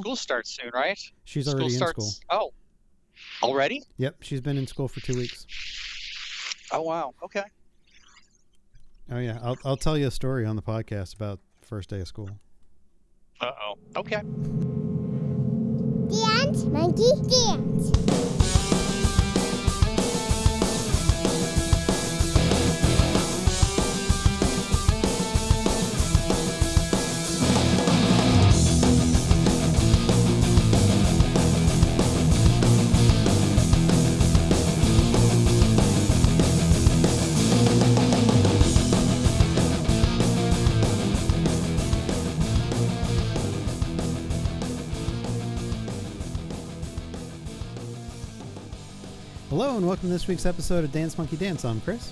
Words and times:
School 0.00 0.14
starts 0.14 0.56
soon, 0.62 0.70
right? 0.72 0.96
She's 1.24 1.46
school 1.46 1.58
already 1.58 1.74
in 1.74 1.78
starts. 1.78 2.20
school. 2.20 2.24
Oh, 2.30 2.52
already? 3.42 3.82
Yep, 3.96 4.18
she's 4.20 4.40
been 4.40 4.56
in 4.56 4.68
school 4.68 4.86
for 4.86 5.00
two 5.00 5.16
weeks. 5.16 5.44
Oh 6.70 6.82
wow. 6.82 7.14
Okay. 7.20 7.42
Oh 9.10 9.18
yeah, 9.18 9.40
I'll 9.42 9.58
I'll 9.64 9.76
tell 9.76 9.98
you 9.98 10.06
a 10.06 10.12
story 10.12 10.46
on 10.46 10.54
the 10.54 10.62
podcast 10.62 11.16
about 11.16 11.40
first 11.62 11.90
day 11.90 11.98
of 11.98 12.06
school. 12.06 12.30
Uh 13.40 13.50
oh. 13.60 13.74
Okay. 13.96 14.22
Dance, 16.08 16.62
monkey, 16.66 17.10
dance. 17.28 18.47
And 49.78 49.86
welcome 49.86 50.08
to 50.08 50.12
this 50.12 50.26
week's 50.26 50.44
episode 50.44 50.82
of 50.82 50.90
Dance 50.90 51.16
Monkey 51.16 51.36
Dance. 51.36 51.64
I'm 51.64 51.80
Chris. 51.82 52.10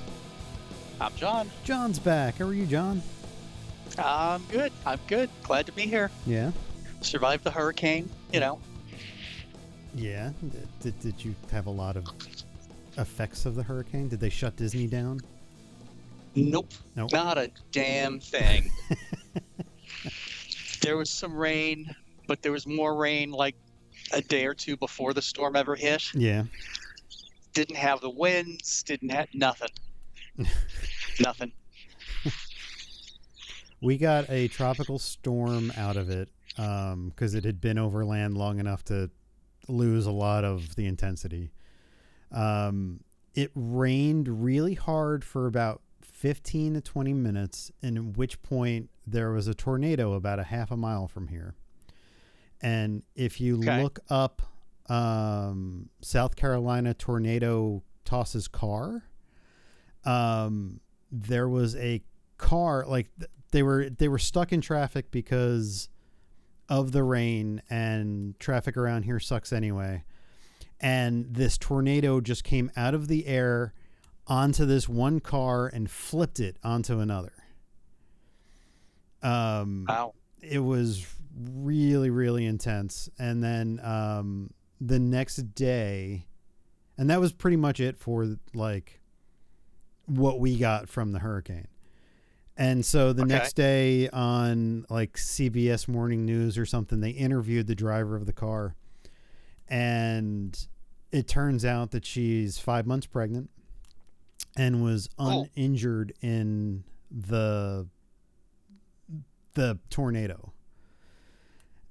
I'm 1.00 1.12
John. 1.16 1.50
John's 1.64 1.98
back. 1.98 2.38
How 2.38 2.44
are 2.44 2.54
you, 2.54 2.64
John? 2.64 3.02
I'm 3.98 4.40
good. 4.52 4.70
I'm 4.86 5.00
good. 5.08 5.28
Glad 5.42 5.66
to 5.66 5.72
be 5.72 5.82
here. 5.82 6.12
Yeah. 6.26 6.52
Survived 7.00 7.42
the 7.42 7.50
hurricane. 7.50 8.08
You 8.32 8.38
know. 8.38 8.60
Yeah. 9.96 10.30
Did, 10.80 11.00
did 11.00 11.24
you 11.24 11.34
have 11.50 11.66
a 11.66 11.70
lot 11.70 11.96
of 11.96 12.06
effects 12.98 13.46
of 13.46 13.56
the 13.56 13.64
hurricane? 13.64 14.08
Did 14.08 14.20
they 14.20 14.30
shut 14.30 14.54
Disney 14.54 14.86
down? 14.86 15.18
Nope. 16.36 16.70
Nope. 16.94 17.10
Not 17.12 17.36
a 17.36 17.50
damn 17.72 18.20
thing. 18.20 18.70
there 20.82 20.96
was 20.96 21.10
some 21.10 21.34
rain, 21.34 21.92
but 22.28 22.42
there 22.42 22.52
was 22.52 22.64
more 22.64 22.94
rain 22.94 23.32
like 23.32 23.56
a 24.12 24.20
day 24.20 24.46
or 24.46 24.54
two 24.54 24.76
before 24.76 25.12
the 25.12 25.22
storm 25.22 25.56
ever 25.56 25.74
hit. 25.74 26.14
Yeah. 26.14 26.44
Didn't 27.56 27.76
have 27.76 28.02
the 28.02 28.10
winds. 28.10 28.82
Didn't 28.82 29.08
have 29.08 29.28
nothing. 29.32 29.70
nothing. 31.20 31.50
We 33.80 33.96
got 33.96 34.28
a 34.28 34.48
tropical 34.48 34.98
storm 34.98 35.72
out 35.74 35.96
of 35.96 36.10
it 36.10 36.28
because 36.54 37.34
it 37.34 37.44
had 37.44 37.58
been 37.62 37.78
over 37.78 38.04
land 38.04 38.36
long 38.36 38.58
enough 38.58 38.84
to 38.84 39.10
lose 39.68 40.04
a 40.04 40.10
lot 40.10 40.44
of 40.44 40.76
the 40.76 40.84
intensity. 40.84 41.50
Um, 42.30 43.00
it 43.34 43.52
rained 43.54 44.42
really 44.44 44.74
hard 44.74 45.24
for 45.24 45.46
about 45.46 45.80
15 46.02 46.74
to 46.74 46.82
20 46.82 47.14
minutes, 47.14 47.72
and 47.82 47.96
at 47.96 48.04
which 48.18 48.42
point 48.42 48.90
there 49.06 49.30
was 49.30 49.48
a 49.48 49.54
tornado 49.54 50.12
about 50.12 50.38
a 50.38 50.44
half 50.44 50.70
a 50.70 50.76
mile 50.76 51.08
from 51.08 51.28
here. 51.28 51.54
And 52.60 53.02
if 53.14 53.40
you 53.40 53.56
Okay. 53.60 53.82
look 53.82 53.98
up 54.10 54.42
um, 54.88 55.88
South 56.00 56.36
Carolina 56.36 56.94
tornado 56.94 57.82
tosses 58.04 58.48
car, 58.48 59.04
um, 60.04 60.80
there 61.10 61.48
was 61.48 61.74
a 61.76 62.02
car 62.38 62.84
like 62.86 63.08
they 63.50 63.62
were 63.62 63.88
they 63.88 64.08
were 64.08 64.18
stuck 64.18 64.52
in 64.52 64.60
traffic 64.60 65.10
because 65.10 65.88
of 66.68 66.92
the 66.92 67.02
rain 67.02 67.62
and 67.70 68.38
traffic 68.40 68.76
around 68.76 69.04
here 69.04 69.20
sucks 69.20 69.52
anyway. 69.52 70.04
And 70.80 71.26
this 71.32 71.56
tornado 71.56 72.20
just 72.20 72.44
came 72.44 72.70
out 72.76 72.92
of 72.92 73.08
the 73.08 73.26
air 73.26 73.72
onto 74.26 74.66
this 74.66 74.88
one 74.88 75.20
car 75.20 75.68
and 75.68 75.90
flipped 75.90 76.40
it 76.40 76.56
onto 76.62 76.98
another. 76.98 77.32
Um 79.22 79.86
Wow. 79.88 80.14
it 80.42 80.58
was 80.58 81.06
really 81.34 82.10
really 82.10 82.44
intense. 82.46 83.08
And 83.18 83.42
then 83.42 83.80
um 83.82 84.50
the 84.80 84.98
next 84.98 85.36
day 85.54 86.26
and 86.98 87.08
that 87.10 87.20
was 87.20 87.32
pretty 87.32 87.56
much 87.56 87.80
it 87.80 87.98
for 87.98 88.36
like 88.54 89.00
what 90.06 90.38
we 90.40 90.56
got 90.56 90.88
from 90.88 91.12
the 91.12 91.18
hurricane 91.18 91.66
and 92.56 92.84
so 92.84 93.12
the 93.12 93.22
Okay. 93.22 93.34
next 93.34 93.54
day 93.56 94.08
on 94.10 94.84
like 94.90 95.14
CBS 95.16 95.88
morning 95.88 96.24
news 96.24 96.56
or 96.58 96.64
something 96.66 97.00
they 97.00 97.10
interviewed 97.10 97.66
the 97.66 97.74
driver 97.74 98.16
of 98.16 98.26
the 98.26 98.32
car 98.32 98.74
and 99.68 100.68
it 101.12 101.26
turns 101.26 101.64
out 101.64 101.90
that 101.92 102.04
she's 102.04 102.58
5 102.58 102.86
months 102.86 103.06
pregnant 103.06 103.50
and 104.56 104.82
was 104.82 105.08
Oh. 105.18 105.46
uninjured 105.56 106.12
in 106.20 106.84
the 107.10 107.88
the 109.54 109.78
tornado. 109.88 110.52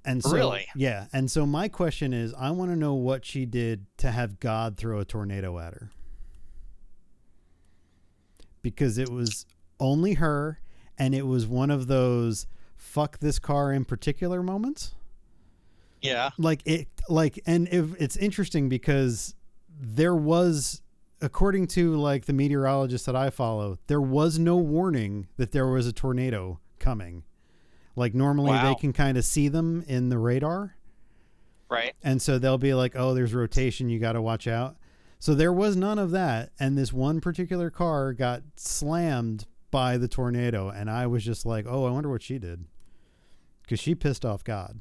And 0.06 0.22
so, 0.22 0.32
Really? 0.32 0.66
yeah. 0.76 1.06
And 1.12 1.28
so 1.30 1.44
my 1.44 1.68
question 1.68 2.12
is, 2.14 2.32
I 2.34 2.52
want 2.52 2.70
to 2.70 2.76
know 2.76 2.94
what 2.94 3.24
she 3.24 3.44
did 3.44 3.86
to 3.98 4.12
have 4.12 4.38
God 4.38 4.76
throw 4.76 5.00
a 5.00 5.04
tornado 5.04 5.58
at 5.58 5.74
her. 5.74 5.90
Because 8.62 8.98
it 8.98 9.10
was 9.10 9.46
only 9.80 10.14
her, 10.14 10.60
and 10.96 11.14
it 11.14 11.26
was 11.26 11.46
one 11.46 11.70
of 11.70 11.88
those 11.88 12.46
fuck 12.76 13.18
this 13.18 13.38
car 13.38 13.72
in 13.72 13.84
particular 13.84 14.42
moments. 14.42 14.94
Yeah. 16.00 16.30
Like 16.38 16.62
it, 16.64 16.88
like, 17.08 17.40
and 17.44 17.68
if 17.68 18.00
it's 18.00 18.16
interesting 18.16 18.68
because 18.68 19.34
there 19.78 20.14
was, 20.14 20.82
according 21.20 21.66
to 21.68 21.96
like 21.96 22.26
the 22.26 22.32
meteorologist 22.32 23.06
that 23.06 23.16
I 23.16 23.30
follow, 23.30 23.78
there 23.88 24.00
was 24.00 24.38
no 24.38 24.56
warning 24.56 25.26
that 25.36 25.50
there 25.52 25.66
was 25.66 25.86
a 25.86 25.92
tornado 25.92 26.60
coming. 26.78 27.24
Like 27.96 28.14
normally 28.14 28.52
they 28.58 28.74
can 28.74 28.92
kind 28.92 29.16
of 29.18 29.24
see 29.24 29.48
them 29.48 29.82
in 29.88 30.10
the 30.10 30.18
radar. 30.18 30.76
Right. 31.68 31.94
And 32.04 32.22
so 32.22 32.38
they'll 32.38 32.58
be 32.58 32.74
like, 32.74 32.92
oh, 32.94 33.14
there's 33.14 33.34
rotation. 33.34 33.88
You 33.88 33.98
got 33.98 34.12
to 34.12 34.22
watch 34.22 34.46
out. 34.46 34.76
So 35.18 35.34
there 35.34 35.52
was 35.52 35.76
none 35.76 35.98
of 35.98 36.10
that. 36.12 36.52
And 36.60 36.76
this 36.76 36.92
one 36.92 37.20
particular 37.20 37.70
car 37.70 38.12
got 38.12 38.42
slammed 38.56 39.46
by 39.70 39.96
the 39.96 40.06
tornado. 40.06 40.68
And 40.68 40.90
I 40.90 41.06
was 41.06 41.24
just 41.24 41.44
like, 41.46 41.66
oh, 41.66 41.86
I 41.86 41.90
wonder 41.90 42.10
what 42.10 42.22
she 42.22 42.38
did. 42.38 42.66
Because 43.62 43.80
she 43.80 43.94
pissed 43.94 44.24
off 44.24 44.44
God, 44.44 44.78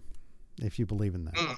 if 0.62 0.78
you 0.78 0.86
believe 0.86 1.16
in 1.16 1.26
that. 1.26 1.34
Mm. 1.34 1.56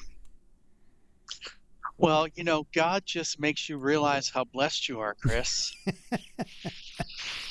Well, 1.97 2.27
you 2.35 2.43
know, 2.43 2.67
God 2.73 3.03
just 3.05 3.39
makes 3.39 3.67
you 3.67 3.77
realize 3.77 4.29
how 4.29 4.43
blessed 4.43 4.87
you 4.87 4.99
are, 4.99 5.15
Chris. 5.15 5.73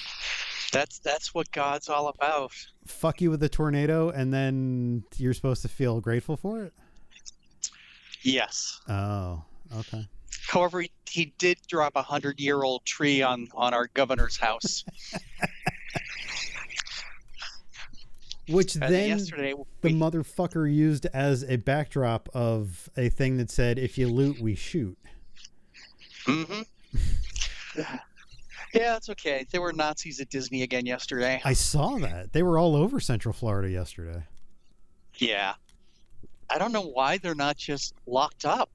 that's 0.76 0.98
that's 0.98 1.34
what 1.34 1.50
God's 1.53 1.88
all 1.88 2.09
about. 2.09 2.53
Fuck 2.87 3.22
you 3.22 3.31
with 3.31 3.41
the 3.41 3.48
tornado. 3.48 4.10
And 4.10 4.32
then 4.32 5.04
you're 5.16 5.34
supposed 5.34 5.62
to 5.62 5.69
feel 5.69 6.00
grateful 6.00 6.37
for 6.37 6.64
it. 6.64 6.75
Yes. 8.22 8.81
Oh, 8.88 9.42
okay. 9.78 10.06
However, 10.47 10.82
he, 10.82 10.91
he 11.09 11.32
did 11.38 11.59
drop 11.66 11.92
a 11.97 12.03
hundred-year-old 12.03 12.84
tree 12.84 13.22
on 13.22 13.48
on 13.54 13.72
our 13.72 13.88
governor's 13.94 14.36
house. 14.36 14.84
Which 18.48 18.76
And 18.76 18.84
then 18.84 19.09
yesterday, 19.09 19.54
the 19.81 19.92
we, 19.92 19.94
motherfucker 19.94 20.72
used 20.72 21.06
as 21.06 21.42
a 21.42 21.56
backdrop 21.56 22.28
of 22.32 22.88
a 22.97 23.09
thing 23.09 23.38
that 23.38 23.50
said, 23.50 23.76
if 23.76 23.98
you 23.98 24.06
loot, 24.06 24.41
we 24.41 24.54
shoot. 24.54 24.97
hmm 26.26 26.62
yeah, 28.76 28.97
it's 28.97 29.09
okay. 29.10 29.47
There 29.50 29.60
were 29.60 29.72
Nazis 29.72 30.20
at 30.20 30.31
Disney 30.31 30.62
again 30.62 30.87
yesterday. 30.87 31.41
I 31.44 31.53
saw 31.53 31.98
that. 31.98 32.32
They 32.32 32.42
were 32.42 32.59
all 32.59 32.76
over 32.76 33.00
Central 33.00 33.32
Florida 33.32 33.71
yesterday. 33.71 34.24
Yeah. 35.16 35.54
I 36.48 36.59
don't 36.59 36.72
know 36.72 36.83
why 36.86 37.18
they're 37.18 37.34
not 37.34 37.56
just 37.56 37.95
locked 38.06 38.45
up. 38.45 38.71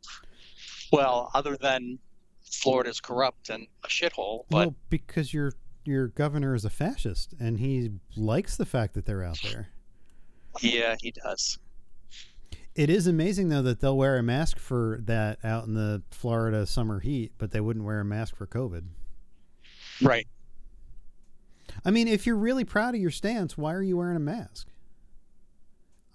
Well, 0.92 1.31
other 1.34 1.56
than 1.56 2.00
Florida's 2.44 3.00
corrupt 3.00 3.50
and 3.50 3.68
a 3.84 3.88
shithole, 3.88 4.44
but 4.50 4.58
well, 4.58 4.75
because 4.90 5.34
your 5.34 5.54
your 5.86 6.08
governor 6.10 6.54
is 6.54 6.66
a 6.66 6.70
fascist 6.70 7.34
and 7.40 7.60
he 7.60 7.92
likes 8.16 8.58
the 8.58 8.66
fact 8.66 8.94
that 8.94 9.06
they're 9.06 9.24
out 9.24 9.40
there. 9.42 9.70
yeah, 10.62 10.96
he 11.00 11.12
does. 11.12 11.58
It 12.75 12.90
is 12.90 13.08
amazing 13.08 13.50
though 13.50 13.62
that 13.64 13.80
they'll 13.80 13.98
wear 13.98 14.18
a 14.18 14.24
mask 14.24 14.60
for 14.60 15.00
that 15.04 15.40
out 15.44 15.66
in 15.66 15.74
the 15.74 16.04
Florida 16.12 16.66
summer 16.66 17.00
heat, 17.00 17.34
but 17.38 17.52
they 17.52 17.62
wouldn't 17.62 17.86
wear 17.86 18.02
a 18.02 18.06
mask 18.06 18.36
for 18.36 18.48
COVID. 18.48 18.84
Right. 20.01 20.27
I 21.83 21.92
mean, 21.92 22.07
if 22.07 22.25
you're 22.25 22.36
really 22.36 22.63
proud 22.63 22.95
of 22.95 23.01
your 23.01 23.12
stance, 23.12 23.57
why 23.57 23.74
are 23.74 23.81
you 23.81 23.98
wearing 23.98 24.15
a 24.15 24.19
mask? 24.19 24.68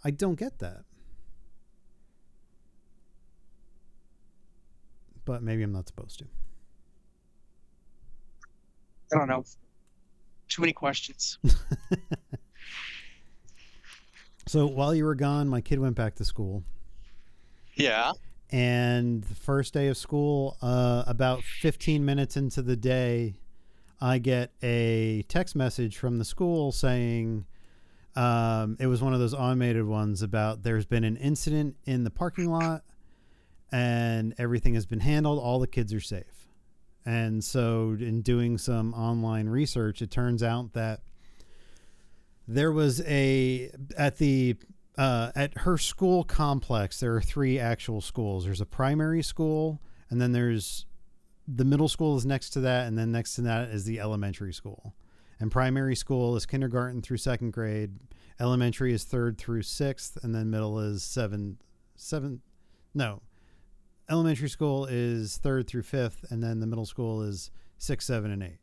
I 0.05 0.11
don't 0.11 0.37
get 0.37 0.59
that. 0.61 0.85
But 5.25 5.43
maybe 5.43 5.63
I'm 5.63 5.73
not 5.73 5.89
supposed 5.89 6.21
to. 6.21 6.27
I 9.13 9.19
don't 9.19 9.29
know. 9.29 9.45
Too 10.49 10.63
many 10.63 10.73
questions. 10.73 11.39
So 14.49 14.67
while 14.67 14.95
you 14.95 15.05
were 15.05 15.17
gone, 15.17 15.49
my 15.49 15.61
kid 15.61 15.81
went 15.81 15.97
back 15.97 16.15
to 16.17 16.25
school. 16.25 16.63
Yeah. 17.75 18.13
And 18.51 19.25
the 19.25 19.35
first 19.35 19.75
day 19.75 19.89
of 19.89 19.97
school, 19.97 20.57
uh, 20.63 21.03
about 21.07 21.43
15 21.43 22.05
minutes 22.05 22.37
into 22.37 22.63
the 22.63 22.77
day, 22.77 23.35
I 24.01 24.19
get 24.19 24.53
a 24.63 25.23
text 25.29 25.57
message 25.57 25.97
from 25.97 26.19
the 26.19 26.25
school 26.25 26.73
saying 26.73 27.47
um, 28.15 28.77
it 28.79 28.87
was 28.87 29.03
one 29.03 29.15
of 29.15 29.21
those 29.21 29.35
automated 29.35 29.87
ones 29.87 30.23
about 30.23 30.63
there's 30.63 30.87
been 30.87 31.05
an 31.05 31.17
incident 31.17 31.77
in 31.85 32.05
the 32.05 32.11
parking 32.11 32.51
lot 32.51 32.83
and 33.73 34.35
everything 34.39 34.75
has 34.75 34.87
been 34.87 35.01
handled. 35.01 35.39
All 35.39 35.59
the 35.59 35.67
kids 35.67 35.93
are 35.93 36.01
safe. 36.01 36.49
And 37.05 37.45
so, 37.45 37.97
in 38.01 38.23
doing 38.23 38.59
some 38.59 38.93
online 38.93 39.49
research, 39.49 40.03
it 40.03 40.11
turns 40.11 40.43
out 40.43 40.73
that 40.73 41.03
there 42.49 42.73
was 42.73 43.01
a 43.03 43.71
at 43.97 44.19
the 44.19 44.57
uh, 44.99 45.31
at 45.37 45.59
her 45.59 45.79
school 45.79 46.25
complex. 46.25 46.99
There 46.99 47.15
are 47.15 47.23
three 47.23 47.61
actual 47.61 48.01
schools. 48.01 48.45
There's 48.45 48.61
a 48.61 48.67
primary 48.67 49.23
school, 49.23 49.81
and 50.11 50.21
then 50.21 50.33
there's 50.33 50.87
the 51.49 51.65
middle 51.65 51.89
school 51.89 52.17
is 52.17 52.27
next 52.27 52.51
to 52.51 52.61
that, 52.61 52.87
and 52.87 52.99
then 52.99 53.13
next 53.13 53.35
to 53.37 53.43
that 53.43 53.69
is 53.71 53.85
the 53.85 54.01
elementary 54.01 54.53
school. 54.53 54.95
And 55.39 55.51
primary 55.51 55.95
school 55.95 56.35
is 56.37 56.47
kindergarten 56.47 57.03
through 57.03 57.19
second 57.19 57.53
grade. 57.53 57.93
Elementary 58.41 58.93
is 58.93 59.05
third 59.05 59.39
through 59.39 59.63
sixth, 59.63 60.19
and 60.23 60.35
then 60.35 60.51
middle 60.51 60.79
is 60.79 61.03
seven, 61.03 61.59
seven. 61.95 62.41
No, 62.95 63.23
elementary 64.11 64.49
school 64.49 64.87
is 64.87 65.39
third 65.39 65.67
through 65.67 65.83
fifth, 65.83 66.25
and 66.31 66.43
then 66.43 66.61
the 66.61 66.67
middle 66.67 66.87
school 66.87 67.23
is 67.23 67.51
six, 67.79 68.07
seven, 68.07 68.31
and 68.31 68.43
eight. 68.43 68.59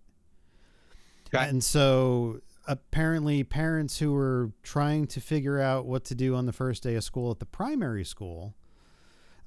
Okay. 1.34 1.48
And 1.48 1.64
so 1.64 2.42
apparently, 2.68 3.44
parents 3.44 4.00
who 4.00 4.14
were 4.14 4.52
trying 4.62 5.08
to 5.08 5.22
figure 5.22 5.60
out 5.60 5.86
what 5.86 6.04
to 6.06 6.16
do 6.16 6.36
on 6.36 6.46
the 6.46 6.54
first 6.54 6.84
day 6.84 6.96
of 6.96 7.04
school 7.04 7.32
at 7.32 7.40
the 7.40 7.46
primary 7.46 8.04
school 8.04 8.56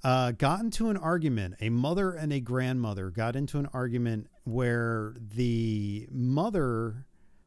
uh, 0.05 0.33
got 0.33 0.61
into 0.61 0.89
an 0.89 0.97
argument. 0.97 1.55
A 1.61 1.69
mother 1.69 2.13
and 2.13 2.33
a 2.33 2.41
grandmother 2.41 3.11
got 3.11 3.37
into 3.37 3.59
an 3.59 3.69
argument 3.73 4.29
where 4.45 5.15
the 5.19 6.09
mother 6.11 7.07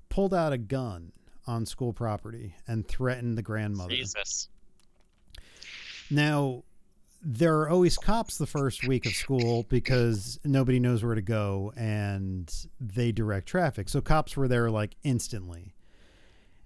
pulled 0.10 0.34
out 0.34 0.54
a 0.54 0.58
gun 0.58 1.12
on 1.48 1.66
school 1.66 1.94
property 1.94 2.56
and 2.68 2.88
threatened 2.88 3.38
the 3.38 3.42
grandmother. 3.42 3.90
Jesus. 3.90 4.50
Now, 6.12 6.64
there 7.22 7.60
are 7.60 7.70
always 7.70 7.98
cops 7.98 8.38
the 8.38 8.48
first 8.48 8.88
week 8.88 9.06
of 9.06 9.14
school 9.14 9.64
because 9.70 10.40
nobody 10.44 10.80
knows 10.80 11.04
where 11.04 11.16
to 11.16 11.22
go 11.22 11.74
and 11.76 12.52
they 12.80 13.12
direct 13.12 13.48
traffic. 13.48 13.90
So 13.90 14.02
cops 14.02 14.38
were 14.38 14.48
there 14.48 14.70
like 14.70 14.96
instantly. 15.04 15.74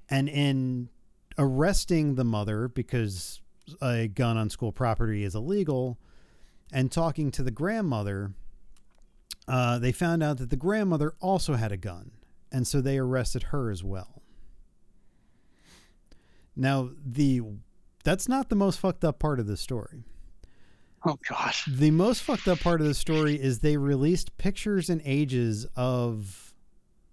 And 0.09 0.29
in 0.29 0.89
arresting 1.37 2.15
the 2.15 2.23
mother 2.23 2.67
because 2.67 3.41
a 3.81 4.07
gun 4.07 4.37
on 4.37 4.49
school 4.49 4.71
property 4.71 5.23
is 5.23 5.35
illegal 5.35 5.97
and 6.73 6.91
talking 6.91 7.31
to 7.31 7.43
the 7.43 7.51
grandmother, 7.51 8.31
uh, 9.47 9.77
they 9.77 9.91
found 9.91 10.23
out 10.23 10.37
that 10.39 10.49
the 10.49 10.55
grandmother 10.55 11.13
also 11.21 11.53
had 11.53 11.71
a 11.71 11.77
gun. 11.77 12.11
And 12.51 12.67
so 12.67 12.81
they 12.81 12.97
arrested 12.97 13.43
her 13.43 13.71
as 13.71 13.83
well. 13.83 14.21
Now, 16.55 16.89
the 17.03 17.41
that's 18.03 18.27
not 18.27 18.49
the 18.49 18.55
most 18.55 18.79
fucked 18.79 19.03
up 19.03 19.17
part 19.17 19.39
of 19.39 19.47
the 19.47 19.57
story. 19.57 20.03
Oh 21.05 21.17
gosh. 21.27 21.65
The 21.65 21.91
most 21.91 22.21
fucked 22.21 22.47
up 22.47 22.59
part 22.59 22.81
of 22.81 22.87
the 22.87 22.93
story 22.93 23.41
is 23.41 23.59
they 23.59 23.77
released 23.77 24.37
pictures 24.37 24.89
and 24.89 25.01
ages 25.03 25.65
of 25.75 26.53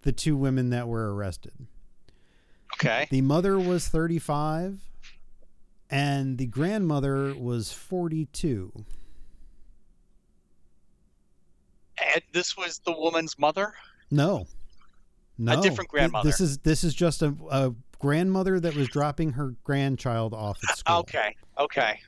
the 0.03 0.13
two 0.13 0.37
women 0.37 0.71
that 0.71 0.89
were 0.89 1.15
arrested. 1.15 1.53
Okay. 2.75 3.09
The 3.11 3.23
mother 3.23 3.59
was 3.59 3.89
35 3.89 4.90
and 5.91 6.39
the 6.39 6.47
grandmother 6.47 7.35
was 7.35 7.73
42. 7.73 8.73
And 12.15 12.23
this 12.33 12.57
was 12.57 12.79
the 12.85 12.93
woman's 12.93 13.39
mother. 13.39 13.75
No. 14.11 14.47
No. 15.37 15.59
A 15.59 15.63
different 15.63 15.91
grandmother. 15.91 16.29
This 16.29 16.41
is 16.41 16.59
this 16.59 16.85
is 16.85 16.95
just 16.95 17.23
a, 17.23 17.35
a 17.51 17.75
grandmother 17.99 18.61
that 18.61 18.75
was 18.75 18.89
dropping 18.89 19.33
her 19.33 19.55
grandchild 19.65 20.33
off 20.33 20.59
at 20.69 20.79
school. 20.79 20.97
Okay. 20.99 21.37
Okay. 21.59 22.01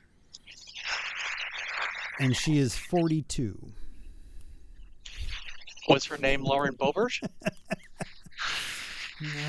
And 2.19 2.35
she 2.35 2.57
is 2.57 2.75
42. 2.75 3.71
Was 5.89 6.05
her 6.05 6.17
name 6.17 6.43
Lauren 6.43 6.75
Boebert? 6.75 7.19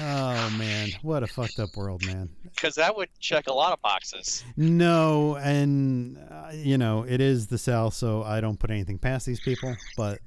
Oh 0.03 0.55
man, 0.57 0.91
what 1.03 1.23
a 1.23 1.27
fucked 1.27 1.59
up 1.59 1.77
world, 1.77 2.05
man. 2.07 2.29
Because 2.45 2.75
that 2.77 2.97
would 2.97 3.09
check 3.19 3.47
a 3.49 3.53
lot 3.53 3.73
of 3.73 3.81
boxes. 3.83 4.45
No, 4.57 5.37
and 5.37 6.19
uh, 6.31 6.51
you 6.53 6.79
know 6.79 7.05
it 7.09 7.21
is 7.21 7.47
the 7.49 7.59
South, 7.59 7.95
so 7.95 8.23
I 8.23 8.41
don't 8.41 8.59
put 8.59 8.71
anything 8.71 8.99
past 8.99 9.27
these 9.27 9.41
people. 9.41 9.75
But 9.97 10.21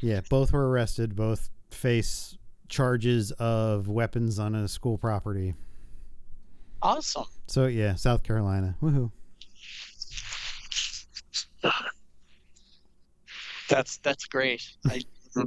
yeah, 0.00 0.20
both 0.28 0.52
were 0.52 0.68
arrested. 0.68 1.16
Both 1.16 1.48
face 1.70 2.36
charges 2.68 3.30
of 3.32 3.88
weapons 3.88 4.38
on 4.38 4.54
a 4.54 4.68
school 4.68 4.98
property. 4.98 5.54
Awesome. 6.82 7.24
So 7.46 7.66
yeah, 7.66 7.94
South 7.94 8.22
Carolina, 8.22 8.76
woohoo! 8.82 9.10
That's 13.68 13.96
that's 13.98 14.26
great. 14.26 14.62
I, 14.86 15.02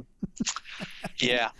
yeah. 1.18 1.50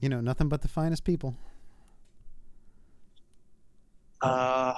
You 0.00 0.08
know, 0.08 0.20
nothing 0.20 0.48
but 0.48 0.62
the 0.62 0.68
finest 0.68 1.04
people. 1.04 1.36
Uh, 4.20 4.74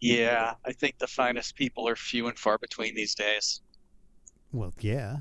yeah. 0.00 0.54
I 0.66 0.72
think 0.72 0.98
the 0.98 1.06
finest 1.06 1.54
people 1.56 1.88
are 1.88 1.96
few 1.96 2.28
and 2.28 2.38
far 2.38 2.58
between 2.58 2.94
these 2.94 3.14
days. 3.14 3.60
Well, 4.52 4.72
yeah, 4.80 5.16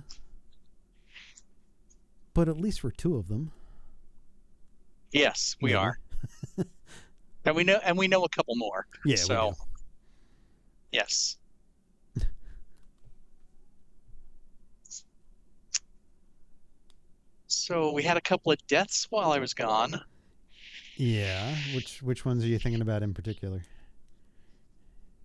but 2.36 2.48
at 2.48 2.58
least 2.58 2.84
we're 2.84 2.92
two 2.92 3.16
of 3.16 3.28
them. 3.30 3.52
Yes, 5.12 5.56
we 5.62 5.72
Yeah. 5.72 5.80
are. 5.80 5.98
and 7.46 7.56
we 7.56 7.64
know 7.64 7.80
and 7.84 7.98
we 7.98 8.08
know 8.08 8.24
a 8.24 8.30
couple 8.30 8.56
more. 8.56 8.86
Yeah, 9.06 9.14
we 9.14 9.18
so 9.18 9.52
do. 9.52 9.66
yes. 10.92 11.38
So 17.64 17.94
we 17.94 18.04
had 18.04 18.18
a 18.18 18.22
couple 18.22 18.52
of 18.52 18.58
deaths 18.68 19.08
while 19.10 19.32
I 19.32 19.40
was 19.40 19.54
gone. 19.54 20.02
Yeah, 20.98 21.56
which 21.74 22.04
which 22.04 22.26
ones 22.26 22.44
are 22.44 22.48
you 22.48 22.60
thinking 22.60 22.82
about 22.82 23.04
in 23.04 23.14
particular? 23.14 23.64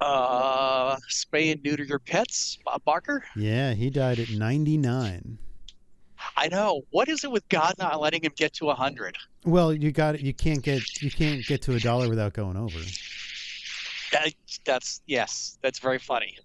Uh, 0.01 0.95
spay 1.11 1.51
and 1.51 1.61
neuter 1.65 1.83
your 1.83 1.99
pets, 1.99 2.57
Bob 2.65 2.85
Barker. 2.85 3.25
Yeah, 3.35 3.75
he 3.75 3.91
died 3.91 4.21
at 4.21 4.31
99. 4.31 5.37
I 6.37 6.47
know. 6.47 6.83
What 6.91 7.09
is 7.09 7.25
it 7.25 7.33
with 7.33 7.49
God 7.49 7.75
not 7.77 8.01
letting 8.01 8.23
him 8.23 8.33
get 8.37 8.53
to 8.55 8.71
a 8.71 8.75
hundred? 8.75 9.19
Well, 9.45 9.75
you 9.75 9.91
got 9.91 10.15
it. 10.15 10.21
You 10.21 10.33
can't 10.33 10.63
get 10.63 11.03
you 11.03 11.11
can't 11.11 11.45
get 11.45 11.61
to 11.63 11.75
a 11.75 11.81
dollar 11.81 12.09
without 12.09 12.35
going 12.35 12.57
over. 12.57 12.79
That, 14.13 14.33
that's 14.65 15.03
yes, 15.07 15.59
that's 15.61 15.81
very 15.81 15.99
funny. 15.99 16.39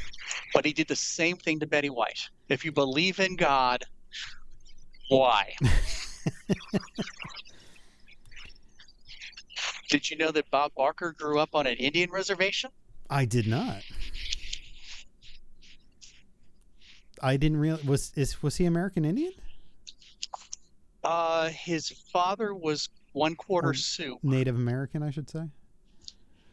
but 0.54 0.64
he 0.64 0.72
did 0.72 0.86
the 0.86 0.94
same 0.94 1.36
thing 1.36 1.58
to 1.58 1.66
Betty 1.66 1.90
White. 1.90 2.28
If 2.48 2.64
you 2.64 2.70
believe 2.70 3.18
in 3.18 3.34
God, 3.34 3.84
why? 5.18 5.54
did 9.88 10.08
you 10.10 10.16
know 10.16 10.30
that 10.30 10.50
Bob 10.50 10.72
Barker 10.76 11.12
grew 11.12 11.38
up 11.38 11.50
on 11.54 11.66
an 11.66 11.74
Indian 11.76 12.10
reservation? 12.10 12.70
I 13.10 13.24
did 13.24 13.46
not. 13.46 13.82
I 17.20 17.36
didn't 17.36 17.58
real 17.58 17.78
was 17.86 18.12
is 18.16 18.42
was 18.42 18.56
he 18.56 18.64
American 18.64 19.04
Indian? 19.04 19.32
Uh, 21.04 21.48
his 21.50 21.88
father 22.12 22.54
was 22.54 22.88
one 23.12 23.34
quarter 23.36 23.70
Or- 23.70 23.74
Sioux. 23.74 24.18
Native 24.22 24.54
American, 24.56 25.02
I 25.02 25.10
should 25.10 25.28
say. 25.28 25.44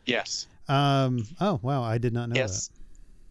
Yes. 0.06 0.48
Um. 0.68 1.25
Oh 1.39 1.60
wow, 1.63 1.82
I 1.84 1.98
did 1.98 2.13
not 2.13 2.30
know 2.30 2.36
Yes. 2.36 2.70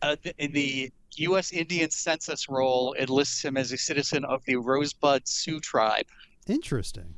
Uh, 0.02 0.16
th- 0.16 0.34
in 0.38 0.52
the 0.52 0.90
U.S. 1.20 1.52
Indian 1.52 1.90
Census 1.90 2.48
roll, 2.48 2.94
it 2.98 3.10
lists 3.10 3.44
him 3.44 3.56
as 3.56 3.72
a 3.72 3.78
citizen 3.78 4.24
of 4.24 4.44
the 4.44 4.56
Rosebud 4.56 5.26
Sioux 5.26 5.60
tribe. 5.60 6.06
Interesting. 6.46 7.14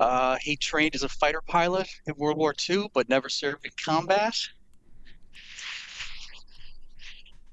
Uh, 0.00 0.36
he 0.40 0.56
trained 0.56 0.94
as 0.94 1.02
a 1.02 1.08
fighter 1.08 1.42
pilot 1.46 1.88
in 2.06 2.14
World 2.16 2.38
War 2.38 2.54
II, 2.68 2.88
but 2.94 3.08
never 3.08 3.28
served 3.28 3.64
in 3.64 3.72
combat. 3.84 4.36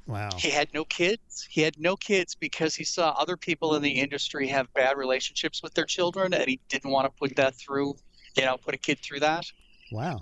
Wow. 0.07 0.29
He 0.37 0.51
had 0.51 0.71
no 0.73 0.85
kids. 0.85 1.47
He 1.49 1.61
had 1.61 1.79
no 1.79 1.95
kids 1.95 2.35
because 2.35 2.75
he 2.75 2.83
saw 2.83 3.09
other 3.11 3.35
people 3.35 3.75
in 3.75 3.81
the 3.81 3.89
industry 3.89 4.47
have 4.49 4.71
bad 4.73 4.97
relationships 4.97 5.63
with 5.63 5.73
their 5.73 5.85
children, 5.85 6.33
and 6.33 6.47
he 6.47 6.59
didn't 6.69 6.91
want 6.91 7.05
to 7.05 7.19
put 7.19 7.35
that 7.37 7.55
through. 7.55 7.95
You 8.37 8.45
know, 8.45 8.57
put 8.57 8.75
a 8.75 8.77
kid 8.77 8.99
through 8.99 9.21
that. 9.21 9.45
Wow. 9.91 10.19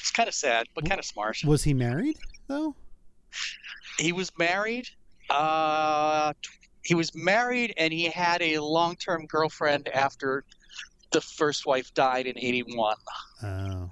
It's 0.00 0.10
kind 0.10 0.28
of 0.28 0.34
sad, 0.34 0.66
but 0.74 0.88
kind 0.88 0.98
of 0.98 1.04
smart. 1.04 1.38
Was 1.44 1.62
he 1.62 1.74
married 1.74 2.16
though? 2.48 2.74
He 3.98 4.12
was 4.12 4.32
married. 4.38 4.88
Uh, 5.28 6.32
he 6.82 6.94
was 6.94 7.14
married, 7.14 7.74
and 7.76 7.92
he 7.92 8.06
had 8.06 8.42
a 8.42 8.58
long-term 8.58 9.26
girlfriend 9.26 9.88
after 9.88 10.44
The 11.12 11.20
first 11.20 11.66
wife 11.66 11.92
died 11.94 12.26
in 12.26 12.38
81. 12.38 12.96
Oh. 13.42 13.90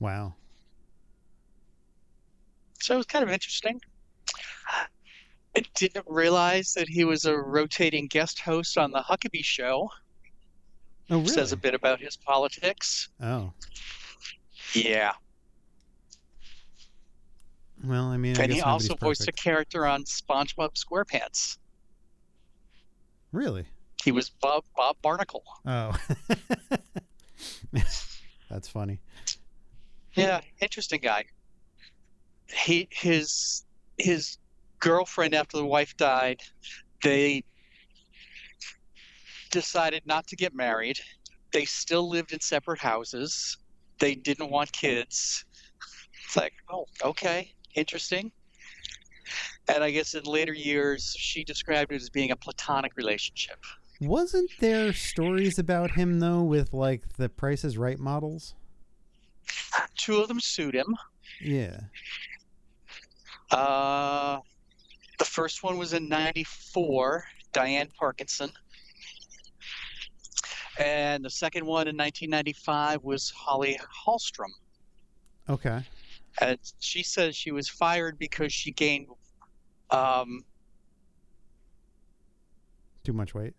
Wow. 0.00 0.34
So 2.80 2.94
it 2.94 2.96
was 2.98 3.06
kind 3.06 3.22
of 3.22 3.30
interesting. 3.30 3.80
I 5.56 5.62
didn't 5.74 6.04
realize 6.08 6.74
that 6.74 6.88
he 6.88 7.04
was 7.04 7.24
a 7.24 7.36
rotating 7.36 8.06
guest 8.08 8.40
host 8.40 8.76
on 8.76 8.90
the 8.90 9.00
Huckabee 9.00 9.44
Show. 9.44 9.88
Oh, 11.10 11.18
really? 11.18 11.28
Says 11.28 11.52
a 11.52 11.56
bit 11.56 11.74
about 11.74 12.00
his 12.00 12.16
politics. 12.16 13.08
oh. 13.22 13.52
Yeah. 14.74 15.12
Well, 17.84 18.06
I 18.06 18.16
mean, 18.16 18.36
I 18.38 18.44
and 18.44 18.50
guess 18.50 18.56
he 18.56 18.62
also 18.62 18.94
voiced 18.94 19.28
a 19.28 19.32
character 19.32 19.86
on 19.86 20.04
SpongeBob 20.04 20.74
SquarePants. 20.74 21.58
Really? 23.30 23.66
He 24.02 24.10
was 24.10 24.30
Bob 24.30 24.64
Bob 24.76 24.96
Barnacle. 25.02 25.44
Oh. 25.66 25.96
That's 28.50 28.68
funny. 28.68 29.00
Yeah, 30.14 30.40
interesting 30.60 31.00
guy. 31.02 31.24
He 32.46 32.88
his 32.90 33.64
his 33.98 34.38
girlfriend 34.78 35.34
after 35.34 35.56
the 35.56 35.66
wife 35.66 35.96
died, 35.96 36.42
they 37.02 37.44
decided 39.54 40.02
not 40.04 40.26
to 40.26 40.36
get 40.36 40.52
married. 40.52 40.98
They 41.52 41.64
still 41.64 42.10
lived 42.10 42.32
in 42.32 42.40
separate 42.40 42.80
houses. 42.80 43.56
They 44.00 44.16
didn't 44.16 44.50
want 44.50 44.72
kids. 44.72 45.44
It's 46.24 46.36
like, 46.36 46.54
oh, 46.68 46.86
okay, 47.02 47.54
interesting. 47.76 48.32
And 49.68 49.84
I 49.84 49.92
guess 49.92 50.14
in 50.14 50.24
later 50.24 50.52
years, 50.52 51.14
she 51.16 51.44
described 51.44 51.92
it 51.92 52.02
as 52.02 52.10
being 52.10 52.32
a 52.32 52.36
platonic 52.36 52.96
relationship. 52.96 53.58
Wasn't 54.00 54.50
there 54.58 54.92
stories 54.92 55.56
about 55.58 55.92
him 55.92 56.18
though 56.18 56.42
with 56.42 56.72
like 56.72 57.02
the 57.16 57.28
Price 57.28 57.64
is 57.64 57.78
Right 57.78 57.98
models? 57.98 58.54
Two 59.96 60.16
of 60.20 60.26
them 60.26 60.40
sued 60.40 60.74
him. 60.74 60.96
Yeah. 61.40 61.78
Uh, 63.52 64.40
the 65.20 65.24
first 65.24 65.62
one 65.62 65.78
was 65.78 65.92
in 65.92 66.08
'94, 66.08 67.24
Dian 67.52 67.88
Parkinson, 67.96 68.50
and 70.78 71.24
the 71.24 71.30
second 71.30 71.64
one 71.66 71.86
in 71.88 71.96
1995 71.96 73.02
was 73.04 73.30
Holly 73.30 73.78
Hallstrom. 74.06 74.50
Okay. 75.48 75.82
And 76.40 76.58
she 76.80 77.02
says 77.02 77.36
she 77.36 77.52
was 77.52 77.68
fired 77.68 78.18
because 78.18 78.52
she 78.52 78.72
gained. 78.72 79.06
Um, 79.90 80.44
Too 83.04 83.12
much 83.12 83.34
weight. 83.34 83.54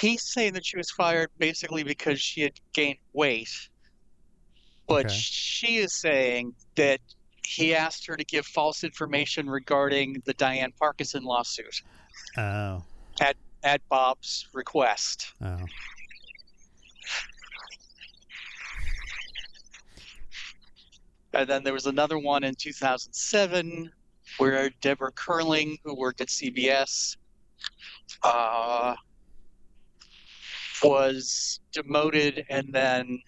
he's 0.00 0.22
saying 0.22 0.54
that 0.54 0.64
she 0.64 0.76
was 0.76 0.90
fired 0.90 1.30
basically 1.38 1.82
because 1.84 2.20
she 2.20 2.40
had 2.42 2.52
gained 2.72 2.98
weight, 3.12 3.50
but 4.88 5.06
Okay. 5.06 5.14
she 5.14 5.76
is 5.76 5.94
saying 5.94 6.54
that 6.76 7.00
he 7.46 7.74
asked 7.74 8.06
her 8.06 8.16
to 8.16 8.24
give 8.24 8.44
false 8.46 8.82
information 8.84 9.48
regarding 9.48 10.20
the 10.24 10.34
Dian 10.34 10.72
Parkinson 10.72 11.22
lawsuit 11.24 11.82
Oh. 12.36 12.82
at 13.20 13.36
Bob's 13.88 14.46
request. 14.54 15.32
Oh. 15.42 15.56
And 21.32 21.48
then 21.48 21.64
there 21.64 21.72
was 21.72 21.86
another 21.86 22.18
one 22.18 22.44
in 22.44 22.54
2007 22.54 23.90
where 24.38 24.70
Deborah 24.80 25.12
Curling, 25.12 25.76
who 25.84 25.94
worked 25.94 26.20
at 26.20 26.28
CBS, 26.28 27.16
uh, 28.22 28.94
was 30.82 31.60
demoted 31.72 32.44
and 32.48 32.72
then 32.72 33.20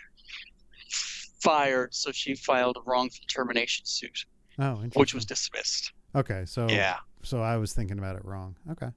fired. 1.43 1.95
So 1.95 2.11
she 2.13 2.35
filed 2.35 2.77
a 2.79 2.81
wrongful 2.89 3.25
termination 3.29 3.85
suit, 3.85 4.25
Oh, 4.59 4.77
which 4.95 5.13
was 5.15 5.25
dismissed. 5.25 5.93
Okay, 6.15 6.45
so 6.47 6.67
Yeah. 6.69 6.99
so 7.23 7.43
I 7.43 7.57
was 7.59 7.75
thinking 7.75 7.99
about 7.99 8.17
it 8.17 8.25
wrong. 8.25 8.57
Okay. 8.71 8.89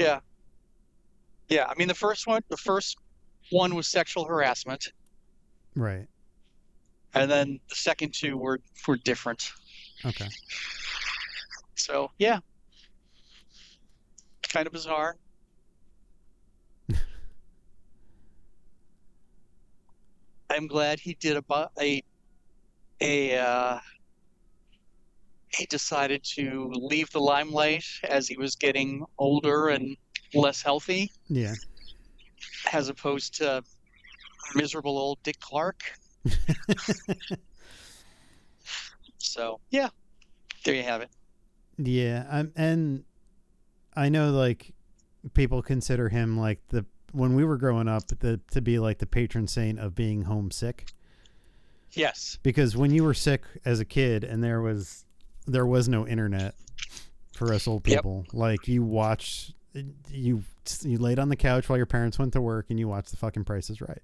Yeah. 0.00 0.20
Yeah. 1.48 1.66
I 1.68 1.74
mean, 1.76 1.88
the 1.88 1.94
first 1.94 2.26
one, 2.26 2.42
the 2.48 2.56
first 2.56 2.96
one 3.50 3.74
was 3.74 3.88
sexual 3.88 4.24
harassment. 4.24 4.92
Right. 5.76 6.06
And 7.14 7.30
then 7.30 7.60
the 7.68 7.74
second 7.74 8.14
two 8.14 8.36
were, 8.36 8.60
were 8.86 8.96
different. 8.96 9.50
Okay. 10.04 10.28
So 11.74 12.10
yeah, 12.18 12.38
kind 14.50 14.66
of 14.66 14.72
bizarre. 14.72 15.16
I'm 20.50 20.66
glad 20.66 21.00
he 21.00 21.14
did 21.14 21.36
a 21.38 21.44
a 21.80 22.02
a 23.00 23.38
uh, 23.38 23.78
he 25.52 25.66
decided 25.66 26.22
to 26.36 26.70
leave 26.74 27.10
the 27.10 27.20
limelight 27.20 27.84
as 28.04 28.28
he 28.28 28.36
was 28.36 28.54
getting 28.56 29.04
older 29.18 29.68
and 29.68 29.96
less 30.34 30.62
healthy, 30.62 31.10
Yeah. 31.28 31.54
as 32.72 32.88
opposed 32.88 33.34
to 33.36 33.62
miserable 34.54 34.96
old 34.98 35.22
Dick 35.22 35.38
Clark. 35.40 35.82
So 39.18 39.60
yeah, 39.70 39.90
there 40.64 40.74
you 40.74 40.82
have 40.82 41.02
it. 41.02 41.10
Yeah, 41.78 42.26
um, 42.28 42.52
and 42.56 43.04
I 43.94 44.08
know 44.08 44.30
like 44.30 44.72
people 45.34 45.62
consider 45.62 46.08
him 46.08 46.38
like 46.38 46.60
the 46.68 46.84
when 47.12 47.34
we 47.34 47.44
were 47.44 47.56
growing 47.58 47.86
up 47.88 48.06
the 48.06 48.40
to 48.52 48.60
be 48.60 48.78
like 48.78 48.98
the 48.98 49.06
patron 49.06 49.46
saint 49.46 49.78
of 49.78 49.94
being 49.94 50.22
homesick 50.22 50.86
Yes. 51.92 52.38
because 52.42 52.76
when 52.76 52.92
you 52.92 53.02
were 53.04 53.14
sick 53.14 53.42
as 53.64 53.80
a 53.80 53.84
kid 53.84 54.24
and 54.24 54.42
there 54.42 54.60
was 54.62 55.04
there 55.52 55.66
was 55.66 55.88
no 55.88 56.06
internet 56.06 56.54
for 57.32 57.52
us 57.52 57.66
old 57.66 57.86
Yep. 57.86 57.98
people 57.98 58.26
like 58.32 58.68
you 58.68 58.82
watched 58.82 59.54
you 60.10 60.42
you 60.82 60.98
laid 60.98 61.18
on 61.18 61.28
the 61.28 61.36
couch 61.36 61.68
while 61.68 61.76
your 61.76 61.86
parents 61.86 62.18
went 62.18 62.32
to 62.34 62.40
work 62.40 62.66
and 62.70 62.78
you 62.78 62.86
watched 62.88 63.10
the 63.10 63.16
fucking 63.16 63.44
Price 63.44 63.70
is 63.70 63.80
Right 63.80 64.02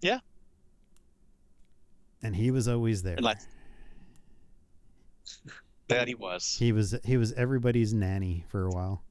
Yeah. 0.00 0.18
and 2.22 2.34
he 2.36 2.50
was 2.50 2.66
always 2.68 3.02
there 3.02 3.16
like- 3.18 3.38
That 5.88 6.08
he 6.08 6.14
was. 6.14 6.56
he 6.58 6.72
was 6.72 6.94
he 7.04 7.16
was 7.16 7.32
everybody's 7.34 7.92
nanny 7.94 8.44
for 8.48 8.66
a 8.66 8.70
while 8.70 9.02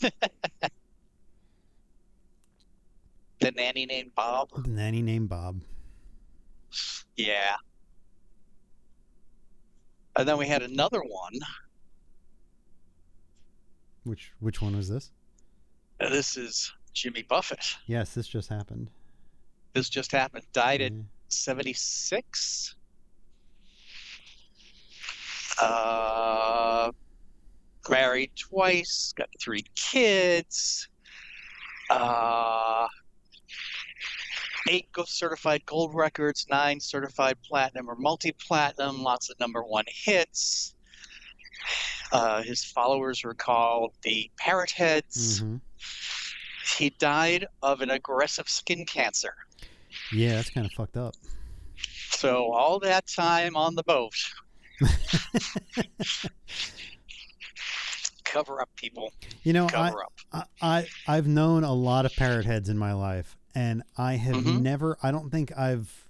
The 3.40 3.52
nanny 3.52 3.86
named 3.86 4.14
Bob. 4.16 4.50
the 4.64 4.68
nanny 4.70 5.02
named 5.02 5.28
bob 5.28 5.60
Yeah. 7.16 7.56
And 10.18 10.28
then 10.28 10.36
we 10.36 10.46
had 10.48 10.62
another 10.62 11.00
one. 11.00 11.32
which 14.04 14.32
which 14.40 14.60
one 14.60 14.76
was 14.76 14.88
this 14.88 15.12
Uh, 16.00 16.08
This 16.10 16.36
is 16.36 16.72
Jimmy 16.92 17.22
Buffett. 17.22 17.76
yes 17.86 18.14
this 18.14 18.26
just 18.26 18.48
happened 18.48 18.90
This 19.74 19.88
just 19.88 20.10
happened. 20.12 20.44
Died 20.52 20.80
at 20.82 20.92
76. 21.28 22.74
Uh, 25.60 26.90
married 27.88 28.30
twice, 28.36 29.12
got 29.16 29.28
three 29.40 29.64
kids. 29.74 30.88
Uh, 31.90 32.86
eight 34.68 34.88
certified 35.06 35.64
gold 35.66 35.94
records, 35.94 36.46
nine 36.50 36.80
certified 36.80 37.36
platinum 37.42 37.88
or 37.88 37.96
multi 37.96 38.32
platinum, 38.32 39.02
lots 39.02 39.30
of 39.30 39.38
number 39.40 39.62
one 39.62 39.84
hits. 39.88 40.74
Uh, 42.12 42.42
his 42.42 42.64
followers 42.64 43.22
were 43.24 43.34
called 43.34 43.92
the 44.02 44.30
Parrot 44.38 44.70
Heads. 44.70 45.42
Mhm. 45.42 45.60
He 46.78 46.90
died 46.90 47.46
of 47.62 47.80
an 47.80 47.90
aggressive 47.90 48.48
skin 48.48 48.84
cancer. 48.86 49.34
Yeah, 50.12 50.36
that's 50.36 50.50
kind 50.50 50.66
of 50.66 50.72
fucked 50.72 50.96
up. 50.96 51.14
So 52.10 52.52
all 52.52 52.78
that 52.80 53.06
time 53.06 53.56
on 53.56 53.74
the 53.74 53.82
boat. 53.82 54.14
Cover 58.24 58.60
up, 58.60 58.68
people. 58.76 59.12
You 59.42 59.52
know, 59.54 59.68
I, 59.74 59.90
up. 59.90 60.12
I, 60.32 60.44
I 60.60 60.86
I've 61.06 61.26
known 61.26 61.64
a 61.64 61.72
lot 61.72 62.04
of 62.06 62.14
parrot 62.14 62.44
heads 62.44 62.68
in 62.68 62.76
my 62.76 62.92
life, 62.92 63.36
and 63.58 63.82
I 63.96 64.14
have 64.16 64.36
Mhm. 64.36 64.62
never. 64.62 64.96
I 65.02 65.10
don't 65.10 65.30
think 65.30 65.56
I've. 65.58 66.08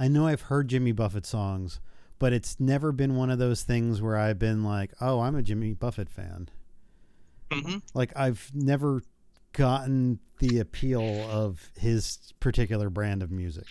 I 0.00 0.08
know 0.08 0.26
I've 0.26 0.42
heard 0.42 0.66
Jimmy 0.68 0.90
Buffett 0.92 1.24
songs, 1.24 1.78
but 2.18 2.32
it's 2.32 2.58
never 2.58 2.90
been 2.90 3.14
one 3.14 3.30
of 3.30 3.38
those 3.38 3.62
things 3.62 4.02
where 4.02 4.16
I've 4.16 4.38
been 4.38 4.64
like, 4.64 4.92
"Oh, 5.00 5.20
I'm 5.20 5.36
a 5.36 5.42
Jimmy 5.42 5.74
Buffett 5.74 6.08
fan." 6.08 6.48
hmm 7.52 7.78
Like 7.94 8.12
I've 8.16 8.50
never 8.54 9.02
gotten 9.52 10.18
the 10.38 10.58
appeal 10.58 11.26
of 11.30 11.70
his 11.76 12.32
particular 12.40 12.90
brand 12.90 13.22
of 13.22 13.30
music. 13.30 13.66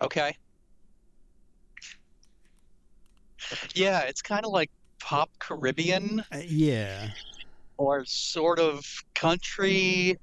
Okay. 0.00 0.36
Yeah, 3.74 4.00
it's 4.00 4.22
kind 4.22 4.44
of 4.44 4.52
like 4.52 4.70
pop 5.00 5.30
Caribbean 5.38 6.24
Uh, 6.32 6.38
yeah. 6.44 7.10
or 7.76 8.04
sort 8.04 8.58
of 8.58 8.84
country. 9.14 10.16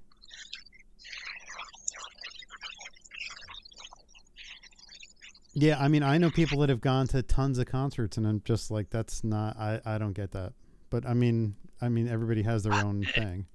Yeah, 5.58 5.78
I 5.80 5.88
mean, 5.88 6.04
I 6.04 6.18
know 6.18 6.30
people 6.30 6.60
that 6.60 6.70
have 6.70 6.82
gone 6.82 7.08
to 7.08 7.24
tons 7.24 7.60
of 7.60 7.66
concerts, 7.66 8.18
and 8.18 8.28
I'm 8.28 8.42
just 8.44 8.72
like, 8.72 8.90
that's 8.90 9.24
not. 9.24 9.58
I 9.58 9.80
I 9.86 9.98
don't 9.98 10.12
get 10.14 10.32
that. 10.32 10.54
But 10.90 11.06
I 11.06 11.14
mean, 11.14 11.56
I 11.82 11.88
mean, 11.88 12.10
everybody 12.10 12.44
has 12.44 12.64
their 12.64 12.74
own 12.74 13.04
thing. 13.16 13.46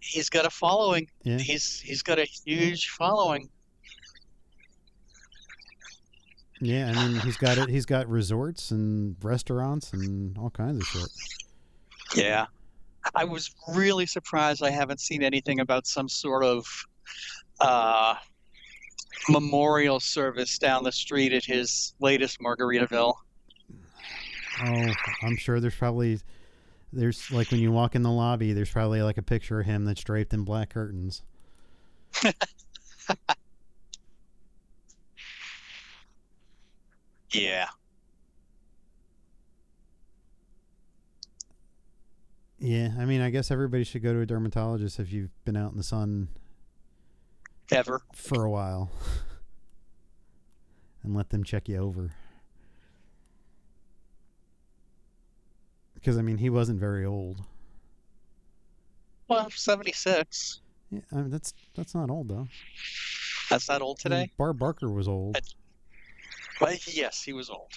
He's 0.00 0.30
got 0.30 0.46
a 0.46 0.50
following. 0.50 1.08
Yeah. 1.22 1.36
He's 1.36 1.78
he's 1.78 2.02
got 2.02 2.18
a 2.18 2.24
huge 2.24 2.88
following. 2.88 3.50
Yeah, 6.62 6.92
I 6.94 7.06
mean, 7.06 7.20
he's 7.20 7.36
got 7.36 7.58
it. 7.58 7.68
He's 7.68 7.86
got 7.86 8.08
resorts 8.08 8.70
and 8.70 9.16
restaurants 9.22 9.92
and 9.92 10.36
all 10.38 10.50
kinds 10.50 10.80
of 10.80 10.86
shit. 10.86 11.08
Yeah. 12.14 12.46
I 13.14 13.24
was 13.24 13.54
really 13.74 14.06
surprised 14.06 14.62
I 14.62 14.70
haven't 14.70 15.00
seen 15.00 15.22
anything 15.22 15.60
about 15.60 15.86
some 15.86 16.08
sort 16.08 16.44
of 16.44 16.66
uh, 17.60 18.14
memorial 19.28 20.00
service 20.00 20.58
down 20.58 20.84
the 20.84 20.92
street 20.92 21.32
at 21.32 21.44
his 21.44 21.94
latest 22.00 22.38
Margaritaville. 22.40 23.14
Oh, 24.62 24.92
I'm 25.22 25.36
sure 25.36 25.60
there's 25.60 25.74
probably 25.74 26.20
there's 26.92 27.30
like 27.30 27.50
when 27.50 27.60
you 27.60 27.72
walk 27.72 27.94
in 27.94 28.02
the 28.02 28.10
lobby, 28.10 28.52
there's 28.52 28.70
probably 28.70 29.02
like 29.02 29.18
a 29.18 29.22
picture 29.22 29.60
of 29.60 29.66
him 29.66 29.84
that's 29.84 30.02
draped 30.02 30.34
in 30.34 30.44
black 30.44 30.70
curtains. 30.70 31.22
Yeah. 37.32 37.68
Yeah, 42.58 42.90
I 42.98 43.04
mean, 43.06 43.20
I 43.22 43.30
guess 43.30 43.50
everybody 43.50 43.84
should 43.84 44.02
go 44.02 44.12
to 44.12 44.20
a 44.20 44.26
dermatologist 44.26 45.00
if 45.00 45.12
you've 45.12 45.30
been 45.44 45.56
out 45.56 45.70
in 45.70 45.78
the 45.78 45.82
sun 45.82 46.28
Ever. 47.72 48.02
for 48.14 48.44
a 48.44 48.50
while 48.50 48.90
and 51.02 51.14
let 51.14 51.30
them 51.30 51.44
check 51.44 51.68
you 51.68 51.78
over. 51.78 52.12
Because 55.94 56.16
I 56.18 56.22
mean, 56.22 56.38
he 56.38 56.50
wasn't 56.50 56.80
very 56.80 57.04
old. 57.04 57.42
Well, 59.28 59.48
76. 59.50 60.60
Yeah, 60.90 61.00
I 61.12 61.16
mean, 61.16 61.30
that's 61.30 61.54
that's 61.74 61.94
not 61.94 62.10
old 62.10 62.28
though. 62.28 62.48
That's 63.48 63.68
not 63.68 63.82
old 63.82 64.00
I 64.04 64.08
mean, 64.08 64.18
today. 64.18 64.32
Bob 64.36 64.58
Barker 64.58 64.90
was 64.90 65.06
old. 65.08 65.34
That's- 65.34 65.54
But 66.58 66.86
yes, 66.94 67.22
he 67.22 67.32
was 67.32 67.48
old. 67.50 67.72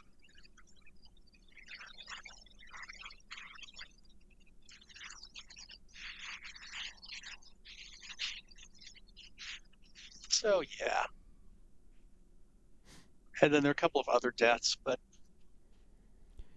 So 10.43 10.61
yeah. 10.79 11.03
And 13.41 13.53
then 13.53 13.63
there 13.63 13.69
are 13.69 13.71
a 13.71 13.75
couple 13.75 13.99
of 13.99 14.07
other 14.09 14.31
deaths, 14.31 14.77
but 14.83 14.99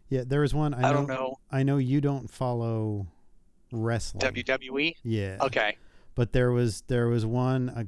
Yeah, 0.09 0.25
there 0.27 0.41
was 0.41 0.53
one. 0.53 0.75
I, 0.75 0.79
I, 0.79 0.83
know, 0.83 0.93
don't 0.93 1.07
know. 1.07 1.39
I 1.51 1.63
know 1.63 1.79
you 1.79 2.01
don't 2.01 2.29
follow 2.29 3.07
wrestling. 3.73 4.21
WWE? 4.21 4.95
Yeah. 5.05 5.39
Okay. 5.41 5.77
But 6.15 6.33
there 6.33 6.51
was 6.51 6.83
there 6.89 7.07
was 7.07 7.25
one. 7.25 7.69
Uh, 7.71 7.85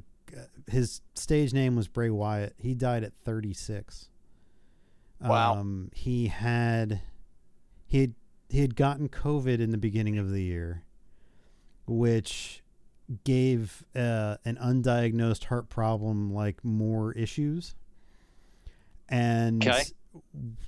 his 0.71 1.01
stage 1.15 1.53
name 1.53 1.75
was 1.75 1.87
Bray 1.87 2.09
Wyatt. 2.09 2.55
He 2.57 2.73
died 2.73 3.03
at 3.03 3.13
36. 3.25 4.09
Wow. 5.21 5.55
Um, 5.55 5.89
he 5.93 6.27
had 6.27 7.01
he 7.87 8.01
had, 8.01 8.13
he 8.49 8.61
had 8.61 8.75
gotten 8.75 9.09
COVID 9.09 9.59
in 9.59 9.71
the 9.71 9.77
beginning 9.77 10.17
of 10.17 10.31
the 10.31 10.43
year, 10.43 10.83
which 11.85 12.63
gave 13.23 13.83
uh, 13.95 14.37
an 14.45 14.57
undiagnosed 14.57 15.45
heart 15.45 15.69
problem 15.69 16.33
like 16.33 16.63
more 16.63 17.11
issues, 17.13 17.75
and 19.07 19.65
Okay. 19.67 19.83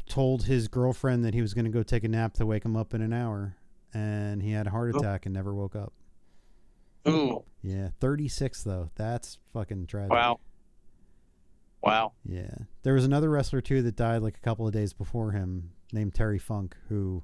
told 0.07 0.43
his 0.45 0.67
girlfriend 0.67 1.23
that 1.25 1.33
he 1.33 1.41
was 1.41 1.53
going 1.53 1.65
to 1.65 1.71
go 1.71 1.83
take 1.83 2.03
a 2.03 2.07
nap 2.07 2.33
to 2.35 2.45
wake 2.45 2.65
him 2.65 2.75
up 2.75 2.93
in 2.93 3.01
an 3.01 3.13
hour, 3.13 3.55
and 3.93 4.41
he 4.41 4.51
had 4.51 4.67
a 4.67 4.69
heart 4.71 4.93
Oh. 4.95 4.99
attack 4.99 5.25
and 5.25 5.33
never 5.33 5.53
woke 5.53 5.75
up. 5.75 5.93
Ooh. 7.07 7.43
Yeah, 7.63 7.89
36 7.99 8.63
though. 8.63 8.89
That's 8.95 9.37
fucking 9.53 9.87
tragic. 9.87 10.11
Wow. 10.11 10.39
Wow. 11.83 12.13
Yeah. 12.23 12.53
There 12.83 12.93
was 12.93 13.05
another 13.05 13.29
wrestler 13.29 13.61
too 13.61 13.81
that 13.81 13.95
died 13.95 14.21
like 14.21 14.37
a 14.37 14.41
couple 14.41 14.67
of 14.67 14.73
days 14.73 14.93
before 14.93 15.31
him 15.31 15.71
named 15.91 16.13
Terry 16.13 16.37
Funk 16.39 16.75
who 16.89 17.23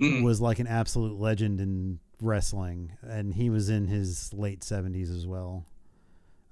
Mm. 0.00 0.22
was 0.24 0.40
like 0.40 0.58
an 0.58 0.66
absolute 0.66 1.18
legend 1.18 1.60
in 1.60 1.98
wrestling 2.22 2.92
and 3.02 3.34
he 3.34 3.50
was 3.50 3.68
in 3.68 3.86
his 3.88 4.32
late 4.32 4.60
70s 4.60 5.10
as 5.14 5.26
well. 5.26 5.64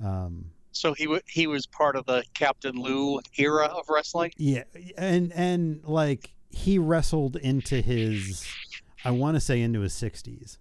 Um 0.03 0.47
So 0.73 0.93
he 0.95 1.05
w- 1.05 1.23
he 1.29 1.47
was 1.47 1.67
part 1.67 1.97
of 1.97 2.07
the 2.07 2.25
Captain 2.35 2.77
Lou 2.77 3.21
era 3.39 3.67
of 3.67 3.89
wrestling. 3.89 4.33
yeah, 4.37 4.65
and 4.97 5.33
and 5.33 5.83
like 5.85 6.33
he 6.51 6.79
wrestled 6.79 7.37
into 7.37 7.81
his 7.81 8.47
I 9.05 9.11
want 9.13 9.37
to 9.37 9.41
say 9.41 9.61
into 9.63 9.81
his 9.81 9.95
60s. 9.95 10.59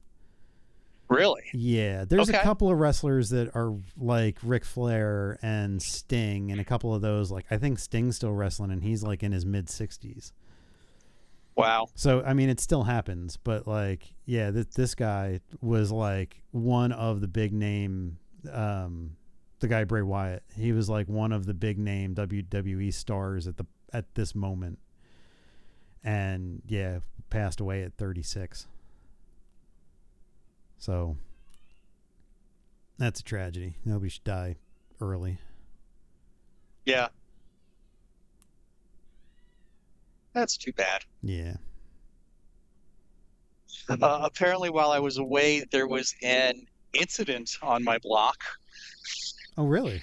Really? 1.09 1.41
Yeah, 1.53 2.05
there's 2.05 2.29
a 2.29 2.33
couple 2.33 2.69
of 2.69 2.77
wrestlers 2.77 3.31
that 3.31 3.49
are 3.55 3.73
like 3.97 4.37
Ric 4.43 4.63
Flair 4.63 5.39
and 5.41 5.81
Sting, 5.81 6.51
and 6.51 6.61
a 6.61 6.63
couple 6.63 6.93
of 6.93 7.01
those 7.01 7.31
like 7.31 7.45
I 7.49 7.57
think 7.57 7.79
Sting's 7.79 8.15
still 8.17 8.31
wrestling, 8.31 8.69
and 8.69 8.83
he's 8.83 9.01
like 9.01 9.23
in 9.23 9.31
his 9.31 9.43
mid 9.43 9.69
sixties. 9.69 10.33
Wow. 11.59 11.87
So 11.93 12.23
I 12.25 12.33
mean, 12.33 12.49
it 12.49 12.61
still 12.61 12.83
happens, 12.83 13.35
but 13.35 13.67
like, 13.67 14.13
yeah, 14.25 14.49
th- 14.49 14.69
this 14.75 14.95
guy 14.95 15.41
was 15.59 15.91
like 15.91 16.41
one 16.51 16.93
of 16.93 17.19
the 17.19 17.27
big 17.27 17.51
name, 17.51 18.17
um, 18.49 19.17
the 19.59 19.67
guy 19.67 19.83
Bray 19.83 20.01
Wyatt. 20.01 20.43
He 20.55 20.71
was 20.71 20.89
like 20.89 21.09
one 21.09 21.33
of 21.33 21.45
the 21.45 21.53
big 21.53 21.77
name 21.77 22.15
WWE 22.15 22.93
stars 22.93 23.45
at 23.45 23.57
the 23.57 23.65
at 23.91 24.15
this 24.15 24.33
moment, 24.33 24.79
and 26.01 26.61
yeah, 26.65 26.99
passed 27.29 27.59
away 27.59 27.83
at 27.83 27.97
thirty 27.97 28.23
six. 28.23 28.65
So 30.77 31.17
that's 32.97 33.19
a 33.19 33.23
tragedy. 33.23 33.75
Nobody 33.83 34.07
should 34.07 34.23
die 34.23 34.55
early. 35.01 35.39
Yeah. 36.85 37.09
That's 40.39 40.55
too 40.55 40.71
bad. 40.71 41.03
Yeah. 41.21 41.57
Uh, 43.89 44.21
apparently, 44.23 44.69
while 44.69 44.91
I 44.91 44.99
was 44.99 45.17
away, 45.17 45.65
there 45.69 45.85
was 45.85 46.15
an 46.23 46.65
incident 46.93 47.57
on 47.61 47.83
my 47.83 47.97
block. 47.97 48.37
Oh, 49.57 49.65
really? 49.65 50.01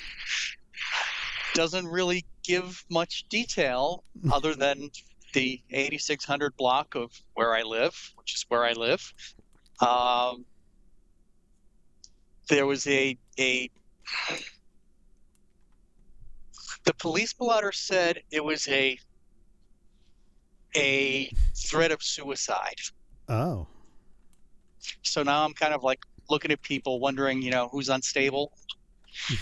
Doesn't 1.55 1.87
really 1.87 2.27
give 2.45 2.85
much 2.91 3.25
detail 3.31 4.05
other 4.31 4.55
than 4.55 4.91
the 5.33 5.59
8600 5.71 6.55
block 6.59 6.95
of 6.97 7.13
where 7.33 7.55
I 7.55 7.63
live, 7.63 7.95
which 8.17 8.35
is 8.35 8.45
where 8.49 8.65
I 8.65 8.73
live. 8.73 9.15
Um, 9.81 10.45
there 12.51 12.67
was 12.67 12.87
a 12.87 13.17
a 13.39 13.71
the 16.85 16.95
police 16.95 17.33
blotter 17.33 17.73
said 17.73 18.23
it 18.31 18.45
was 18.45 18.69
a 18.69 18.99
a 20.77 21.31
threat 21.55 21.91
of 21.93 22.03
suicide. 22.03 22.77
Oh. 23.29 23.67
So 25.03 25.23
now 25.23 25.45
I'm 25.45 25.53
kind 25.55 25.75
of 25.75 25.83
like 25.83 26.01
looking 26.31 26.51
at 26.51 26.63
people 26.63 27.01
wondering, 27.01 27.43
you 27.43 27.51
know, 27.51 27.69
who's 27.73 27.89
unstable. 27.89 28.53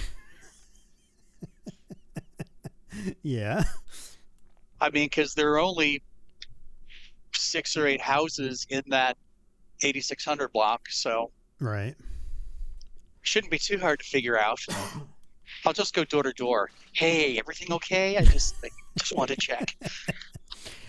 Yeah. 3.23 3.65
I 4.81 4.91
mean, 4.91 5.07
because 5.07 5.35
there 5.35 5.53
are 5.53 5.59
only 5.59 6.03
six 7.35 7.77
or 7.77 7.87
eight 7.87 8.01
houses 8.01 8.67
in 8.71 8.83
that 8.89 9.17
8600 9.83 10.53
block, 10.53 10.89
so 10.91 11.31
Right. 11.61 11.97
shouldn't 13.23 13.51
be 13.51 13.59
too 13.59 13.79
hard 13.79 14.01
to 14.01 14.05
figure 14.07 14.39
out. 14.39 14.61
I'll 15.67 15.73
just 15.73 15.95
go 15.95 16.05
door 16.05 16.23
to 16.23 16.33
door. 16.33 16.71
Hey, 16.93 17.39
everything 17.39 17.73
okay? 17.73 18.17
I 18.17 18.23
just 18.23 18.55
I 18.65 18.69
just 18.99 19.17
want 19.17 19.31
to 19.31 19.37
check. 19.37 19.77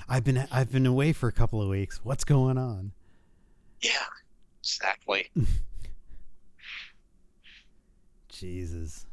I've 0.07 0.23
been 0.23 0.47
I've 0.51 0.71
been 0.71 0.85
away 0.85 1.13
for 1.13 1.27
a 1.27 1.31
couple 1.31 1.61
of 1.61 1.67
weeks. 1.69 1.99
What's 2.03 2.23
going 2.23 2.57
on? 2.57 2.91
Yeah, 3.81 3.91
exactly. 4.61 5.31
Jesus. 8.29 9.05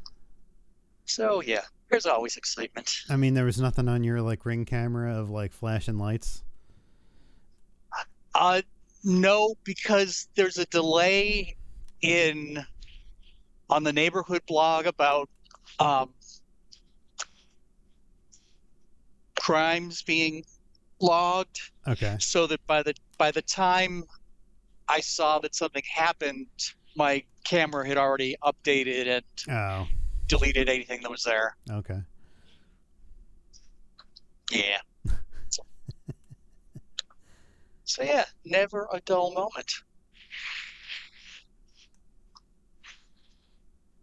So 1.05 1.41
yeah, 1.41 1.61
there's 1.89 2.05
always 2.05 2.37
excitement. 2.37 2.91
I 3.09 3.15
mean, 3.15 3.33
there 3.33 3.45
was 3.45 3.59
nothing 3.59 3.87
on 3.87 4.03
your 4.03 4.21
like 4.21 4.45
ring 4.45 4.65
camera 4.65 5.17
of 5.17 5.29
like 5.29 5.51
flashing 5.51 5.97
lights. 5.97 6.43
Uh, 8.35 8.61
no, 9.03 9.55
because 9.63 10.27
there's 10.35 10.57
a 10.57 10.65
delay 10.65 11.55
in 12.01 12.65
on 13.69 13.83
the 13.83 13.93
neighborhood 13.93 14.41
blog 14.47 14.85
about 14.85 15.29
um, 15.79 16.09
crimes 19.39 20.01
being 20.03 20.43
logged 21.03 21.59
Okay. 21.87 22.15
so 22.19 22.47
that 22.47 22.65
by 22.65 22.81
the 22.81 22.93
by 23.17 23.29
the 23.31 23.41
time 23.41 24.03
I 24.87 24.99
saw 25.01 25.39
that 25.39 25.53
something 25.55 25.83
happened, 25.93 26.47
my 26.95 27.23
camera 27.45 27.87
had 27.87 27.97
already 27.97 28.35
updated 28.43 29.07
and 29.07 29.25
Oh. 29.49 29.87
deleted 30.27 30.69
anything 30.69 31.01
that 31.01 31.11
was 31.11 31.23
there. 31.23 31.55
Okay. 31.69 31.99
Yeah. 34.51 34.79
so 37.83 38.03
yeah, 38.03 38.25
never 38.45 38.87
a 38.91 38.99
dull 39.01 39.33
moment. 39.33 39.71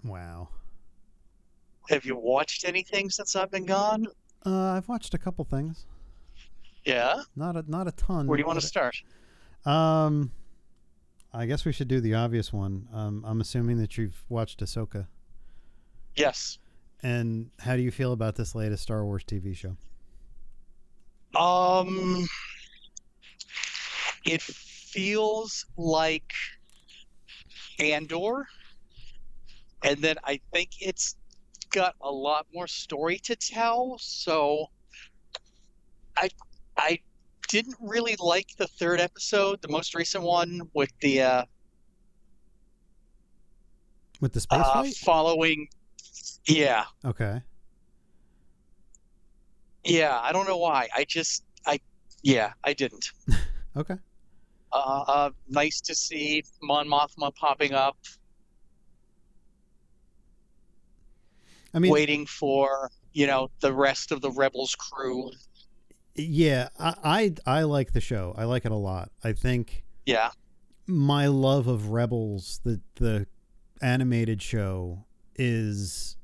Wow. 0.04 0.48
Have 1.88 2.04
you 2.04 2.16
watched 2.16 2.64
anything 2.64 3.10
since 3.10 3.36
I've 3.36 3.50
been 3.50 3.66
gone? 3.66 4.06
Uh, 4.46 4.72
I've 4.72 4.88
watched 4.88 5.12
a 5.12 5.18
couple 5.18 5.44
things. 5.44 5.86
Yeah. 6.84 7.22
Not 7.36 7.56
a 7.56 7.64
not 7.68 7.88
a 7.88 7.92
ton. 7.92 8.26
Where 8.26 8.36
do 8.36 8.40
you 8.40 8.46
want 8.46 8.60
to 8.60 8.66
start? 8.66 8.96
Um, 9.64 10.32
I 11.32 11.46
guess 11.46 11.64
we 11.64 11.72
should 11.72 11.88
do 11.88 12.00
the 12.00 12.14
obvious 12.14 12.52
one. 12.52 12.88
Um, 12.92 13.24
I'm 13.26 13.40
assuming 13.40 13.78
that 13.78 13.96
you've 13.98 14.24
watched 14.28 14.60
Ahsoka. 14.60 15.06
Yes. 16.16 16.58
And 17.02 17.50
how 17.60 17.76
do 17.76 17.82
you 17.82 17.90
feel 17.90 18.12
about 18.12 18.36
this 18.36 18.54
latest 18.54 18.82
Star 18.82 19.04
Wars 19.04 19.24
TV 19.24 19.54
show? 19.54 19.76
Um, 21.38 22.26
it 24.24 24.42
feels 24.42 25.64
like 25.76 26.32
Andor, 27.78 28.48
and 29.84 29.98
then 29.98 30.16
I 30.24 30.40
think 30.52 30.70
it's 30.80 31.16
got 31.70 31.94
a 32.00 32.10
lot 32.10 32.46
more 32.52 32.66
story 32.66 33.18
to 33.18 33.36
tell. 33.36 33.96
So, 33.98 34.66
I 36.16 36.28
I 36.76 36.98
didn't 37.48 37.76
really 37.80 38.16
like 38.18 38.48
the 38.58 38.66
third 38.66 39.00
episode, 39.00 39.60
the 39.62 39.68
most 39.68 39.94
recent 39.94 40.24
one 40.24 40.62
with 40.74 40.90
the 41.00 41.22
uh, 41.22 41.44
With 44.20 44.32
the 44.32 44.40
space 44.40 44.60
uh, 44.60 44.84
following. 45.04 45.68
Yeah, 46.46 46.84
Okay. 47.04 47.42
yeah. 49.84 50.18
I 50.22 50.32
don't 50.32 50.46
know 50.46 50.56
why. 50.56 50.88
I 50.94 51.04
just 51.04 51.44
I 51.66 51.80
yeah 52.22 52.52
I 52.64 52.72
didn't. 52.72 53.10
Okay. 53.76 53.94
Uh, 54.72 55.04
uh, 55.06 55.30
nice 55.48 55.80
to 55.82 55.94
see 55.94 56.42
Mon 56.60 56.88
Mothma 56.88 57.32
popping 57.36 57.72
up, 57.72 57.96
I 61.72 61.78
mean, 61.78 61.92
waiting 61.92 62.26
for 62.26 62.90
you 63.12 63.28
know 63.28 63.48
the 63.60 63.72
rest 63.72 64.10
of 64.10 64.20
the 64.22 64.30
Rebels 64.32 64.74
crew. 64.74 65.30
Yeah, 66.20 66.68
I, 66.78 66.94
I 67.46 67.58
I 67.60 67.62
like 67.62 67.92
the 67.92 68.00
show. 68.00 68.34
I 68.36 68.44
like 68.44 68.64
it 68.64 68.72
a 68.72 68.76
lot. 68.76 69.10
I 69.22 69.32
think 69.32 69.84
Yeah, 70.06 70.30
my 70.86 71.26
love 71.26 71.66
of 71.66 71.90
Rebels, 71.90 72.60
the 72.64 72.80
the 72.96 73.26
animated 73.82 74.42
show, 74.42 75.04
is 75.36 76.16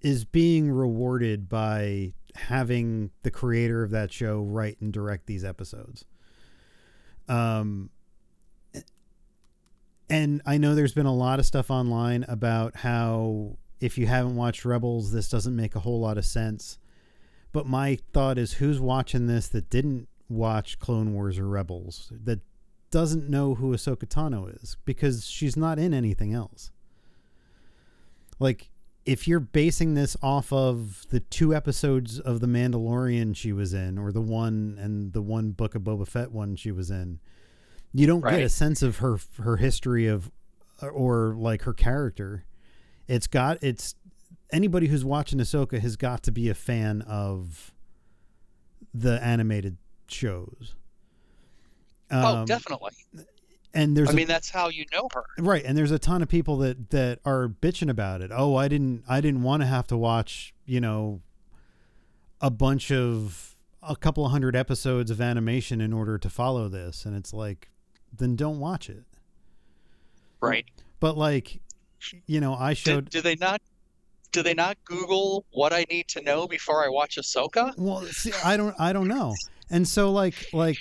is 0.00 0.24
being 0.24 0.70
rewarded 0.70 1.48
by 1.48 2.12
having 2.34 3.10
the 3.22 3.30
creator 3.30 3.82
of 3.82 3.90
that 3.90 4.12
show 4.12 4.42
write 4.42 4.80
and 4.80 4.92
direct 4.92 5.26
these 5.26 5.44
episodes. 5.44 6.04
Um 7.28 7.90
and 10.10 10.40
I 10.46 10.56
know 10.56 10.74
there's 10.74 10.94
been 10.94 11.06
a 11.06 11.14
lot 11.14 11.38
of 11.38 11.46
stuff 11.46 11.70
online 11.70 12.24
about 12.28 12.76
how 12.76 13.58
if 13.80 13.98
you 13.98 14.06
haven't 14.06 14.36
watched 14.36 14.64
Rebels, 14.64 15.12
this 15.12 15.28
doesn't 15.28 15.54
make 15.54 15.74
a 15.74 15.80
whole 15.80 16.00
lot 16.00 16.16
of 16.16 16.24
sense. 16.24 16.78
But 17.52 17.66
my 17.66 17.98
thought 18.12 18.38
is 18.38 18.54
who's 18.54 18.80
watching 18.80 19.26
this 19.26 19.48
that 19.48 19.70
didn't 19.70 20.08
watch 20.28 20.78
Clone 20.78 21.14
Wars 21.14 21.38
or 21.38 21.48
Rebels, 21.48 22.12
that 22.24 22.40
doesn't 22.90 23.28
know 23.28 23.54
who 23.54 23.74
Ahsoka 23.74 24.06
Tano 24.06 24.54
is 24.62 24.76
because 24.84 25.26
she's 25.26 25.56
not 25.56 25.78
in 25.78 25.92
anything 25.94 26.32
else. 26.32 26.70
Like, 28.38 28.70
if 29.04 29.26
you're 29.26 29.40
basing 29.40 29.94
this 29.94 30.16
off 30.22 30.52
of 30.52 31.06
the 31.08 31.20
two 31.20 31.54
episodes 31.54 32.20
of 32.20 32.40
The 32.40 32.46
Mandalorian 32.46 33.34
she 33.34 33.52
was 33.52 33.72
in, 33.72 33.98
or 33.98 34.12
the 34.12 34.20
one 34.20 34.76
and 34.78 35.12
the 35.12 35.22
one 35.22 35.52
Book 35.52 35.74
of 35.74 35.82
Boba 35.82 36.06
Fett 36.06 36.30
one 36.30 36.56
she 36.56 36.70
was 36.70 36.90
in, 36.90 37.18
you 37.94 38.06
don't 38.06 38.20
get 38.20 38.42
a 38.42 38.50
sense 38.50 38.82
of 38.82 38.98
her 38.98 39.18
her 39.42 39.56
history 39.56 40.06
of 40.06 40.30
or 40.82 41.34
like 41.38 41.62
her 41.62 41.72
character. 41.72 42.44
It's 43.06 43.26
got 43.26 43.58
it's 43.62 43.94
anybody 44.52 44.86
who's 44.88 45.04
watching 45.04 45.38
Ahsoka 45.38 45.78
has 45.80 45.96
got 45.96 46.22
to 46.24 46.32
be 46.32 46.48
a 46.48 46.54
fan 46.54 47.02
of 47.02 47.72
the 48.94 49.22
animated 49.22 49.76
shows. 50.08 50.74
oh, 52.10 52.36
Um, 52.38 52.44
definitely. 52.46 52.92
And 53.74 53.94
there's 53.96 54.08
I 54.08 54.12
a- 54.12 54.16
mean, 54.16 54.26
that's 54.28 54.48
how 54.50 54.68
you 54.68 54.86
know 54.92 55.08
her. 55.14 55.24
right, 55.38 55.62
and 55.64 55.76
there's 55.76 55.90
a 55.90 55.98
ton 55.98 56.22
of 56.22 56.28
people 56.28 56.56
that 56.58 56.88
that 56.90 57.20
are 57.26 57.48
bitching 57.48 57.90
about 57.90 58.22
it. 58.22 58.30
Oh, 58.34 58.56
I 58.56 58.66
didn't 58.66 59.04
I 59.06 59.20
didn't 59.20 59.42
want 59.42 59.60
to 59.62 59.66
have 59.66 59.86
to 59.88 59.96
watch, 59.96 60.54
you 60.64 60.80
know, 60.80 61.20
a 62.40 62.50
bunch 62.50 62.90
of 62.90 63.54
a 63.82 63.94
couple 63.94 64.24
of 64.24 64.32
hundred 64.32 64.56
episodes 64.56 65.10
of 65.10 65.20
animation 65.20 65.80
in 65.82 65.92
order 65.92 66.16
to 66.18 66.30
follow 66.30 66.68
this, 66.68 67.04
and 67.04 67.14
it's 67.14 67.34
like 67.34 67.68
then 68.16 68.36
don't 68.36 68.58
watch 68.58 68.88
it. 68.88 69.04
Right? 70.40 70.64
But 70.98 71.18
like, 71.18 71.60
you 72.26 72.40
know, 72.40 72.54
I 72.54 72.70
Do, 72.70 72.74
showed 72.76 73.10
do 73.10 73.20
they 73.20 73.36
not? 73.36 73.60
Do 74.32 74.42
they 74.42 74.54
not 74.54 74.76
Google 74.84 75.44
what 75.50 75.72
I 75.72 75.86
need 75.90 76.08
to 76.08 76.22
know 76.22 76.46
before 76.46 76.84
I 76.84 76.88
watch 76.88 77.16
Ahsoka? 77.16 77.72
Well, 77.76 78.02
see, 78.06 78.32
I 78.44 78.56
don't, 78.56 78.74
I 78.78 78.92
don't 78.92 79.08
know. 79.08 79.34
And 79.70 79.86
so, 79.86 80.10
like, 80.12 80.34
like 80.52 80.78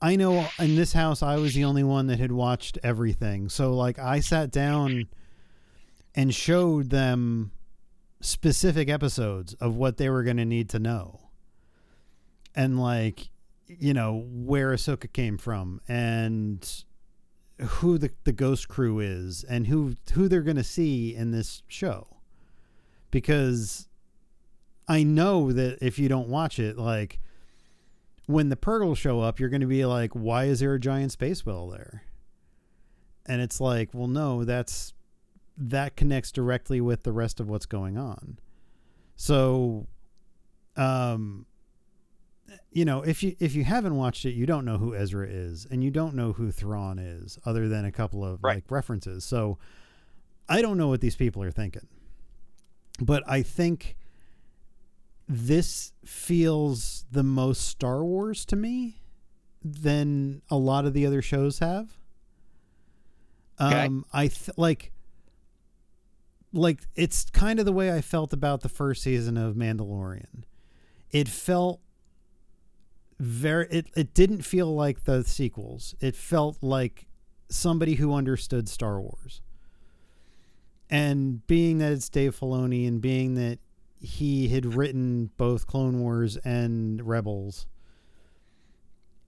I 0.00 0.16
know 0.16 0.46
in 0.58 0.76
this 0.76 0.92
house, 0.92 1.22
I 1.22 1.36
was 1.36 1.54
the 1.54 1.64
only 1.64 1.84
one 1.84 2.08
that 2.08 2.18
had 2.18 2.32
watched 2.32 2.78
everything. 2.82 3.48
So, 3.48 3.74
like, 3.74 3.98
I 3.98 4.20
sat 4.20 4.50
down 4.50 5.08
and 6.14 6.34
showed 6.34 6.90
them 6.90 7.52
specific 8.20 8.88
episodes 8.88 9.54
of 9.54 9.76
what 9.76 9.96
they 9.96 10.08
were 10.10 10.22
going 10.22 10.36
to 10.36 10.44
need 10.44 10.68
to 10.70 10.78
know, 10.78 11.20
and 12.54 12.80
like, 12.80 13.30
you 13.66 13.94
know, 13.94 14.24
where 14.28 14.70
Ahsoka 14.72 15.12
came 15.12 15.38
from, 15.38 15.80
and 15.88 16.84
who 17.58 17.96
the 17.96 18.10
the 18.24 18.32
Ghost 18.32 18.68
Crew 18.68 19.00
is, 19.00 19.44
and 19.44 19.66
who 19.66 19.96
who 20.12 20.28
they're 20.28 20.42
going 20.42 20.56
to 20.56 20.64
see 20.64 21.14
in 21.14 21.30
this 21.30 21.62
show, 21.68 22.06
because 23.12 23.86
I 24.88 25.04
know 25.04 25.52
that 25.52 25.78
if 25.80 26.00
you 26.00 26.08
don't 26.08 26.28
watch 26.28 26.58
it, 26.58 26.76
like 26.76 27.20
when 28.26 28.48
the 28.48 28.56
Purrgils 28.56 28.96
show 28.96 29.20
up, 29.20 29.38
you're 29.38 29.48
going 29.48 29.60
to 29.60 29.66
be 29.68 29.84
like, 29.84 30.10
why 30.12 30.44
is 30.46 30.58
there 30.58 30.74
a 30.74 30.80
giant 30.80 31.12
space 31.12 31.46
whale 31.46 31.68
there? 31.68 32.02
And 33.26 33.40
it's 33.40 33.60
like, 33.60 33.90
well, 33.94 34.08
no, 34.08 34.42
that's 34.44 34.94
that 35.56 35.94
connects 35.94 36.32
directly 36.32 36.80
with 36.80 37.04
the 37.04 37.12
rest 37.12 37.38
of 37.38 37.48
what's 37.48 37.66
going 37.66 37.96
on. 37.96 38.38
So, 39.14 39.86
um, 40.76 41.46
you 42.72 42.84
know, 42.84 43.02
if 43.02 43.22
you 43.22 43.36
if 43.38 43.54
you 43.54 43.62
haven't 43.64 43.94
watched 43.94 44.24
it, 44.24 44.32
you 44.32 44.46
don't 44.46 44.64
know 44.64 44.78
who 44.78 44.94
Ezra 44.96 45.26
is, 45.28 45.66
and 45.70 45.84
you 45.84 45.90
don't 45.90 46.14
know 46.14 46.32
who 46.32 46.50
Thrawn 46.50 46.98
is, 46.98 47.38
other 47.44 47.68
than 47.68 47.84
a 47.84 47.92
couple 47.92 48.24
of 48.24 48.42
Right. 48.42 48.56
like 48.56 48.70
references. 48.70 49.24
So, 49.24 49.58
I 50.48 50.60
don't 50.62 50.76
know 50.76 50.88
what 50.88 51.00
these 51.00 51.14
people 51.16 51.42
are 51.42 51.50
thinking, 51.52 51.86
but 53.00 53.22
I 53.26 53.42
think 53.42 53.96
this 55.28 55.92
feels 56.04 57.04
the 57.10 57.22
most 57.22 57.66
Star 57.68 58.04
Wars 58.04 58.44
to 58.46 58.56
me 58.56 59.02
than 59.64 60.42
a 60.50 60.56
lot 60.56 60.84
of 60.84 60.92
the 60.92 61.06
other 61.06 61.22
shows 61.22 61.60
have. 61.60 61.96
Okay. 63.60 63.86
Um, 63.86 64.04
I 64.12 64.28
th- 64.28 64.56
like, 64.56 64.92
like 66.52 66.80
it's 66.94 67.30
kind 67.30 67.58
of 67.58 67.64
the 67.64 67.72
way 67.72 67.92
I 67.92 68.00
felt 68.00 68.32
about 68.32 68.62
the 68.62 68.68
first 68.68 69.02
season 69.02 69.36
of 69.36 69.54
Mandalorian. 69.54 70.44
It 71.10 71.28
felt 71.28 71.80
very. 73.18 73.66
It 73.70 73.86
it 73.94 74.14
didn't 74.14 74.42
feel 74.42 74.74
like 74.74 75.04
the 75.04 75.22
sequels. 75.24 75.94
It 76.00 76.16
felt 76.16 76.58
like 76.60 77.06
somebody 77.48 77.94
who 77.94 78.14
understood 78.14 78.68
Star 78.68 79.00
Wars. 79.00 79.42
And 80.92 81.44
being 81.46 81.78
that 81.78 81.90
it's 81.90 82.10
Dave 82.10 82.38
Filoni, 82.38 82.86
and 82.86 83.00
being 83.00 83.34
that 83.34 83.58
he 83.98 84.48
had 84.48 84.74
written 84.74 85.30
both 85.38 85.66
Clone 85.66 86.00
Wars 86.00 86.36
and 86.38 87.00
Rebels 87.06 87.66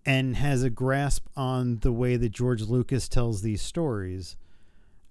and 0.04 0.36
has 0.36 0.62
a 0.62 0.68
grasp 0.68 1.26
on 1.34 1.78
the 1.78 1.90
way 1.90 2.16
that 2.16 2.28
George 2.32 2.60
Lucas 2.62 3.08
tells 3.08 3.40
these 3.40 3.62
stories, 3.62 4.36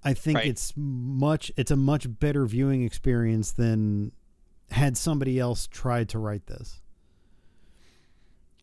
I 0.04 0.14
think 0.14 0.38
Right. 0.38 0.48
it's 0.48 0.74
much 0.76 1.52
it's 1.58 1.72
a 1.72 1.76
much 1.76 2.20
better 2.20 2.46
viewing 2.46 2.84
experience 2.84 3.52
than 3.52 4.12
had 4.70 4.96
somebody 4.96 5.40
else 5.40 5.66
tried 5.66 6.08
to 6.10 6.20
write 6.20 6.46
this. 6.46 6.82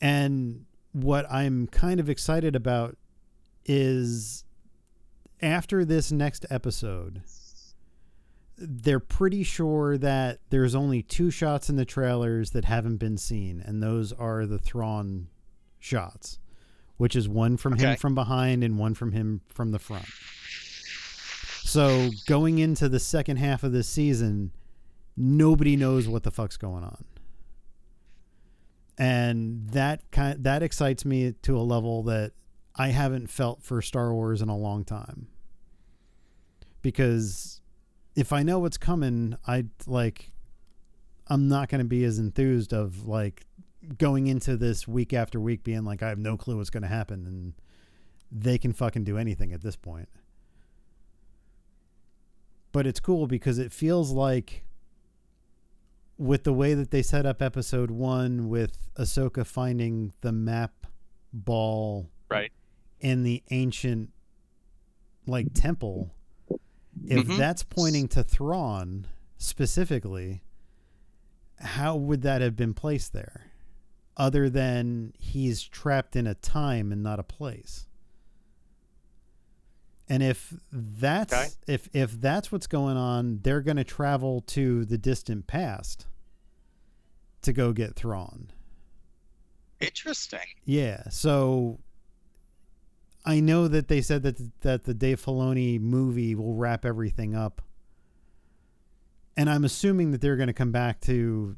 And 0.00 0.66
what 0.92 1.29
I'm 1.31 1.66
kind 1.66 1.98
of 1.98 2.09
excited 2.09 2.55
about 2.55 2.96
is 3.64 4.44
after 5.42 5.85
this 5.85 6.12
next 6.12 6.46
episode 6.50 7.22
they're 8.61 9.01
pretty 9.01 9.42
sure 9.42 9.96
that 9.96 10.40
there's 10.51 10.75
only 10.75 11.03
two 11.03 11.31
shots 11.31 11.70
in 11.70 11.77
the 11.77 11.87
trailers 11.87 12.51
that 12.51 12.66
haven't 12.66 12.99
been 12.99 13.16
seen, 13.16 13.62
and 13.64 13.83
those 13.83 14.12
are 14.12 14.44
the 14.44 14.59
Thrawn 14.59 15.29
shots, 15.79 16.38
which 16.99 17.16
is 17.16 17.29
one 17.29 17.57
from 17.57 17.79
him 17.79 17.96
from 17.96 18.14
behind 18.14 18.62
and 18.62 18.79
one 18.79 18.94
from 18.94 19.12
him 19.12 19.40
from 19.49 19.73
the 19.73 19.79
front. 19.79 20.05
So 21.64 22.11
going 22.27 22.59
into 22.59 22.88
the 22.88 23.01
second 23.01 23.38
half 23.38 23.62
of 23.62 23.73
this 23.73 23.88
season, 23.88 24.53
nobody 25.16 25.77
knows 25.77 26.07
what 26.07 26.23
the 26.23 26.31
fuck's 26.31 26.57
going 26.57 26.85
on. 26.85 27.05
And 28.99 29.70
that 29.70 30.11
kind 30.11 30.44
that 30.44 30.62
excites 30.62 31.07
me 31.07 31.33
to 31.42 31.57
a 31.57 31.62
level 31.62 32.03
that 32.03 32.33
I 32.77 32.88
haven't 32.88 33.31
felt 33.31 33.62
for 33.62 33.81
Star 33.81 34.12
Wars 34.12 34.42
in 34.42 34.51
a 34.51 34.57
long 34.57 34.85
time. 34.85 35.29
Because 36.83 37.60
if 38.20 38.35
I 38.35 38.42
know 38.42 38.59
what's 38.59 38.76
coming, 38.76 39.35
I 39.46 39.64
like 39.87 40.30
I'm 41.28 41.48
not 41.48 41.70
going 41.70 41.78
to 41.78 41.87
be 41.87 42.04
as 42.04 42.18
enthused 42.18 42.74
of 42.74 43.06
like 43.06 43.46
going 43.96 44.26
into 44.26 44.59
this 44.59 44.87
week 44.87 45.14
after 45.14 45.40
week 45.40 45.64
being 45.64 45.85
like 45.85 46.02
I 46.02 46.11
have 46.11 46.18
no 46.18 46.37
clue 46.37 46.59
what's 46.59 46.68
going 46.68 46.83
to 46.83 46.88
happen 46.88 47.26
and 47.26 47.54
they 48.30 48.59
can 48.59 48.74
fucking 48.74 49.04
do 49.04 49.16
anything 49.16 49.52
at 49.54 49.62
this 49.62 49.74
point. 49.74 50.09
But 52.72 52.87
it's 52.87 53.00
cool 53.00 53.26
because 53.26 53.59
it 53.59 53.72
feels 53.72 54.11
like 54.12 54.64
with 56.18 56.44
the 56.44 56.52
way 56.52 56.74
that 56.74 56.90
they 56.90 57.00
set 57.02 57.24
up 57.24 57.40
episode 57.40 57.90
1 57.90 58.48
with 58.50 58.90
Ahsoka 58.98 59.46
finding 59.46 60.12
the 60.20 60.30
map 60.33 60.87
ball 61.33 62.11
Right. 62.28 62.52
in 63.00 63.22
the 63.22 63.42
ancient 63.50 64.11
like 65.26 65.54
temple 65.54 66.12
if 67.06 67.26
Mhm. 67.26 67.36
that's 67.38 67.62
pointing 67.62 68.08
to 68.08 68.22
Thrawn 68.22 69.06
specifically 69.38 70.42
how 71.58 71.94
would 71.96 72.22
that 72.22 72.40
have 72.40 72.56
been 72.56 72.74
placed 72.74 73.12
there 73.12 73.50
other 74.16 74.48
than 74.50 75.12
he's 75.18 75.62
trapped 75.62 76.14
in 76.16 76.26
a 76.26 76.34
time 76.34 76.92
and 76.92 77.02
not 77.02 77.18
a 77.18 77.22
place 77.22 77.86
and 80.08 80.22
if 80.22 80.52
that's 80.72 81.32
Okay. 81.32 81.48
if 81.66 81.88
if 81.94 82.12
that's 82.20 82.50
what's 82.52 82.66
going 82.66 82.96
on 82.96 83.40
they're 83.42 83.60
going 83.62 83.76
to 83.76 83.84
travel 83.84 84.40
to 84.42 84.84
the 84.84 84.98
distant 84.98 85.46
past 85.46 86.06
to 87.42 87.52
go 87.52 87.72
get 87.72 87.94
Thrawn 87.96 88.50
Interesting. 89.80 90.40
yeah. 90.66 91.08
So 91.08 91.80
I 93.24 93.40
know 93.40 93.68
that 93.68 93.88
they 93.88 94.00
said 94.00 94.22
that 94.22 94.61
that 94.62 94.85
the 94.85 94.94
Dave 94.94 95.22
Filoni 95.22 95.80
movie 95.80 96.35
will 96.35 96.54
wrap 96.54 96.85
everything 96.85 97.35
up, 97.35 97.61
and 99.37 99.50
I'm 99.50 99.64
assuming 99.64 100.11
that 100.12 100.20
they're 100.20 100.37
going 100.37 100.46
to 100.46 100.52
come 100.54 100.72
back 100.72 101.00
to 101.02 101.56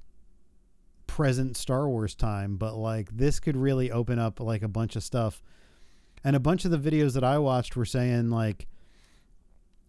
present 1.06 1.56
Star 1.56 1.88
Wars 1.88 2.14
time. 2.14 2.56
But 2.56 2.74
like 2.74 3.16
this 3.16 3.38
could 3.38 3.56
really 3.56 3.92
open 3.92 4.18
up 4.18 4.40
like 4.40 4.62
a 4.62 4.68
bunch 4.68 4.96
of 4.96 5.04
stuff, 5.04 5.42
and 6.24 6.34
a 6.34 6.40
bunch 6.40 6.64
of 6.64 6.72
the 6.72 6.78
videos 6.78 7.14
that 7.14 7.24
I 7.24 7.38
watched 7.38 7.76
were 7.76 7.84
saying 7.84 8.30
like, 8.30 8.66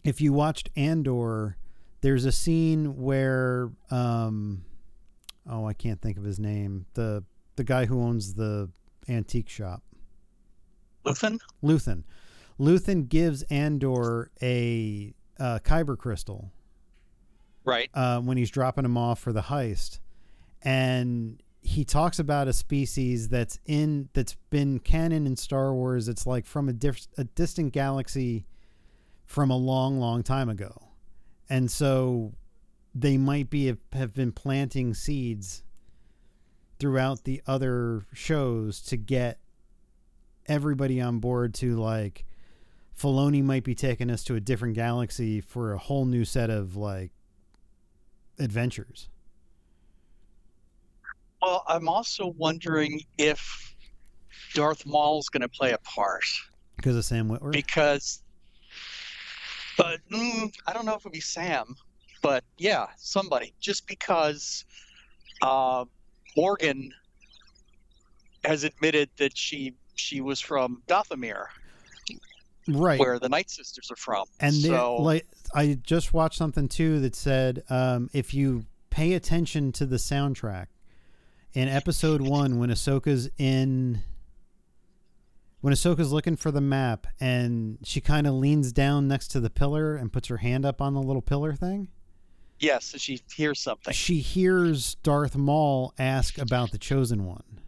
if 0.03 0.21
you 0.21 0.31
watched 0.31 0.69
Andor, 0.75 1.57
there's 2.01 2.25
a 2.25 2.31
scene 2.31 2.97
where 2.97 3.71
um, 3.89 4.63
oh 5.49 5.65
I 5.65 5.73
can't 5.73 6.01
think 6.01 6.17
of 6.17 6.23
his 6.23 6.39
name 6.39 6.86
the 6.93 7.23
the 7.55 7.63
guy 7.63 7.86
who 7.86 7.99
owns 7.99 8.36
the 8.36 8.69
antique 9.09 9.49
shop. 9.49 9.81
Luthen? 11.05 11.39
Luthen. 11.63 12.03
Luthen 12.59 13.09
gives 13.09 13.43
Andor 13.43 14.31
a 14.41 15.13
uh, 15.39 15.59
kyber 15.63 15.97
crystal 15.97 16.51
Right. 17.65 17.89
uh, 17.93 18.19
when 18.21 18.37
he's 18.37 18.51
dropping 18.51 18.85
him 18.85 18.97
off 18.97 19.19
for 19.19 19.33
the 19.33 19.41
heist, 19.41 19.99
and 20.61 21.41
he 21.61 21.85
talks 21.85 22.19
about 22.19 22.47
a 22.47 22.53
species 22.53 23.29
that's 23.29 23.59
in 23.65 24.09
that's 24.13 24.35
been 24.49 24.79
canon 24.79 25.25
in 25.25 25.35
Star 25.37 25.73
Wars. 25.73 26.07
It's 26.09 26.27
like 26.27 26.45
from 26.45 26.67
a, 26.69 26.73
diff- 26.73 27.07
a 27.17 27.23
distant 27.23 27.71
galaxy 27.73 28.45
from 29.25 29.49
a 29.49 29.57
long, 29.57 29.97
long 29.99 30.23
time 30.23 30.49
ago, 30.49 30.89
and 31.49 31.71
so 31.71 32.33
they 32.93 33.17
might 33.17 33.49
be 33.49 33.73
have 33.93 34.13
been 34.13 34.31
planting 34.33 34.93
seeds 34.93 35.63
throughout 36.79 37.23
the 37.23 37.41
other 37.47 38.05
shows 38.13 38.81
to 38.81 38.97
get 38.97 39.39
everybody 40.47 40.99
on 41.01 41.19
board 41.19 41.53
to 41.56 41.75
like 41.75 42.25
Filoni 42.99 43.43
might 43.43 43.63
be 43.63 43.75
taking 43.75 44.10
us 44.10 44.23
to 44.25 44.36
a 44.36 44.39
different 44.39 44.75
galaxy 44.75 45.41
for 45.41 45.73
a 45.73 45.77
whole 45.77 46.06
new 46.06 46.25
set 46.25 46.49
of 46.49 46.75
like 46.75 47.12
adventures. 48.39 49.10
Well, 51.41 51.63
I'm 51.67 51.89
also 51.89 52.27
wondering 52.38 53.01
if 53.17 53.75
Darth 54.53 54.86
Maul's 54.86 55.27
going 55.29 55.41
to 55.41 55.49
play 55.49 55.71
a 55.71 55.77
part 55.79 56.23
Because 56.77 56.95
of 56.95 57.03
Sam 57.03 57.27
Witwer. 57.29 57.51
because, 57.51 58.21
but 59.77 59.99
mm, 60.12 60.53
I 60.67 60.73
don't 60.73 60.86
know 60.86 60.93
if 60.93 61.01
it'd 61.01 61.12
be 61.12 61.19
Sam, 61.19 61.75
but 62.21 62.43
yeah, 62.58 62.88
somebody. 62.97 63.53
Just 63.60 63.88
because 63.88 64.63
uh, 65.41 65.84
Morgan 66.38 66.93
has 68.45 68.63
admitted 68.63 69.10
that 69.17 69.38
she 69.38 69.73
she 69.95 70.21
was 70.21 70.39
from 70.39 70.82
Dathomir, 70.88 71.45
right. 72.67 72.99
where 72.99 73.19
the 73.19 73.29
Night 73.29 73.49
Sisters 73.49 73.91
are 73.91 73.95
from. 73.95 74.25
and 74.39 74.53
they 74.56 74.69
so, 74.69 74.97
like 74.97 75.25
I 75.53 75.77
just 75.82 76.13
watched 76.13 76.38
something 76.38 76.67
too 76.67 76.99
that 77.01 77.15
said 77.15 77.63
um, 77.69 78.10
if 78.13 78.34
you 78.34 78.65
pay 78.89 79.13
attention 79.13 79.71
to 79.73 79.86
the 79.86 79.95
soundtrack 79.97 80.67
in 81.53 81.67
episode 81.67 82.21
one 82.21 82.60
when 82.60 82.69
Ahsoka's 82.69 83.29
in 83.38 84.01
when 85.62 85.73
Ahsoka's 85.73 86.12
looking 86.12 86.36
for 86.36 86.51
the 86.51 86.62
map 86.62 87.08
and 87.19 87.77
she 87.84 88.01
kind 88.01 88.27
of 88.27 88.34
leans 88.34 88.73
down 88.73 89.08
next 89.08 89.29
to 89.29 89.39
the 89.39 89.49
pillar 89.49 89.95
and 89.95 90.12
puts 90.12 90.27
her 90.27 90.38
hand 90.38 90.65
up 90.65 90.82
on 90.82 90.93
the 90.93 91.01
little 91.01 91.21
pillar 91.21 91.53
thing. 91.53 91.88
yes, 92.60 92.86
so 92.86 92.97
she 92.97 93.21
hears 93.34 93.60
something. 93.60 93.93
She 93.93 94.17
hears 94.17 94.95
Darth 94.95 95.36
Maul 95.36 95.93
ask 95.97 96.38
about 96.38 96.71
the 96.71 96.77
chosen 96.77 97.25
one. 97.25 97.62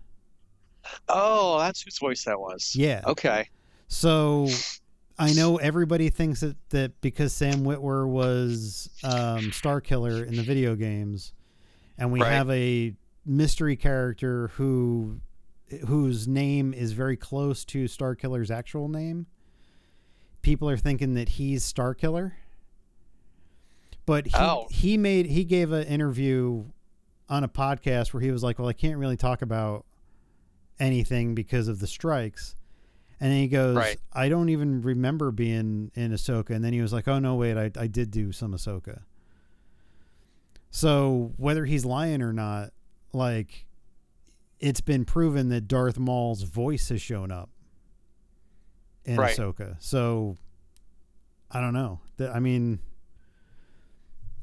Oh, 1.10 1.60
that's 1.60 1.82
whose 1.82 1.98
voice 1.98 2.24
that 2.26 2.40
was. 2.40 2.76
Yeah. 2.76 3.02
Okay. 3.06 3.50
So 3.88 4.48
I 5.18 5.34
know 5.34 5.58
everybody 5.58 6.10
thinks 6.10 6.42
that, 6.42 6.56
that 6.70 7.00
because 7.02 7.34
Sam 7.34 7.64
Witwer 7.64 8.08
was 8.08 8.90
um, 9.04 9.52
Starkiller 9.52 10.26
in 10.26 10.36
the 10.36 10.44
video 10.44 10.76
games, 10.76 11.34
and 11.98 12.12
we 12.12 12.22
Right. 12.22 12.32
have 12.32 12.50
a 12.50 12.94
mystery 13.26 13.76
character 13.76 14.50
who 14.56 15.20
whose 15.88 16.28
name 16.28 16.74
is 16.74 16.92
very 16.92 17.18
close 17.18 17.66
to 17.66 17.86
Starkiller's 17.86 18.52
actual 18.52 18.88
name. 18.88 19.26
People 20.44 20.70
are 20.70 20.78
thinking 20.78 21.16
that 21.16 21.30
he's 21.30 21.64
Starkiller. 21.72 22.34
But 24.06 24.28
he, 24.28 24.34
Oh. 24.36 24.68
he 24.70 24.98
made 24.98 25.26
he 25.26 25.44
gave 25.44 25.72
an 25.72 25.88
interview 25.88 26.66
on 27.28 27.44
a 27.44 27.48
podcast 27.48 28.14
where 28.14 28.22
he 28.22 28.30
was 28.32 28.44
like, 28.44 28.60
"Well, 28.60 28.68
I 28.68 28.74
can't 28.74 28.98
really 29.00 29.18
talk 29.18 29.42
about 29.42 29.86
anything 30.80 31.36
because 31.36 31.68
of 31.68 31.80
the 31.80 31.88
strikes." 31.88 32.56
And 33.20 33.32
then 33.32 33.40
he 33.40 33.48
goes, 33.48 33.78
Right. 33.78 33.98
I 34.12 34.28
don't 34.28 34.50
even 34.50 34.82
remember 34.82 35.32
being 35.32 35.90
in 35.96 36.12
Ahsoka. 36.12 36.50
And 36.50 36.64
then 36.64 36.74
he 36.74 36.82
was 36.82 36.92
like, 36.92 37.08
oh, 37.08 37.18
no, 37.18 37.36
wait, 37.36 37.58
I, 37.58 37.72
I 37.80 37.88
did 37.88 38.12
do 38.12 38.34
some 38.34 38.54
Ahsoka. 38.54 39.04
So 40.70 41.32
whether 41.38 41.66
he's 41.66 41.86
lying 41.86 42.22
or 42.22 42.34
not, 42.34 42.72
like, 43.14 43.66
it's 44.60 44.82
been 44.82 45.06
proven 45.06 45.48
that 45.50 45.68
Darth 45.68 45.98
Maul's 45.98 46.44
voice 46.44 46.90
has 46.90 47.02
shown 47.02 47.32
up 47.32 47.50
in 49.06 49.16
Right. 49.16 49.36
Ahsoka. 49.36 49.78
So 49.80 50.36
I 51.50 51.62
don't 51.62 51.74
know. 51.74 52.02
I 52.20 52.40
mean, 52.42 52.80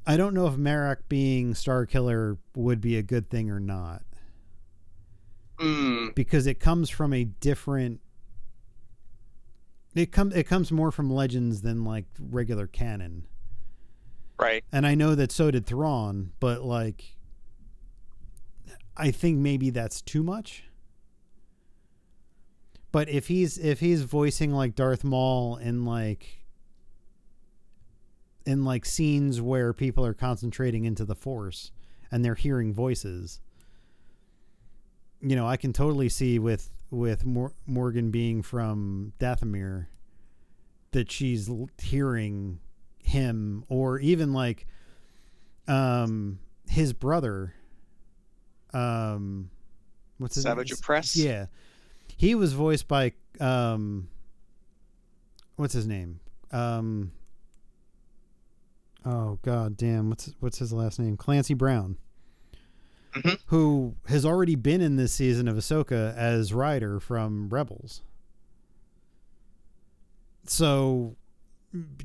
I 0.07 0.16
don't 0.16 0.33
know 0.33 0.47
if 0.47 0.57
Marek 0.57 1.09
being 1.09 1.53
Starkiller 1.53 2.38
would 2.57 2.81
be 2.81 2.97
a 2.97 3.03
good 3.03 3.29
thing 3.29 3.51
or 3.51 3.61
not 3.61 4.03
Hmm. 5.62 6.09
because 6.16 6.48
it 6.48 6.59
comes 6.59 6.90
from 6.90 7.12
a 7.12 7.22
different 7.25 8.01
it 9.94 10.11
comes 10.11 10.35
it 10.35 10.44
comes 10.44 10.72
more 10.72 10.90
from 10.90 11.09
legends 11.09 11.62
than 11.62 11.85
like 11.85 12.07
regular 12.18 12.66
canon 12.66 13.27
Right. 14.40 14.64
and 14.72 14.85
i 14.87 14.96
know 14.96 15.14
that 15.14 15.31
so 15.31 15.53
did 15.53 15.64
thrawn 15.66 16.33
but 16.40 16.62
like 16.62 17.14
i 18.96 19.12
think 19.12 19.38
maybe 19.38 19.70
that's 19.70 20.03
too 20.03 20.25
much 20.25 20.64
but 22.90 23.09
if 23.09 23.29
he's 23.29 23.57
if 23.57 23.79
he's 23.79 24.03
voicing 24.03 24.51
like 24.53 24.75
darth 24.75 25.05
maul 25.05 25.59
in 25.59 25.85
like 25.85 26.40
in 28.44 28.64
like 28.64 28.85
scenes 28.85 29.40
where 29.40 29.72
people 29.72 30.05
are 30.05 30.14
concentrating 30.14 30.85
into 30.85 31.05
the 31.05 31.14
force 31.14 31.70
and 32.11 32.25
they're 32.25 32.35
hearing 32.35 32.75
voices 32.75 33.40
you 35.23 35.37
know, 35.37 35.47
I 35.47 35.57
can 35.57 35.73
totally 35.73 36.09
see 36.09 36.39
with 36.39 36.69
with 36.91 37.25
Mor- 37.25 37.55
Morgan 37.67 38.11
being 38.11 38.43
from 38.43 39.13
Dathomir 39.19 39.87
that 40.91 41.11
she's 41.11 41.51
hearing 41.81 42.59
him, 43.03 43.65
or 43.69 43.99
even 44.01 44.33
like 44.33 44.67
um, 45.69 46.39
his 46.69 46.93
brother, 46.93 47.55
um, 48.75 49.51
what's 50.19 50.35
his 50.35 50.45
Savage 50.45 50.71
name? 50.71 50.79
Press. 50.83 51.17
Yeah, 51.17 51.47
he 52.17 52.35
was 52.35 52.53
voiced 52.53 52.89
by 52.89 53.13
um, 53.41 54.09
what's 55.57 55.73
his 55.73 55.87
name? 55.87 56.21
Um, 56.51 57.13
oh 59.07 59.39
god 59.43 59.77
damn, 59.77 60.11
what's 60.11 60.35
what's 60.41 60.59
his 60.59 60.73
last 60.73 60.99
name? 60.99 61.17
Clancy 61.17 61.55
Brown, 61.55 61.97
Mhm. 63.12 63.38
who 63.46 63.94
has 64.07 64.25
already 64.25 64.55
been 64.55 64.81
in 64.81 64.96
this 64.96 65.12
season 65.12 65.46
of 65.48 65.57
Ahsoka 65.57 66.14
as 66.16 66.53
Ryder 66.55 66.98
from 66.98 67.48
Rebels. 67.51 68.03
So, 70.46 71.16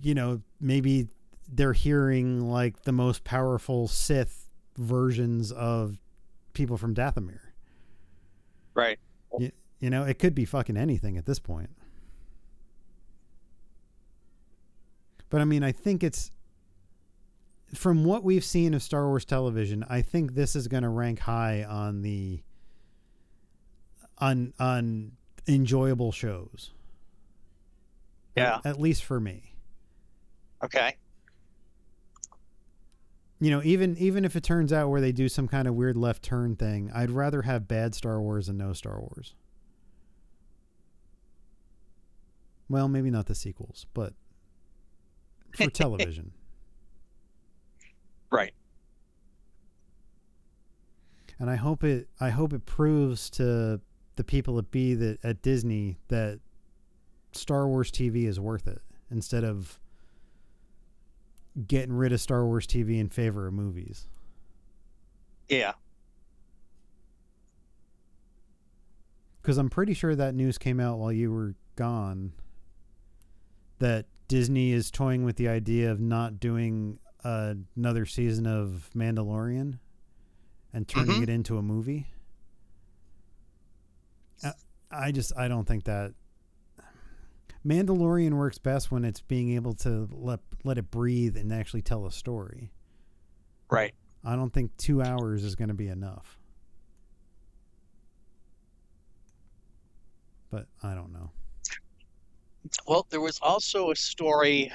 you 0.01 0.13
know, 0.13 0.41
maybe 0.59 1.07
they're 1.47 1.73
hearing 1.73 2.49
like 2.49 2.83
the 2.83 2.91
most 2.91 3.23
powerful 3.23 3.87
Sith 3.87 4.49
versions 4.77 5.51
of 5.51 5.97
people 6.53 6.77
from 6.77 6.93
Dathomir. 6.93 7.39
Right. 8.73 8.99
You 9.79 9.89
know, 9.89 10.03
it 10.03 10.19
could 10.19 10.35
be 10.35 10.45
fucking 10.45 10.75
anything 10.75 11.17
at 11.17 11.25
this 11.25 11.39
point. 11.39 11.69
But 15.29 15.41
I 15.41 15.45
mean, 15.45 15.63
I 15.63 15.71
think 15.71 16.03
it's 16.03 16.31
from 17.73 18.05
what 18.05 18.23
we've 18.23 18.43
seen 18.43 18.73
of 18.73 18.81
Star 18.81 19.07
Wars 19.07 19.25
television, 19.25 19.85
I 19.89 20.01
think 20.01 20.33
this 20.33 20.55
is 20.55 20.67
going 20.67 20.83
to 20.83 20.89
rank 20.89 21.19
high 21.19 21.63
on 21.63 22.01
the 22.01 22.41
on 24.17 24.53
on 24.59 25.11
enjoyable 25.47 26.11
shows. 26.11 26.71
Yeah. 28.35 28.59
At 28.63 28.79
least 28.79 29.03
for 29.03 29.19
me. 29.19 29.55
Okay. 30.63 30.95
You 33.39 33.51
know, 33.51 33.61
even 33.63 33.97
even 33.97 34.25
if 34.25 34.35
it 34.35 34.43
turns 34.43 34.73
out 34.73 34.89
where 34.89 35.01
they 35.01 35.11
do 35.11 35.29
some 35.29 35.47
kind 35.47 35.67
of 35.67 35.75
weird 35.75 35.97
left 35.97 36.23
turn 36.23 36.55
thing, 36.55 36.89
I'd 36.93 37.11
rather 37.11 37.43
have 37.43 37.67
bad 37.67 37.93
Star 37.93 38.21
Wars 38.21 38.47
than 38.47 38.57
no 38.57 38.73
Star 38.73 38.99
Wars. 38.99 39.35
Well, 42.69 42.87
maybe 42.87 43.09
not 43.09 43.27
the 43.27 43.35
sequels, 43.35 43.85
but 43.93 44.13
for 45.55 45.69
television. 45.69 46.31
Right. 48.31 48.53
And 51.39 51.49
I 51.49 51.55
hope 51.55 51.83
it 51.83 52.07
I 52.19 52.29
hope 52.29 52.53
it 52.53 52.65
proves 52.65 53.29
to 53.31 53.79
the 54.15 54.23
people 54.23 54.57
at 54.57 54.71
B 54.71 54.95
that 54.95 55.23
at 55.23 55.41
Disney 55.41 55.97
that 56.07 56.39
Star 57.31 57.67
Wars 57.67 57.91
TV 57.91 58.25
is 58.25 58.39
worth 58.39 58.67
it 58.67 58.81
instead 59.11 59.43
of 59.43 59.79
getting 61.67 61.93
rid 61.93 62.11
of 62.11 62.21
Star 62.21 62.45
Wars 62.45 62.67
TV 62.67 62.99
in 62.99 63.09
favor 63.09 63.47
of 63.47 63.53
movies. 63.53 64.07
Yeah. 65.47 65.73
Because 69.41 69.57
I'm 69.57 69.69
pretty 69.69 69.93
sure 69.93 70.15
that 70.15 70.35
news 70.35 70.57
came 70.57 70.79
out 70.79 70.99
while 70.99 71.11
you 71.11 71.31
were 71.31 71.55
gone. 71.75 72.33
That 73.79 74.05
Disney 74.27 74.73
is 74.73 74.91
toying 74.91 75.23
with 75.23 75.37
the 75.37 75.47
idea 75.47 75.91
of 75.91 75.99
not 75.99 76.39
doing 76.39 76.99
uh, 77.23 77.55
another 77.75 78.05
season 78.05 78.45
of 78.45 78.89
Mandalorian 78.95 79.79
and 80.73 80.87
turning 80.87 81.19
Mhm. 81.19 81.23
it 81.23 81.29
into 81.29 81.57
a 81.57 81.61
movie. 81.61 82.07
I, 84.43 84.53
I 84.91 85.11
just 85.11 85.35
I 85.35 85.47
don't 85.47 85.65
think 85.67 85.85
that 85.85 86.13
Mandalorian 87.65 88.33
works 88.33 88.57
best 88.57 88.91
when 88.91 89.03
it's 89.03 89.21
being 89.21 89.51
able 89.53 89.73
to 89.75 90.07
let 90.11 90.39
let 90.63 90.77
it 90.77 90.89
breathe 90.91 91.35
and 91.35 91.51
actually 91.51 91.81
tell 91.81 92.05
a 92.05 92.11
story. 92.11 92.71
Right. 93.69 93.93
I 94.23 94.35
don't 94.35 94.51
think 94.53 94.75
two 94.77 95.01
hours 95.01 95.43
is 95.43 95.55
going 95.55 95.67
to 95.69 95.73
be 95.73 95.87
enough. 95.87 96.37
But 100.49 100.67
I 100.81 100.93
don't 100.95 101.11
know. 101.11 101.31
Well, 102.85 103.05
there 103.09 103.21
was 103.21 103.39
also 103.41 103.91
a 103.91 103.95
story 103.95 104.71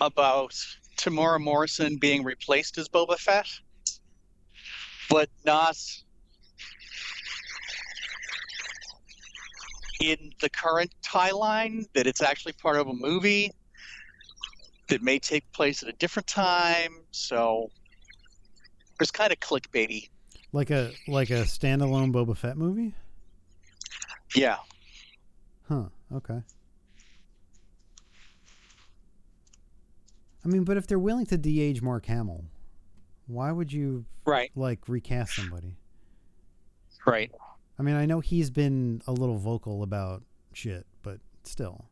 about 0.00 0.54
Temuera 0.98 1.40
Morrison 1.40 1.96
being 1.96 2.24
replaced 2.24 2.76
as 2.76 2.88
Boba 2.88 3.16
Fett, 3.16 3.48
but 5.08 5.28
not 5.44 5.76
in 10.00 10.32
the 10.40 10.50
current 10.50 10.94
tie 11.02 11.30
line, 11.30 11.86
that 11.94 12.06
it's 12.06 12.22
actually 12.22 12.52
part 12.52 12.76
of 12.76 12.88
a 12.88 12.92
movie 12.92 13.50
that 14.88 15.02
may 15.02 15.18
take 15.18 15.50
place 15.52 15.82
at 15.82 15.88
a 15.88 15.92
different 15.92 16.26
time. 16.26 16.92
So 17.10 17.70
it's 19.00 19.10
kind 19.10 19.32
of 19.32 19.40
clickbaity. 19.40 20.08
Like 20.52 20.70
a 20.70 20.92
like 21.06 21.30
a 21.30 21.42
standalone 21.44 22.12
Boba 22.12 22.36
Fett 22.36 22.56
movie? 22.56 22.94
Yeah. 24.34 24.56
Huh. 25.68 25.84
Okay. 26.14 26.40
I 30.48 30.50
mean, 30.50 30.64
but 30.64 30.78
if 30.78 30.86
they're 30.86 30.98
willing 30.98 31.26
to 31.26 31.36
de-age 31.36 31.82
Mark 31.82 32.06
Hamill, 32.06 32.42
why 33.26 33.52
would 33.52 33.70
you 33.70 34.06
Right. 34.24 34.50
like 34.56 34.88
recast 34.88 35.34
somebody? 35.36 35.76
Right. 37.06 37.30
I 37.78 37.82
mean, 37.82 37.96
I 37.96 38.06
know 38.06 38.20
he's 38.20 38.48
been 38.48 39.02
a 39.06 39.12
little 39.12 39.36
vocal 39.36 39.82
about 39.82 40.22
shit, 40.54 40.86
but 41.02 41.20
still. 41.44 41.84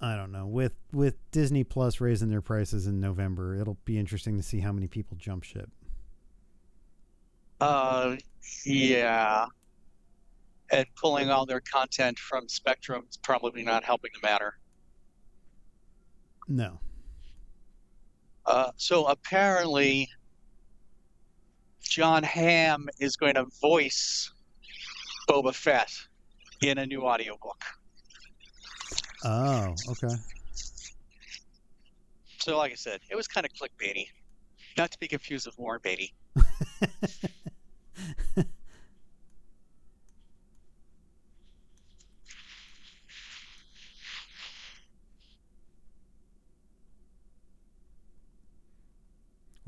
I 0.00 0.16
don't 0.16 0.30
know. 0.32 0.46
With 0.46 0.74
with 0.92 1.16
Disney 1.30 1.64
Plus 1.64 2.00
raising 2.00 2.30
their 2.30 2.42
prices 2.42 2.86
in 2.86 3.00
November, 3.00 3.54
it'll 3.56 3.78
be 3.84 3.98
interesting 3.98 4.36
to 4.36 4.42
see 4.42 4.60
how 4.60 4.72
many 4.72 4.86
people 4.86 5.16
jump 5.16 5.42
ship. 5.42 5.70
Uh, 7.60 8.16
yeah. 8.64 9.46
And 10.70 10.86
pulling 10.96 11.30
all 11.30 11.46
their 11.46 11.60
content 11.60 12.18
from 12.18 12.48
Spectrum 12.48 13.04
is 13.08 13.16
probably 13.16 13.62
not 13.62 13.84
helping 13.84 14.10
the 14.14 14.26
matter. 14.26 14.58
No. 16.46 16.78
Uh, 18.44 18.70
so 18.76 19.06
apparently, 19.06 20.08
Jon 21.82 22.22
Hamm 22.22 22.88
is 22.98 23.16
going 23.16 23.34
to 23.34 23.46
voice 23.60 24.30
Boba 25.28 25.54
Fett 25.54 25.90
in 26.62 26.78
a 26.78 26.86
new 26.86 27.02
audiobook. 27.02 27.62
Oh, 29.24 29.74
okay. 29.88 30.14
So, 32.38 32.56
like 32.56 32.72
I 32.72 32.76
said, 32.76 33.00
it 33.10 33.16
was 33.16 33.26
kind 33.26 33.44
of 33.44 33.52
clickbaity. 33.52 34.06
Not 34.76 34.90
to 34.92 34.98
be 34.98 35.08
confused 35.08 35.46
with 35.46 35.58
Warren 35.58 35.80
Beatty. 35.82 36.14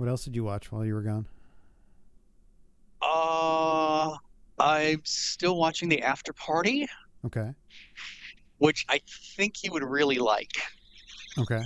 what 0.00 0.08
else 0.08 0.24
did 0.24 0.34
you 0.34 0.42
watch 0.42 0.72
while 0.72 0.82
you 0.82 0.94
were 0.94 1.02
gone? 1.02 1.26
Uh, 3.02 4.16
I'm 4.58 5.02
still 5.04 5.58
watching 5.58 5.90
The 5.90 6.00
After 6.00 6.32
Party, 6.32 6.86
Okay. 7.26 7.52
which 8.56 8.86
I 8.88 9.02
think 9.36 9.62
you 9.62 9.70
would 9.72 9.82
really 9.82 10.16
like. 10.16 10.52
Okay. 11.38 11.62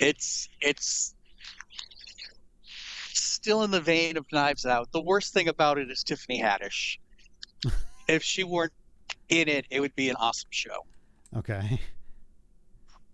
It's 0.00 0.48
it's 0.62 1.14
still 3.12 3.64
in 3.64 3.70
the 3.70 3.82
vein 3.82 4.16
of 4.16 4.24
Knives 4.32 4.64
Out. 4.64 4.90
The 4.90 5.02
worst 5.02 5.34
thing 5.34 5.48
about 5.48 5.76
it 5.76 5.90
is 5.90 6.02
Tiffany 6.04 6.40
Haddish. 6.40 6.96
if 8.08 8.22
she 8.22 8.44
weren't 8.44 8.72
in 9.28 9.46
it, 9.48 9.66
it 9.68 9.80
would 9.80 9.94
be 9.94 10.08
an 10.08 10.16
awesome 10.16 10.48
show. 10.50 10.86
Okay. 11.36 11.78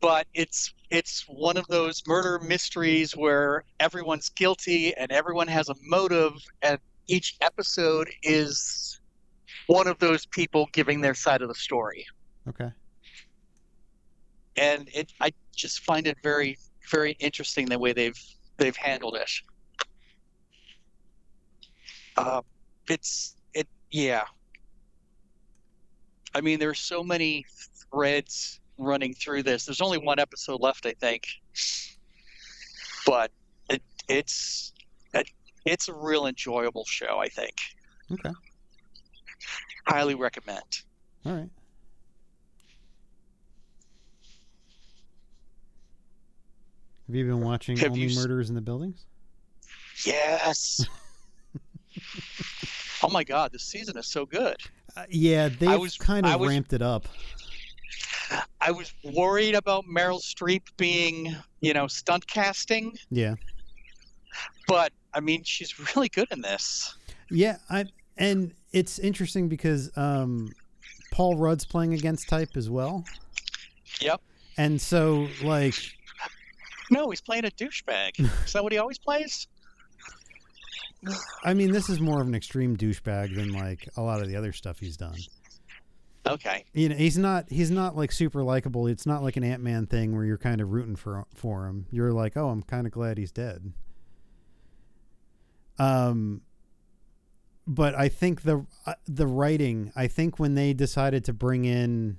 But 0.01 0.29
it's 0.33 0.73
it's 0.91 1.25
one 1.29 1.57
of 1.57 1.67
those 1.69 2.03
murder 2.07 2.39
mysteries 2.41 3.17
where 3.17 3.65
everyone's 3.81 4.29
guilty 4.31 4.95
and 4.97 5.13
everyone 5.13 5.49
has 5.49 5.69
a 5.69 5.75
motive, 5.83 6.33
and 6.63 6.79
each 7.09 7.37
episode 7.41 8.11
is 8.23 9.01
one 9.67 9.87
of 9.87 9.99
those 9.99 10.27
people 10.27 10.69
giving 10.73 11.01
their 11.01 11.15
side 11.15 11.43
of 11.43 11.49
the 11.49 11.55
story. 11.55 12.07
Okay. 12.49 12.71
and 14.57 14.89
it 14.95 15.13
I 15.21 15.33
just 15.57 15.81
find 15.85 16.07
it 16.07 16.19
very 16.23 16.59
very 16.91 17.13
interesting 17.21 17.67
the 17.67 17.79
way 17.79 17.93
they've 17.93 18.19
they've 18.59 18.77
handled 18.77 19.17
it. 19.17 19.31
Uh, 22.17 22.43
it's 22.89 23.37
it 23.55 23.69
yeah. 23.91 24.25
I 26.35 26.41
mean, 26.41 26.59
there's 26.61 26.79
so 26.81 27.03
many 27.03 27.45
threads 27.93 28.60
running 28.83 29.15
through 29.15 29.43
this. 29.43 29.65
There's 29.65 29.81
only 29.81 29.99
one 29.99 30.19
episode 30.19 30.61
left, 30.61 30.87
I 30.87 30.93
think, 30.93 31.25
but 33.07 33.31
it, 33.69 33.83
it's 34.09 34.73
it, 35.15 35.29
it's 35.65 35.89
a 35.89 35.95
real 35.95 36.27
enjoyable 36.27 36.85
show. 36.85 37.19
I 37.19 37.29
think. 37.29 37.55
Okay. 38.13 38.31
Highly 39.87 40.15
recommend. 40.15 40.83
All 41.27 41.33
right. 41.33 41.51
Have 47.11 47.17
you 47.17 47.25
been 47.25 47.41
watching 47.41 47.77
Have 47.79 47.91
Only. 47.91 48.15
Murders 48.15 48.51
in 48.51 48.55
the 48.55 48.61
Buildings? 48.61 49.05
Yes. 50.07 50.87
oh 53.03 53.09
my 53.09 53.25
God, 53.25 53.51
this 53.53 53.65
season 53.65 53.99
is 53.99 54.07
so 54.07 54.25
good. 54.25 54.55
Uh, 54.97 55.07
yeah, 55.09 55.49
they've 55.49 55.81
was, 55.81 55.97
kind 55.97 56.25
of 56.25 56.39
was, 56.39 56.49
ramped 56.49 56.73
it 56.73 56.83
up. 56.83 57.09
I 58.61 58.71
was 58.71 58.93
worried 59.05 59.55
about 59.55 59.85
Meryl 59.87 60.21
Streep 60.23 60.63
being, 60.77 61.35
you 61.61 61.73
know, 61.75 61.87
stunt 61.87 62.27
casting, 62.27 62.97
Yeah. 63.11 63.35
but 64.69 64.93
I 65.13 65.21
mean, 65.21 65.43
she's 65.45 65.79
really 65.97 66.09
good 66.09 66.29
in 66.31 66.41
this. 66.41 66.95
Yeah, 67.31 67.57
I 67.69 67.87
and 68.17 68.55
it's 68.73 68.99
interesting 68.99 69.49
because 69.49 69.91
um, 69.97 70.51
Paul 71.11 71.37
Rudd's 71.37 71.65
playing 71.65 71.95
against 71.95 72.29
type 72.29 72.51
as 72.57 72.69
well. 72.71 73.05
Yep. 74.01 74.21
And 74.59 74.81
so, 74.81 75.27
like, 75.43 75.75
No, 76.91 77.11
he's 77.11 77.21
playing 77.21 77.45
a 77.47 77.51
douchebag. 77.51 78.21
is 78.45 78.53
that 78.53 78.63
what 78.63 78.73
he 78.73 78.79
always 78.79 78.99
plays? 78.99 79.47
I 81.45 81.55
mean, 81.55 81.73
this 81.73 81.89
is 81.89 81.99
more 81.99 82.21
of 82.21 82.27
an 82.29 82.35
extreme 82.35 82.77
douchebag 82.77 83.35
than 83.35 83.53
like 83.53 83.89
a 83.97 84.03
lot 84.03 84.21
of 84.21 84.29
the 84.29 84.37
other 84.37 84.53
stuff 84.53 84.79
he's 84.79 84.97
done. 84.99 85.17
Okay. 86.31 86.65
You 86.73 86.89
know, 86.91 86.95
he's 86.97 87.19
not 87.19 87.51
he's 87.51 87.71
not 87.71 87.97
like 87.97 88.13
super 88.13 88.43
likable. 88.43 88.87
It's 88.87 89.07
not 89.07 89.23
like 89.23 89.37
an 89.37 89.45
Ant 89.45 89.63
Man 89.63 89.87
thing 89.87 90.15
where 90.15 90.25
you're 90.25 90.39
kind 90.39 90.61
of 90.61 90.71
rooting 90.71 90.97
for 90.97 91.27
for 91.35 91.67
him. 91.67 91.87
You're 91.91 92.13
like, 92.13 92.37
oh, 92.37 92.49
I'm 92.49 92.63
kind 92.63 92.87
of 92.87 92.93
glad 92.93 93.19
he's 93.19 93.33
dead. 93.33 93.73
Um, 95.79 96.43
but 97.67 97.95
I 97.95 98.09
think 98.09 98.43
the 98.43 98.67
uh, 98.87 98.95
the 99.07 99.27
writing. 99.27 99.93
I 99.97 100.07
think 100.09 100.39
when 100.39 100.55
they 100.55 100.73
decided 100.73 101.25
to 101.27 101.33
bring 101.33 101.65
in 101.65 102.19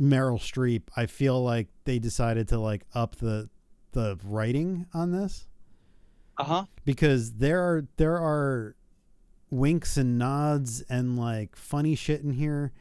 Meryl 0.00 0.38
Streep, 0.38 0.82
I 0.96 1.06
feel 1.06 1.42
like 1.42 1.68
they 1.84 1.98
decided 1.98 2.48
to 2.48 2.58
like 2.58 2.84
up 2.94 3.16
the 3.16 3.48
the 3.92 4.18
writing 4.24 4.86
on 4.94 5.12
this 5.12 5.46
Uh 6.38 6.44
huh. 6.44 6.64
because 6.86 7.34
there 7.34 7.60
are 7.60 7.84
there 7.98 8.16
are 8.16 8.74
winks 9.52 9.98
and 9.98 10.18
nods 10.18 10.80
and 10.88 11.16
like 11.18 11.54
funny 11.54 11.94
shit 11.94 12.22
in 12.22 12.32
here. 12.32 12.72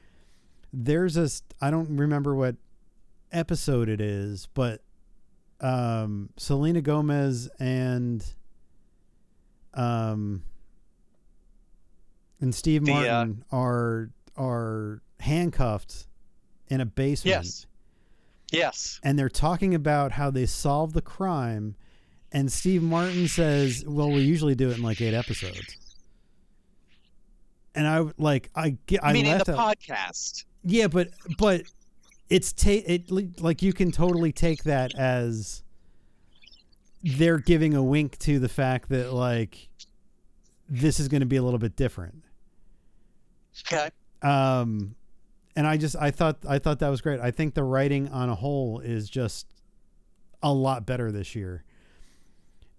There's 0.72 1.18
a 1.18 1.30
I 1.60 1.70
don't 1.70 1.98
remember 1.98 2.34
what 2.34 2.56
episode 3.32 3.90
it 3.90 4.00
is, 4.00 4.48
but 4.54 4.82
um 5.60 6.30
Selena 6.38 6.82
Gomez 6.82 7.50
and 7.60 8.26
um 9.74 10.44
and 12.40 12.56
Steve 12.56 12.86
The, 12.86 12.94
uh, 12.94 12.96
Martin 13.02 13.44
are 13.52 14.10
are 14.38 15.02
handcuffed 15.20 16.08
in 16.70 16.80
a 16.82 16.86
basement 16.86 17.44
Yes. 17.46 17.66
Yes. 18.52 19.00
and 19.04 19.20
they're 19.20 19.30
talking 19.30 19.76
about 19.76 20.14
how 20.14 20.32
they 20.32 20.46
solved 20.46 20.94
the 20.94 21.02
crime 21.02 21.76
and 22.34 22.50
Steve 22.50 22.82
Martin 22.82 23.28
says, 23.28 23.84
"Well, 23.86 24.10
we 24.10 24.22
usually 24.22 24.56
do 24.56 24.70
it 24.70 24.78
in 24.78 24.84
like 24.84 25.02
8 25.02 25.14
episodes." 25.14 25.76
And 27.74 27.88
I 27.88 28.06
like 28.18 28.50
I 28.56 28.78
get 28.86 29.04
I 29.04 29.14
Meaning 29.14 29.38
the 29.38 29.58
out- 29.60 29.78
podcast. 29.78 30.46
Yeah, 30.64 30.88
but 30.88 31.10
but 31.38 31.64
it's 32.30 32.52
ta- 32.54 32.70
it 32.86 33.10
like 33.42 33.62
you 33.62 33.74
can 33.74 33.92
totally 33.92 34.32
take 34.32 34.64
that 34.64 34.94
as 34.96 35.64
they're 37.04 37.40
giving 37.40 37.74
a 37.74 37.82
wink 37.84 38.18
to 38.20 38.40
the 38.40 38.50
fact 38.50 38.90
that 38.90 39.12
like 39.14 39.70
this 40.70 41.00
is 41.00 41.08
going 41.08 41.22
to 41.22 41.26
be 41.26 41.38
a 41.38 41.42
little 41.44 41.60
bit 41.60 41.76
different. 41.76 42.24
Okay. 43.66 43.90
Um, 44.22 44.96
and 45.56 45.66
I 45.68 45.78
just 45.78 45.96
I 45.96 46.12
thought 46.12 46.38
I 46.48 46.60
thought 46.60 46.80
that 46.80 46.90
was 46.90 47.02
great. 47.02 47.20
I 47.20 47.32
think 47.32 47.54
the 47.54 47.64
writing 47.64 48.08
on 48.10 48.30
a 48.30 48.36
whole 48.36 48.80
is 48.80 49.10
just 49.10 49.48
a 50.44 50.54
lot 50.54 50.86
better 50.86 51.12
this 51.12 51.36
year. 51.36 51.64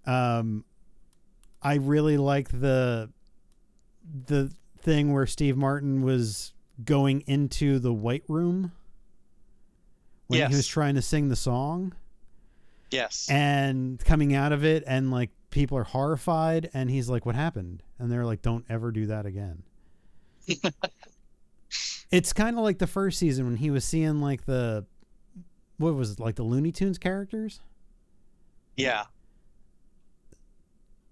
Um, 0.06 0.64
I 1.62 1.74
really 1.74 2.16
like 2.16 2.48
the 2.48 3.10
the 4.26 4.52
thing 4.82 5.12
where 5.12 5.26
Steve 5.26 5.56
Martin 5.56 6.02
was 6.02 6.52
going 6.84 7.22
into 7.26 7.78
the 7.78 7.92
White 7.92 8.24
Room 8.28 8.72
when 10.26 10.50
he 10.50 10.56
was 10.56 10.66
trying 10.66 10.94
to 10.96 11.02
sing 11.02 11.28
the 11.28 11.36
song? 11.36 11.94
Yes. 12.90 13.26
and 13.30 13.98
coming 14.04 14.34
out 14.34 14.52
of 14.52 14.66
it 14.66 14.84
and 14.86 15.10
like 15.10 15.30
people 15.48 15.78
are 15.78 15.84
horrified 15.84 16.68
and 16.74 16.90
he's 16.90 17.08
like 17.08 17.24
what 17.24 17.34
happened? 17.34 17.82
And 17.98 18.12
they're 18.12 18.26
like 18.26 18.42
don't 18.42 18.66
ever 18.68 18.90
do 18.90 19.06
that 19.06 19.24
again. 19.26 19.62
It's 22.10 22.34
kind 22.34 22.58
of 22.58 22.62
like 22.62 22.76
the 22.78 22.86
first 22.86 23.18
season 23.18 23.46
when 23.46 23.56
he 23.56 23.70
was 23.70 23.86
seeing 23.86 24.20
like 24.20 24.44
the 24.44 24.84
what 25.78 25.94
was 25.94 26.10
it 26.10 26.20
like 26.20 26.34
the 26.34 26.42
looney 26.42 26.70
tunes 26.70 26.98
characters? 26.98 27.60
Yeah. 28.76 29.04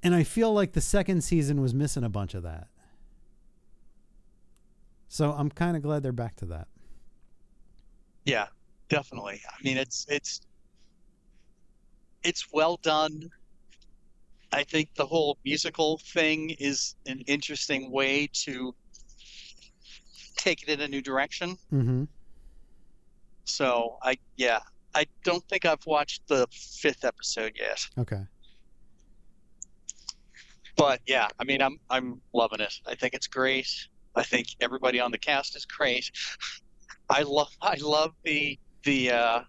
and 0.03 0.15
i 0.15 0.23
feel 0.23 0.53
like 0.53 0.73
the 0.73 0.81
second 0.81 1.23
season 1.23 1.61
was 1.63 1.73
missing 1.75 2.05
a 2.05 2.09
bunch 2.11 2.35
of 2.35 2.43
that 2.43 2.69
so 5.11 5.33
i'm 5.33 5.51
kind 5.51 5.77
of 5.77 5.83
glad 5.83 6.03
they're 6.03 6.13
back 6.13 6.35
to 6.37 6.47
that 6.47 6.69
Yeah. 8.25 8.47
Definitely. 8.89 9.41
I 9.49 9.55
mean, 9.63 9.77
it's 9.77 10.05
it's 10.09 10.41
it's 12.23 12.47
well 12.53 12.79
done. 12.83 13.31
I 14.53 14.65
think 14.65 14.95
the 14.95 15.07
whole 15.07 15.39
musical 15.45 15.99
thing 16.13 16.51
is 16.59 16.97
an 17.07 17.21
interesting 17.27 17.91
way 17.93 18.29
to 18.45 18.75
take 20.37 20.63
it 20.63 20.69
in 20.69 20.81
a 20.81 20.89
new 20.89 21.01
direction. 21.03 21.57
mm-hmm 21.73 22.05
So 23.45 23.99
I 24.03 24.17
yeah, 24.37 24.61
I 24.95 25.07
don't 25.25 25.45
think 25.49 25.65
I've 25.65 25.87
watched 25.87 26.27
the 26.29 26.47
fifth 26.53 27.05
episode 27.05 27.53
yet. 27.59 27.89
okay 27.99 28.27
But 30.77 31.01
yeah, 31.07 31.29
I 31.39 31.45
mean 31.45 31.63
I'm 31.63 31.79
I'm 31.91 32.21
loving 32.33 32.61
it. 32.61 32.75
I 32.87 32.95
think 32.97 33.15
it's 33.15 33.29
great. 33.29 33.69
I 34.17 34.23
think 34.23 34.49
everybody 34.61 35.01
on 35.01 35.11
the 35.11 35.19
cast 35.19 35.57
is 35.57 35.65
great. 35.65 36.11
I 37.11 37.23
love 37.23 37.49
I 37.61 37.77
love 37.81 38.13
the 38.25 38.59
the 38.85 39.11
uh 39.11 39.41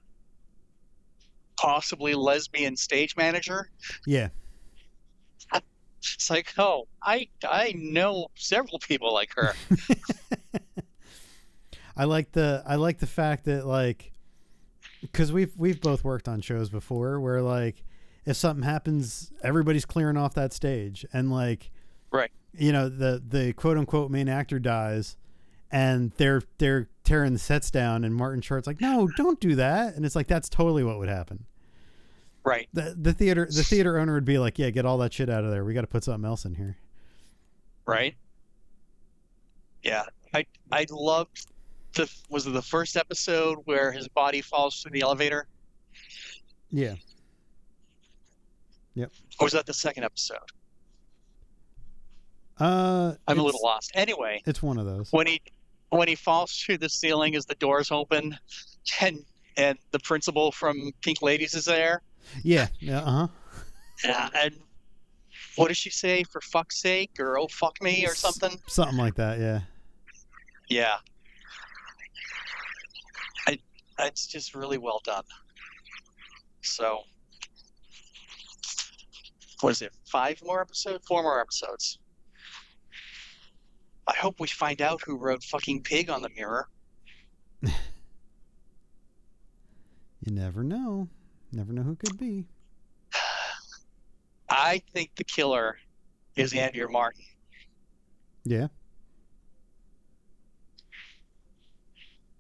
possibly 1.57 2.16
lesbian 2.16 2.76
stage 2.76 3.16
manager. 3.16 3.70
yeah 4.07 4.30
It's 6.03 6.30
like, 6.30 6.51
oh, 6.57 6.88
I 7.03 7.28
I 7.47 7.74
know 7.78 8.28
several 8.36 8.80
people 8.80 9.14
like 9.14 9.30
her. 9.36 9.53
I 11.95 12.05
like 12.05 12.32
the 12.32 12.64
I 12.66 12.76
like 12.76 12.97
the 12.97 13.07
fact 13.07 13.45
that 13.45 13.68
like 13.68 14.12
because 15.01 15.32
we've 15.32 15.55
we've 15.57 15.80
both 15.80 16.03
worked 16.03 16.28
on 16.28 16.41
shows 16.41 16.70
before 16.70 17.20
where 17.20 17.41
like 17.41 17.84
if 18.26 18.38
something 18.38 18.64
happens 18.64 19.32
everybody's 19.43 19.86
clearing 19.86 20.18
off 20.18 20.34
that 20.34 20.53
stage 20.53 21.05
and 21.14 21.32
like 21.32 21.72
Right. 22.12 22.32
You 22.53 22.71
know 22.71 22.89
the 22.89 23.21
the 23.27 23.53
quote 23.53 23.77
unquote 23.77 24.11
main 24.11 24.27
actor 24.29 24.59
dies 24.59 25.15
and 25.71 26.11
they're 26.17 26.41
they're 26.57 26.89
tearing 27.03 27.33
the 27.33 27.39
sets 27.39 27.71
down 27.71 28.03
and 28.03 28.13
Martin 28.13 28.41
Short's 28.41 28.67
like 28.67 28.81
no 28.81 29.07
don't 29.17 29.39
do 29.39 29.55
that 29.55 29.95
and 29.95 30.05
it's 30.05 30.15
like 30.15 30.27
that's 30.27 30.49
totally 30.49 30.83
what 30.83 30.97
would 30.99 31.09
happen 31.09 31.45
right. 32.43 32.67
the 32.73 32.95
the 32.99 33.13
theater 33.13 33.47
the 33.49 33.63
theater 33.63 33.97
owner 33.97 34.13
would 34.13 34.25
be 34.25 34.37
like 34.37 34.59
yeah 34.59 34.69
get 34.69 34.85
all 34.85 34.97
that 34.97 35.13
shit 35.13 35.29
out 35.29 35.43
of 35.43 35.51
there 35.51 35.63
we 35.63 35.73
got 35.73 35.81
to 35.81 35.87
put 35.87 36.03
something 36.03 36.27
else 36.27 36.45
in 36.45 36.55
here 36.55 36.77
Right. 37.85 38.15
Yeah. 39.83 40.03
I 40.33 40.45
I 40.71 40.85
loved 40.89 41.47
the 41.93 42.09
was 42.29 42.47
it 42.47 42.53
the 42.53 42.61
first 42.61 42.95
episode 42.95 43.59
where 43.65 43.91
his 43.91 44.07
body 44.07 44.41
falls 44.41 44.81
through 44.81 44.91
the 44.91 45.01
elevator? 45.01 45.47
yeah 46.69 46.95
yep 48.95 49.11
Or 49.39 49.45
was 49.45 49.51
that 49.53 49.65
the 49.65 49.73
second 49.73 50.05
episode? 50.05 50.37
Uh 52.59 53.13
I'm 53.27 53.39
a 53.39 53.43
little 53.43 53.61
lost. 53.63 53.91
Anyway, 53.95 54.41
it's 54.45 54.61
one 54.61 54.77
of 54.77 54.85
those 54.85 55.11
when 55.11 55.27
he 55.27 55.41
when 55.89 56.07
he 56.07 56.15
falls 56.15 56.51
through 56.55 56.77
the 56.77 56.89
ceiling 56.89 57.35
as 57.35 57.45
the 57.45 57.55
doors 57.55 57.91
open 57.91 58.37
and 59.01 59.19
and 59.57 59.77
the 59.91 59.99
principal 59.99 60.51
from 60.51 60.91
Pink 61.01 61.21
Ladies 61.21 61.53
is 61.53 61.65
there. 61.65 62.01
yeah 62.43 62.67
yeah 62.79 62.99
uh-huh 62.99 63.27
Yeah, 64.05 64.29
and 64.35 64.55
what 65.57 65.67
does 65.67 65.77
she 65.77 65.89
say? 65.89 66.23
For 66.23 66.39
fuck's 66.41 66.79
sake, 66.81 67.11
or 67.19 67.37
oh 67.37 67.47
fuck 67.47 67.81
me, 67.81 68.05
or 68.05 68.15
something? 68.15 68.57
something 68.67 68.97
like 68.97 69.15
that 69.15 69.39
yeah 69.39 69.61
Yeah. 70.69 70.95
I, 73.47 73.59
it's 73.99 74.27
just 74.27 74.55
really 74.55 74.77
well 74.77 75.01
done. 75.03 75.23
So, 76.61 76.99
what 79.61 79.71
is 79.71 79.81
it? 79.81 79.91
Five 80.05 80.41
more 80.43 80.61
episodes? 80.61 81.05
Four 81.07 81.23
more 81.23 81.41
episodes. 81.41 81.99
I 84.07 84.15
hope 84.15 84.39
we 84.39 84.47
find 84.47 84.81
out 84.81 85.01
who 85.05 85.17
wrote 85.17 85.43
fucking 85.43 85.83
pig 85.83 86.09
on 86.09 86.21
the 86.21 86.29
mirror. 86.35 86.67
You 87.61 87.71
never 90.33 90.63
know. 90.63 91.07
Never 91.51 91.73
know 91.73 91.81
who 91.81 91.95
could 91.95 92.17
be. 92.17 92.45
I 94.49 94.81
think 94.93 95.11
the 95.15 95.23
killer 95.23 95.77
is 96.35 96.53
Andrea 96.53 96.87
Martin. 96.87 97.23
Yeah. 98.43 98.67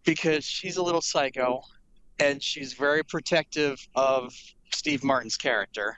because 0.03 0.43
she's 0.43 0.77
a 0.77 0.83
little 0.83 1.01
psycho 1.01 1.61
and 2.19 2.41
she's 2.41 2.73
very 2.73 3.03
protective 3.03 3.85
of 3.95 4.33
Steve 4.73 5.03
Martin's 5.03 5.37
character. 5.37 5.97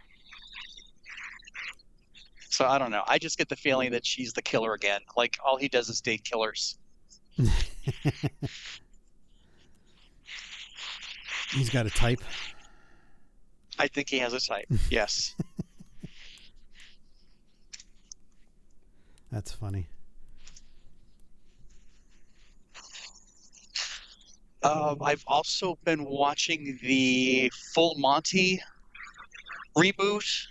So 2.53 2.67
I 2.67 2.77
don't 2.77 2.91
know. 2.91 3.01
I 3.07 3.17
just 3.17 3.39
get 3.39 3.49
the 3.49 3.55
feeling 3.55 3.89
that 3.93 4.05
she's 4.05 4.31
the 4.31 4.43
killer 4.43 4.73
again. 4.73 5.01
Like 5.17 5.39
all 5.43 5.57
he 5.57 5.67
does 5.67 5.89
is 5.89 6.01
date 6.01 6.23
killers. 6.23 6.77
He's 11.51 11.71
got 11.71 11.87
a 11.87 11.89
type. 11.89 12.21
I 13.79 13.87
think 13.87 14.07
he 14.07 14.19
has 14.19 14.33
a 14.33 14.39
type. 14.39 14.67
Yes. 14.91 15.33
That's 19.31 19.51
funny. 19.51 19.87
Um, 24.61 24.97
I've 25.01 25.23
also 25.25 25.79
been 25.85 26.05
watching 26.05 26.77
the 26.83 27.51
Full 27.73 27.95
Monty 27.97 28.61
reboot 29.75 30.45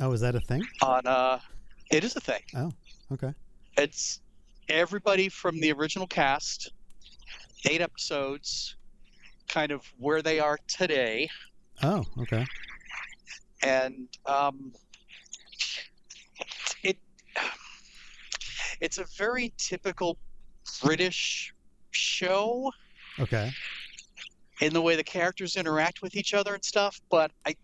Oh, 0.00 0.12
is 0.12 0.20
that 0.20 0.34
a 0.34 0.40
thing? 0.40 0.62
on. 0.82 1.06
Uh, 1.06 1.38
it 1.90 2.04
is 2.04 2.16
a 2.16 2.20
thing. 2.20 2.40
Oh, 2.56 2.72
okay. 3.12 3.32
It's 3.76 4.20
everybody 4.68 5.28
from 5.28 5.60
the 5.60 5.72
original 5.72 6.06
cast, 6.06 6.72
eight 7.68 7.80
episodes, 7.80 8.76
kind 9.48 9.70
of 9.72 9.82
where 9.98 10.22
they 10.22 10.40
are 10.40 10.58
today, 10.68 11.28
Oh, 11.82 12.04
okay. 12.20 12.44
and 13.62 14.08
um, 14.26 14.72
it 16.82 16.96
it's 18.80 18.98
a 18.98 19.04
very 19.16 19.52
typical 19.58 20.18
British 20.82 21.52
show 21.90 22.70
Okay. 23.18 23.50
in 24.60 24.72
the 24.72 24.80
way 24.82 24.96
the 24.96 25.04
characters 25.04 25.56
interact 25.56 26.02
with 26.02 26.16
each 26.16 26.32
other 26.34 26.54
and 26.54 26.64
stuff. 26.64 27.00
But 27.10 27.30
I 27.46 27.54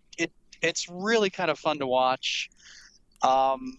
it's 0.61 0.87
really 0.89 1.29
kind 1.29 1.49
of 1.51 1.59
fun 1.59 1.79
to 1.79 1.87
watch. 1.87 2.49
Um, 3.23 3.77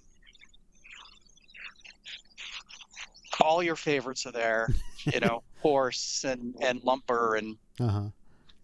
all 3.41 3.63
your 3.63 3.77
favorites 3.77 4.27
are 4.27 4.33
there, 4.33 4.69
you 5.13 5.21
know, 5.21 5.43
Horse 5.63 6.25
and 6.25 6.55
and 6.61 6.81
Lomper 6.83 7.39
and 7.39 7.57
Uh 7.81 7.89
huh. 7.89 8.09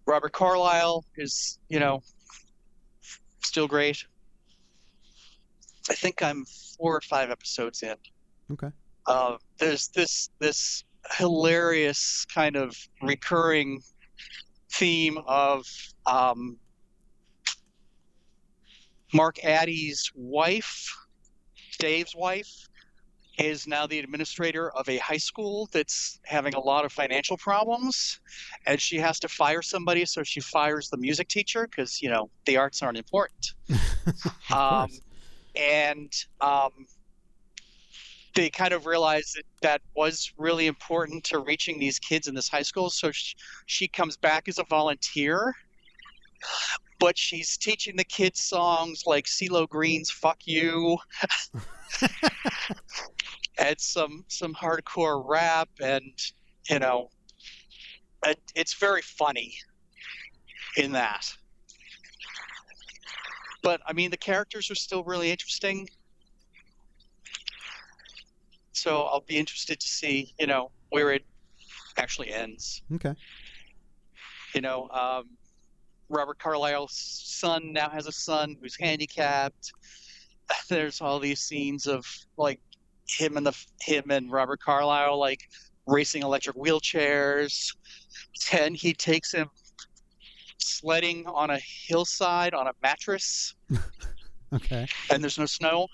Robert 0.07 0.33
Carlyle 0.33 1.05
is 1.17 1.59
you 1.69 1.79
know 1.79 2.03
still 3.45 3.69
great. 3.69 4.05
I 5.91 5.95
think 5.95 6.23
I'm 6.23 6.45
four 6.77 6.97
or 6.97 7.01
five 7.01 7.31
episodes 7.31 7.83
in. 7.83 7.95
Okay. 8.53 8.71
Uh, 9.07 9.37
there's 9.59 9.89
this 9.89 10.31
this 10.39 10.85
hilarious 11.17 12.27
kind 12.35 12.57
of 12.57 12.77
recurring 13.01 13.81
theme 14.73 15.19
of 15.27 15.65
um, 16.07 16.57
Mark 19.13 19.43
Addy's 19.45 20.11
wife, 20.15 20.95
Dave's 21.79 22.15
wife, 22.15 22.69
is 23.39 23.67
now 23.67 23.87
the 23.87 23.99
administrator 24.01 24.71
of 24.73 24.89
a 24.89 24.99
high 24.99 25.17
school 25.17 25.69
that's 25.73 26.19
having 26.25 26.55
a 26.55 26.61
lot 26.61 26.85
of 26.85 26.93
financial 26.93 27.37
problems, 27.37 28.21
and 28.67 28.81
she 28.81 28.97
has 28.99 29.21
to 29.21 29.29
fire 29.29 29.63
somebody, 29.63 30.05
so 30.05 30.23
she 30.23 30.41
fires 30.41 30.91
the 30.91 30.97
music 30.97 31.29
teacher 31.29 31.67
because 31.67 32.03
you 32.03 32.11
know 32.11 32.29
the 32.47 32.57
arts 32.57 32.83
aren't 32.83 32.99
important 32.99 33.55
um, 34.55 34.89
and 35.55 36.13
um, 36.41 36.71
they 38.35 38.49
kind 38.49 38.73
of 38.73 38.87
realized 38.87 39.37
that 39.37 39.45
that 39.63 39.83
was 39.97 40.33
really 40.39 40.67
important 40.67 41.25
to 41.25 41.41
reaching 41.41 41.79
these 41.81 41.99
kids 41.99 42.29
in 42.29 42.35
this 42.35 42.49
high 42.49 42.63
school. 42.63 42.89
So 42.89 43.11
she, 43.11 43.35
she 43.67 43.89
comes 43.89 44.17
back 44.17 44.49
as 44.49 44.59
a 44.59 44.65
volunteer, 44.65 45.55
but 46.99 47.17
she's 47.17 47.57
teaching 47.57 47.97
the 47.97 48.05
kids 48.05 48.41
songs 48.41 49.05
like 49.07 49.27
CeeLo 49.27 49.69
Green's 49.69 50.11
"Fuck 50.11 50.39
You" 50.47 50.99
and 53.59 53.81
some 53.81 54.25
some 54.29 54.55
hardcore 54.55 55.23
rap, 55.27 55.69
and 55.81 56.13
you 56.69 56.79
know, 56.79 57.09
it, 58.25 58.41
it's 58.55 58.75
very 58.75 59.03
funny 59.03 59.55
in 60.77 60.93
that 60.93 61.25
but 63.63 63.81
I 63.87 63.93
mean 63.93 64.11
the 64.11 64.17
characters 64.17 64.71
are 64.71 64.75
still 64.75 65.05
really 65.05 65.31
interesting. 65.31 65.89
So 68.73 69.03
I'll 69.03 69.21
be 69.27 69.37
interested 69.37 69.79
to 69.81 69.87
see, 69.87 70.33
you 70.39 70.47
know, 70.47 70.71
where 70.91 71.13
it 71.13 71.25
actually 71.97 72.33
ends. 72.33 72.83
okay. 72.95 73.15
You 74.55 74.61
know, 74.63 74.89
um, 74.91 75.25
Robert 76.09 76.39
Carlyle's 76.39 76.93
son 77.25 77.73
now 77.73 77.89
has 77.91 78.07
a 78.07 78.13
son 78.13 78.57
who's 78.61 78.77
handicapped. 78.79 79.73
There's 80.69 81.01
all 81.01 81.19
these 81.19 81.41
scenes 81.41 81.87
of 81.87 82.07
like 82.37 82.61
him 83.07 83.37
and 83.37 83.47
the 83.47 83.57
him 83.81 84.11
and 84.11 84.31
Robert 84.31 84.61
Carlyle 84.61 85.19
like 85.19 85.41
racing 85.87 86.23
electric 86.23 86.57
wheelchairs. 86.57 87.75
And 88.53 88.77
he 88.77 88.93
takes 88.95 89.33
him 89.33 89.49
sledding 90.59 91.27
on 91.27 91.51
a 91.51 91.59
hillside 91.59 92.55
on 92.55 92.67
a 92.67 92.73
mattress 92.83 93.55
Okay. 94.53 94.87
and 95.11 95.23
there's 95.23 95.39
no 95.39 95.47
snow. 95.47 95.87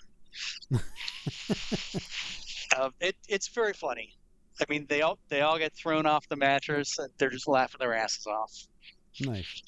um, 2.78 2.92
it, 3.00 3.16
it's 3.28 3.48
very 3.48 3.72
funny. 3.72 4.14
I 4.60 4.64
mean, 4.68 4.86
they 4.88 5.02
all 5.02 5.18
they 5.28 5.40
all 5.40 5.58
get 5.58 5.74
thrown 5.74 6.06
off 6.06 6.28
the 6.28 6.36
mattress 6.36 6.98
and 6.98 7.08
they're 7.18 7.30
just 7.30 7.48
laughing 7.48 7.78
their 7.80 7.94
asses 7.94 8.26
off. 8.26 8.52
Nice. 9.20 9.62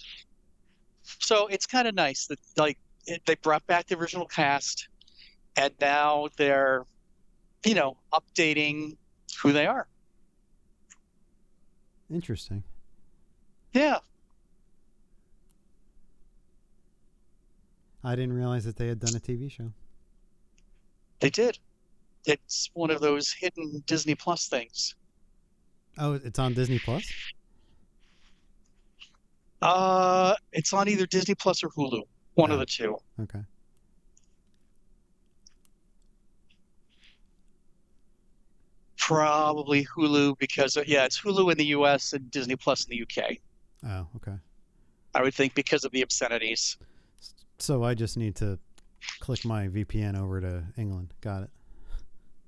So 1.21 1.47
it's 1.47 1.67
kind 1.67 1.89
of 1.89 1.95
nice 1.95 2.27
that 2.27 2.39
like 2.57 2.79
it, 3.07 3.23
they 3.27 3.37
brought 3.37 3.67
back 3.67 3.87
the 3.87 3.97
original 3.97 4.27
cast, 4.27 4.89
and 5.57 5.73
now 5.81 6.29
they're, 6.37 6.85
you 7.65 7.75
know, 7.75 7.97
updating 8.13 8.97
who 9.41 9.53
they 9.53 9.67
are. 9.67 9.87
Interesting. 12.11 12.63
Yeah, 13.73 13.99
I 18.07 18.15
didn't 18.15 18.35
realize 18.35 18.65
that 18.65 18.77
they 18.77 18.87
had 18.87 19.01
done 19.01 19.17
a 19.17 19.21
TV 19.21 19.51
show. 19.51 19.73
they 21.19 21.29
did. 21.29 21.59
It's 22.25 22.71
one 22.73 22.93
of 22.93 23.01
those 23.01 23.33
hidden 23.33 23.83
Disney 23.85 24.15
Plus 24.15 24.47
things. 24.47 24.95
Oh, 25.99 26.13
it's 26.13 26.39
on 26.39 26.55
Disney 26.55 26.79
Plus. 26.79 27.05
Uh, 29.63 30.35
it's 30.53 30.73
on 30.73 30.89
either 30.89 31.07
Disney 31.07 31.35
Plus 31.35 31.63
or 31.65 31.69
Hulu, 31.71 32.03
one 32.35 32.51
of 32.51 32.57
Oh. 32.57 32.61
the 32.61 32.67
two. 32.67 32.97
Okay. 33.21 33.41
Probably 38.99 39.85
Hulu 39.85 40.39
because 40.39 40.77
uh, 40.77 40.83
yeah, 40.87 41.05
it's 41.05 41.21
Hulu 41.21 41.53
in 41.53 41.59
the 41.59 41.67
U.S. 41.67 42.13
and 42.13 42.31
Disney 42.31 42.57
Plus 42.57 42.85
in 42.85 42.91
the 42.91 42.97
U.K. 42.97 43.39
Oh, 43.87 44.07
okay. 44.17 44.35
I 45.15 45.23
would 45.23 45.35
think 45.35 45.55
because 45.55 45.85
of 45.85 45.93
the 45.93 46.03
obscenities. 46.03 46.77
So 47.59 47.85
I 47.85 47.95
just 47.95 48.17
need 48.17 48.35
to 48.37 48.59
click 49.21 49.45
my 49.45 49.69
VPN 49.69 50.19
over 50.19 50.41
to 50.41 50.65
England. 50.77 51.15
Got 51.21 51.45
it. 51.45 51.51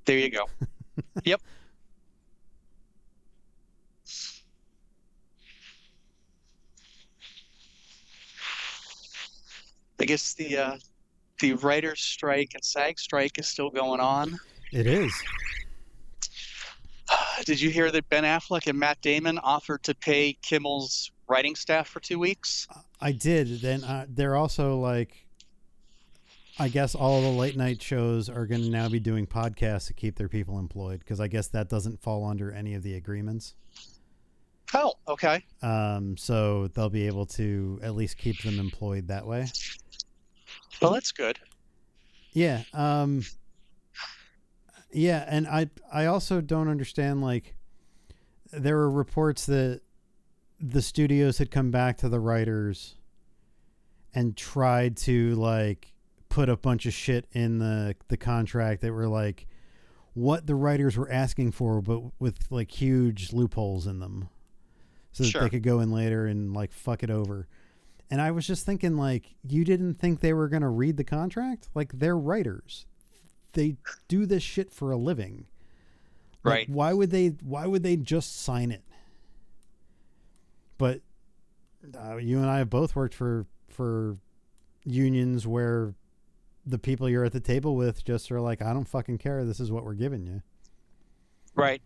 There 0.06 0.18
you 0.18 0.30
go. 0.30 0.46
yep. 1.24 1.40
I 10.00 10.04
guess 10.04 10.34
the 10.34 10.56
uh, 10.56 10.76
the 11.40 11.54
writers' 11.54 12.00
strike 12.00 12.50
and 12.54 12.64
SAG 12.64 12.98
strike 12.98 13.38
is 13.38 13.48
still 13.48 13.70
going 13.70 14.00
on. 14.00 14.38
It 14.72 14.86
is. 14.86 15.12
Did 17.44 17.60
you 17.60 17.70
hear 17.70 17.90
that 17.90 18.08
Ben 18.08 18.24
Affleck 18.24 18.66
and 18.66 18.78
Matt 18.78 19.00
Damon 19.00 19.38
offered 19.38 19.82
to 19.84 19.94
pay 19.94 20.36
Kimmel's 20.42 21.10
writing 21.28 21.54
staff 21.54 21.88
for 21.88 22.00
two 22.00 22.18
weeks? 22.18 22.66
I 23.00 23.12
did. 23.12 23.60
Then 23.60 23.84
uh, 23.84 24.06
they're 24.08 24.36
also 24.36 24.76
like, 24.76 25.26
I 26.58 26.68
guess 26.68 26.94
all 26.94 27.22
the 27.22 27.28
late 27.28 27.56
night 27.56 27.80
shows 27.80 28.28
are 28.28 28.46
going 28.46 28.62
to 28.62 28.70
now 28.70 28.88
be 28.88 28.98
doing 29.00 29.26
podcasts 29.26 29.86
to 29.86 29.94
keep 29.94 30.16
their 30.16 30.28
people 30.28 30.58
employed 30.58 30.98
because 31.00 31.20
I 31.20 31.28
guess 31.28 31.48
that 31.48 31.68
doesn't 31.68 32.02
fall 32.02 32.24
under 32.24 32.52
any 32.52 32.74
of 32.74 32.82
the 32.82 32.94
agreements. 32.94 33.54
Oh, 34.74 34.94
okay. 35.06 35.44
Um, 35.62 36.16
so 36.16 36.68
they'll 36.68 36.90
be 36.90 37.06
able 37.06 37.26
to 37.26 37.80
at 37.82 37.94
least 37.94 38.18
keep 38.18 38.42
them 38.42 38.58
employed 38.58 39.08
that 39.08 39.26
way. 39.26 39.46
Well, 40.82 40.92
that's 40.92 41.12
good. 41.12 41.38
Yeah. 42.32 42.62
Um, 42.72 43.22
yeah, 44.92 45.24
and 45.28 45.46
I 45.46 45.68
I 45.92 46.06
also 46.06 46.40
don't 46.40 46.68
understand 46.68 47.22
like 47.22 47.54
there 48.52 48.76
were 48.76 48.90
reports 48.90 49.46
that 49.46 49.80
the 50.60 50.82
studios 50.82 51.38
had 51.38 51.50
come 51.50 51.70
back 51.70 51.98
to 51.98 52.08
the 52.08 52.20
writers 52.20 52.94
and 54.14 54.36
tried 54.36 54.96
to 54.96 55.34
like 55.34 55.92
put 56.28 56.48
a 56.48 56.56
bunch 56.56 56.86
of 56.86 56.92
shit 56.94 57.26
in 57.32 57.58
the 57.58 57.94
the 58.08 58.16
contract 58.16 58.80
that 58.82 58.92
were 58.92 59.06
like 59.08 59.46
what 60.14 60.46
the 60.46 60.54
writers 60.54 60.96
were 60.96 61.10
asking 61.10 61.52
for 61.52 61.80
but 61.80 62.02
with 62.18 62.38
like 62.50 62.70
huge 62.70 63.32
loopholes 63.32 63.86
in 63.86 64.00
them 64.00 64.28
so 65.12 65.22
that 65.22 65.30
Sure. 65.30 65.42
they 65.42 65.48
could 65.50 65.62
go 65.62 65.80
in 65.80 65.92
later 65.92 66.26
and 66.26 66.52
like 66.54 66.72
fuck 66.72 67.02
it 67.02 67.10
over 67.10 67.46
And 68.10 68.20
I 68.20 68.30
was 68.30 68.46
just 68.46 68.64
thinking, 68.64 68.96
like, 68.96 69.34
you 69.46 69.64
didn't 69.64 69.94
think 69.94 70.20
they 70.20 70.32
were 70.32 70.48
going 70.48 70.62
to 70.62 70.68
read 70.68 70.96
the 70.96 71.04
contract? 71.04 71.68
Like, 71.74 71.92
they're 71.92 72.16
writers. 72.16 72.86
They 73.52 73.76
do 74.08 74.24
this 74.24 74.42
shit 74.42 74.72
for 74.72 74.90
a 74.90 74.96
living. 74.96 75.46
Like, 76.44 76.54
Right. 76.54 76.68
why 76.70 76.92
would 76.92 77.10
they? 77.10 77.28
Why 77.42 77.66
would 77.66 77.82
they 77.82 77.96
just 77.96 78.40
sign 78.40 78.70
it? 78.70 78.84
But 80.78 81.00
uh, 81.98 82.16
you 82.16 82.38
and 82.38 82.48
I 82.48 82.58
have 82.58 82.70
both 82.70 82.94
worked 82.96 83.14
for 83.14 83.46
for 83.68 84.16
unions 84.84 85.46
where 85.46 85.94
the 86.64 86.78
people 86.78 87.08
you're 87.08 87.24
at 87.24 87.32
the 87.32 87.40
table 87.40 87.76
with 87.76 88.04
just 88.04 88.30
are 88.30 88.40
like, 88.40 88.62
I 88.62 88.72
don't 88.72 88.88
fucking 88.88 89.18
care. 89.18 89.44
This 89.44 89.60
is 89.60 89.70
what 89.72 89.84
we're 89.84 89.94
giving 89.94 90.26
you. 90.26 90.42
Right. 91.54 91.82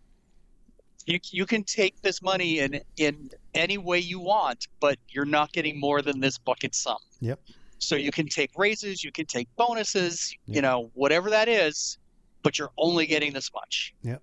You 1.05 1.19
you 1.31 1.45
can 1.45 1.63
take 1.63 2.01
this 2.01 2.21
money 2.21 2.59
in 2.59 2.81
in 2.97 3.29
any 3.53 3.77
way 3.77 3.99
you 3.99 4.19
want, 4.19 4.67
but 4.79 4.97
you're 5.09 5.25
not 5.25 5.51
getting 5.51 5.79
more 5.79 6.01
than 6.01 6.19
this 6.19 6.37
bucket 6.37 6.73
sum. 6.75 6.97
Yep. 7.19 7.39
So 7.79 7.95
you 7.95 8.11
can 8.11 8.27
take 8.27 8.51
raises, 8.57 9.03
you 9.03 9.11
can 9.11 9.25
take 9.25 9.53
bonuses, 9.57 10.33
Yep. 10.45 10.55
you 10.55 10.61
know, 10.61 10.89
whatever 10.93 11.29
that 11.29 11.49
is, 11.49 11.97
but 12.41 12.57
you're 12.57 12.71
only 12.77 13.05
getting 13.05 13.33
this 13.33 13.51
much. 13.53 13.93
Yep. 14.03 14.21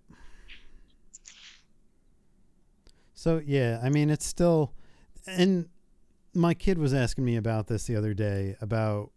So 3.14 3.42
yeah, 3.44 3.80
I 3.82 3.90
mean 3.90 4.08
it's 4.10 4.26
still 4.26 4.72
and 5.26 5.68
my 6.32 6.54
kid 6.54 6.78
was 6.78 6.94
asking 6.94 7.24
me 7.24 7.36
about 7.36 7.66
this 7.66 7.84
the 7.86 7.96
other 7.96 8.14
day 8.14 8.56
about 8.60 9.10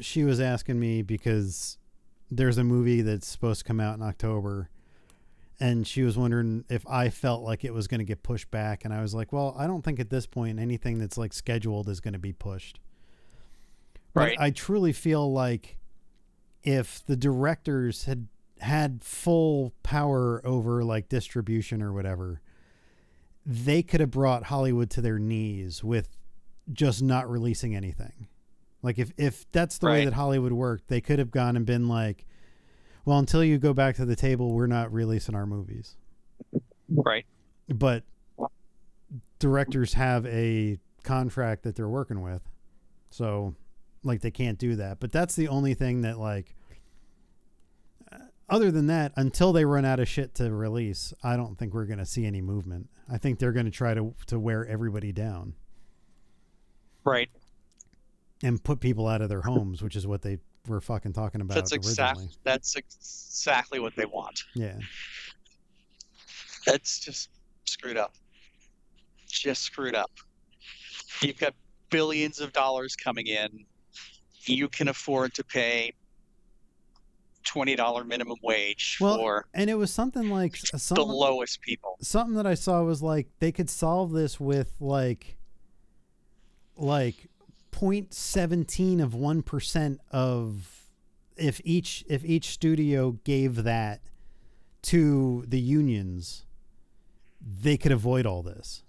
she 0.00 0.24
was 0.24 0.40
asking 0.40 0.78
me 0.78 1.00
because 1.00 1.78
there's 2.30 2.58
a 2.58 2.64
movie 2.64 3.00
that's 3.00 3.26
supposed 3.26 3.60
to 3.60 3.64
come 3.64 3.80
out 3.80 3.96
in 3.96 4.02
October 4.02 4.68
and 5.58 5.86
she 5.86 6.02
was 6.02 6.18
wondering 6.18 6.64
if 6.68 6.86
I 6.86 7.08
felt 7.08 7.42
like 7.42 7.64
it 7.64 7.72
was 7.72 7.88
going 7.88 8.00
to 8.00 8.04
get 8.04 8.22
pushed 8.22 8.50
back 8.50 8.84
and 8.84 8.92
I 8.92 9.00
was 9.00 9.14
like, 9.14 9.32
"Well, 9.32 9.54
I 9.58 9.66
don't 9.66 9.82
think 9.82 10.00
at 10.00 10.10
this 10.10 10.26
point 10.26 10.58
anything 10.58 10.98
that's 10.98 11.16
like 11.16 11.32
scheduled 11.32 11.88
is 11.88 12.00
going 12.00 12.14
to 12.14 12.18
be 12.18 12.32
pushed." 12.32 12.80
But 14.12 14.20
Right. 14.20 14.36
I 14.38 14.50
truly 14.50 14.92
feel 14.92 15.32
like 15.32 15.76
if 16.62 17.04
the 17.06 17.16
directors 17.16 18.04
had 18.04 18.28
had 18.60 19.04
full 19.04 19.74
power 19.82 20.40
over 20.44 20.82
like 20.82 21.08
distribution 21.08 21.82
or 21.82 21.92
whatever, 21.92 22.40
they 23.44 23.82
could 23.82 24.00
have 24.00 24.10
brought 24.10 24.44
Hollywood 24.44 24.90
to 24.90 25.00
their 25.00 25.18
knees 25.18 25.84
with 25.84 26.16
just 26.72 27.02
not 27.02 27.30
releasing 27.30 27.76
anything. 27.76 28.28
Like 28.82 28.98
if 28.98 29.12
if 29.16 29.50
that's 29.52 29.78
the 29.78 29.86
way 29.86 30.04
that 30.04 30.14
Hollywood 30.14 30.52
worked, 30.52 30.88
they 30.88 31.00
could 31.00 31.18
have 31.18 31.30
gone 31.30 31.56
and 31.56 31.64
been 31.64 31.88
like, 31.88 32.26
"Well, 33.06 33.18
until 33.18 33.42
you 33.42 33.56
go 33.56 33.72
back 33.72 33.96
to 33.96 34.04
the 34.04 34.16
table, 34.16 34.52
we're 34.52 34.66
not 34.66 34.92
releasing 34.92 35.34
our 35.34 35.46
movies." 35.46 35.96
Right. 36.90 37.24
But 37.68 38.04
directors 39.38 39.94
have 39.94 40.26
a 40.26 40.78
contract 41.02 41.62
that 41.62 41.76
they're 41.76 41.88
working 41.88 42.20
with. 42.20 42.42
So 43.10 43.54
like 44.02 44.20
they 44.20 44.30
can't 44.30 44.58
do 44.58 44.76
that. 44.76 45.00
But 45.00 45.12
that's 45.12 45.34
the 45.36 45.48
only 45.48 45.74
thing 45.74 46.02
that 46.02 46.18
like 46.18 46.54
other 48.48 48.70
than 48.70 48.86
that, 48.86 49.12
until 49.16 49.52
they 49.52 49.64
run 49.64 49.84
out 49.84 49.98
of 49.98 50.08
shit 50.08 50.34
to 50.36 50.52
release, 50.52 51.12
I 51.22 51.36
don't 51.36 51.58
think 51.58 51.74
we're 51.74 51.86
going 51.86 51.98
to 51.98 52.06
see 52.06 52.24
any 52.24 52.40
movement. 52.40 52.88
I 53.08 53.18
think 53.18 53.38
they're 53.40 53.52
going 53.52 53.66
to 53.66 53.72
try 53.72 53.94
to 53.94 54.14
to 54.26 54.38
wear 54.38 54.66
everybody 54.66 55.12
down 55.12 55.54
Right. 57.04 57.28
and 58.42 58.62
put 58.62 58.80
people 58.80 59.06
out 59.08 59.20
of 59.22 59.28
their 59.28 59.42
homes, 59.42 59.82
which 59.82 59.96
is 59.96 60.06
what 60.06 60.22
they 60.22 60.38
were 60.68 60.80
fucking 60.80 61.12
talking 61.12 61.40
about 61.40 61.54
That's 61.54 61.72
exactly 61.72 62.28
that's 62.44 62.76
exactly 62.76 63.78
what 63.80 63.94
they 63.96 64.06
want. 64.06 64.44
Yeah. 64.54 64.78
That's 66.66 66.98
just 66.98 67.30
screwed 67.64 67.96
up. 67.96 68.14
Just 69.28 69.62
screwed 69.62 69.94
up. 69.94 70.10
You've 71.22 71.38
got 71.38 71.54
billions 71.90 72.40
of 72.40 72.52
dollars 72.52 72.96
coming 72.96 73.26
in. 73.26 73.64
You 74.44 74.68
can 74.68 74.88
afford 74.88 75.34
to 75.34 75.44
pay 75.44 75.92
twenty 77.44 77.76
dollar 77.76 78.02
minimum 78.04 78.36
wage 78.42 78.98
Well, 79.00 79.16
for 79.16 79.46
And 79.54 79.70
it 79.70 79.74
was 79.74 79.92
something 79.92 80.28
like 80.30 80.58
the 80.60 81.04
lowest 81.04 81.60
people. 81.60 81.96
something 82.00 82.34
that 82.34 82.46
I 82.46 82.54
saw 82.54 82.82
was 82.82 83.02
like 83.02 83.28
they 83.38 83.52
could 83.52 83.70
solve 83.70 84.12
this 84.12 84.40
with 84.40 84.72
like 84.80 85.36
like 86.76 87.28
0.17 87.76 89.02
of 89.02 89.12
1% 89.12 89.98
of 90.10 90.72
if 91.36 91.60
each 91.64 92.04
if 92.08 92.24
each 92.24 92.46
studio 92.50 93.12
gave 93.24 93.64
that 93.64 94.00
to 94.82 95.44
the 95.46 95.60
unions 95.60 96.46
they 97.40 97.76
could 97.76 97.92
avoid 97.92 98.24
all 98.24 98.42
this 98.42 98.82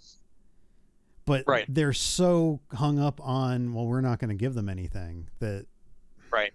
but 1.26 1.44
Right. 1.46 1.66
they're 1.68 1.92
so 1.92 2.62
hung 2.74 3.00
up 3.00 3.20
on 3.22 3.74
well 3.74 3.86
we're 3.86 4.00
not 4.02 4.20
going 4.20 4.30
to 4.30 4.36
give 4.36 4.54
them 4.54 4.70
anything 4.70 5.28
that 5.40 5.66
Right. 6.32 6.54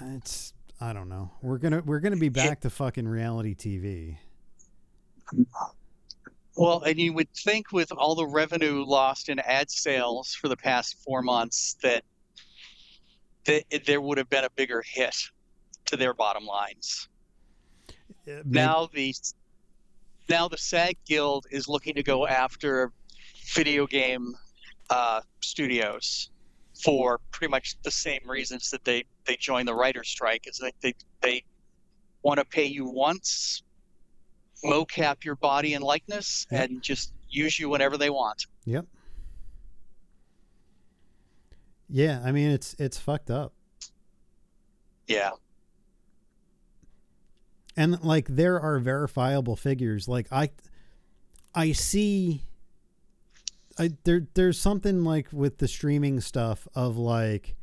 it's 0.00 0.52
I 0.80 0.92
don't 0.92 1.08
know. 1.08 1.30
We're 1.40 1.56
gonna 1.58 1.80
we're 1.86 2.00
gonna 2.00 2.16
be 2.18 2.28
back 2.28 2.60
to 2.60 2.70
fucking 2.70 3.08
reality 3.08 3.54
TV. 3.54 4.18
Mm-hmm. 5.32 5.42
Well, 6.56 6.82
and 6.82 6.98
you 6.98 7.12
would 7.12 7.28
think 7.34 7.70
with 7.72 7.92
all 7.92 8.14
the 8.14 8.26
revenue 8.26 8.82
lost 8.84 9.28
in 9.28 9.38
ad 9.40 9.70
sales 9.70 10.34
for 10.34 10.48
the 10.48 10.56
past 10.56 10.96
four 11.04 11.22
months 11.22 11.76
that 11.82 12.02
that 13.44 13.64
there 13.86 14.00
would 14.00 14.18
have 14.18 14.28
been 14.28 14.44
a 14.44 14.50
bigger 14.50 14.82
hit 14.84 15.14
to 15.84 15.96
their 15.96 16.14
bottom 16.14 16.44
lines. 16.44 17.08
Maybe- 18.26 18.42
now 18.44 18.88
the 18.92 19.14
now 20.28 20.48
the 20.48 20.58
SAG 20.58 20.96
Guild 21.06 21.46
is 21.50 21.68
looking 21.68 21.94
to 21.94 22.02
go 22.02 22.26
after 22.26 22.92
video 23.54 23.86
game 23.86 24.34
uh, 24.90 25.20
studios 25.40 26.30
for 26.82 27.20
pretty 27.30 27.50
much 27.50 27.76
the 27.82 27.90
same 27.90 28.20
reasons 28.26 28.70
that 28.70 28.84
they 28.84 29.04
they 29.26 29.36
joined 29.36 29.68
the 29.68 29.74
writer's 29.74 30.08
strike. 30.08 30.46
Is 30.46 30.56
that 30.58 30.72
they 30.80 30.94
they 31.20 31.44
want 32.22 32.38
to 32.38 32.44
pay 32.44 32.64
you 32.64 32.86
once, 32.86 33.62
mocap 34.64 35.24
your 35.24 35.36
body 35.36 35.74
and 35.74 35.84
likeness, 35.84 36.46
Yep. 36.50 36.70
and 36.70 36.82
just 36.82 37.12
use 37.28 37.58
you 37.58 37.68
whenever 37.68 37.96
they 37.96 38.10
want. 38.10 38.46
Yep. 38.64 38.86
Yeah, 41.88 42.20
I 42.24 42.32
mean 42.32 42.50
it's 42.50 42.74
it's 42.78 42.98
fucked 42.98 43.30
up. 43.30 43.52
Yeah, 45.06 45.30
And 47.76 48.02
like 48.02 48.26
there 48.28 48.58
are 48.60 48.80
verifiable 48.80 49.54
figures. 49.54 50.08
Like 50.08 50.26
I 50.32 50.50
I 51.54 51.70
see 51.72 52.42
I 53.78 53.90
there 54.02 54.26
there's 54.34 54.58
something 54.60 55.04
like 55.04 55.28
with 55.32 55.58
the 55.58 55.68
streaming 55.68 56.20
stuff 56.20 56.66
of 56.74 56.96
like 56.96 57.54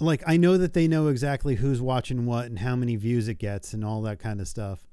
like 0.00 0.22
I 0.26 0.36
know 0.36 0.56
that 0.58 0.72
they 0.72 0.88
know 0.88 1.08
exactly 1.08 1.56
who's 1.56 1.80
watching 1.80 2.26
what 2.26 2.46
and 2.46 2.58
how 2.58 2.76
many 2.76 2.96
views 2.96 3.28
it 3.28 3.34
gets 3.34 3.72
and 3.74 3.84
all 3.84 4.02
that 4.02 4.18
kind 4.18 4.40
of 4.40 4.48
stuff. 4.48 4.86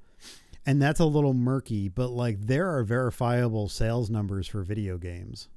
And 0.66 0.82
that's 0.82 1.00
a 1.00 1.06
little 1.06 1.34
murky, 1.34 1.90
but 1.90 2.10
like 2.10 2.42
there 2.42 2.76
are 2.76 2.84
verifiable 2.84 3.70
sales 3.70 4.10
numbers 4.10 4.48
for 4.48 4.64
video 4.64 4.98
games. 4.98 5.48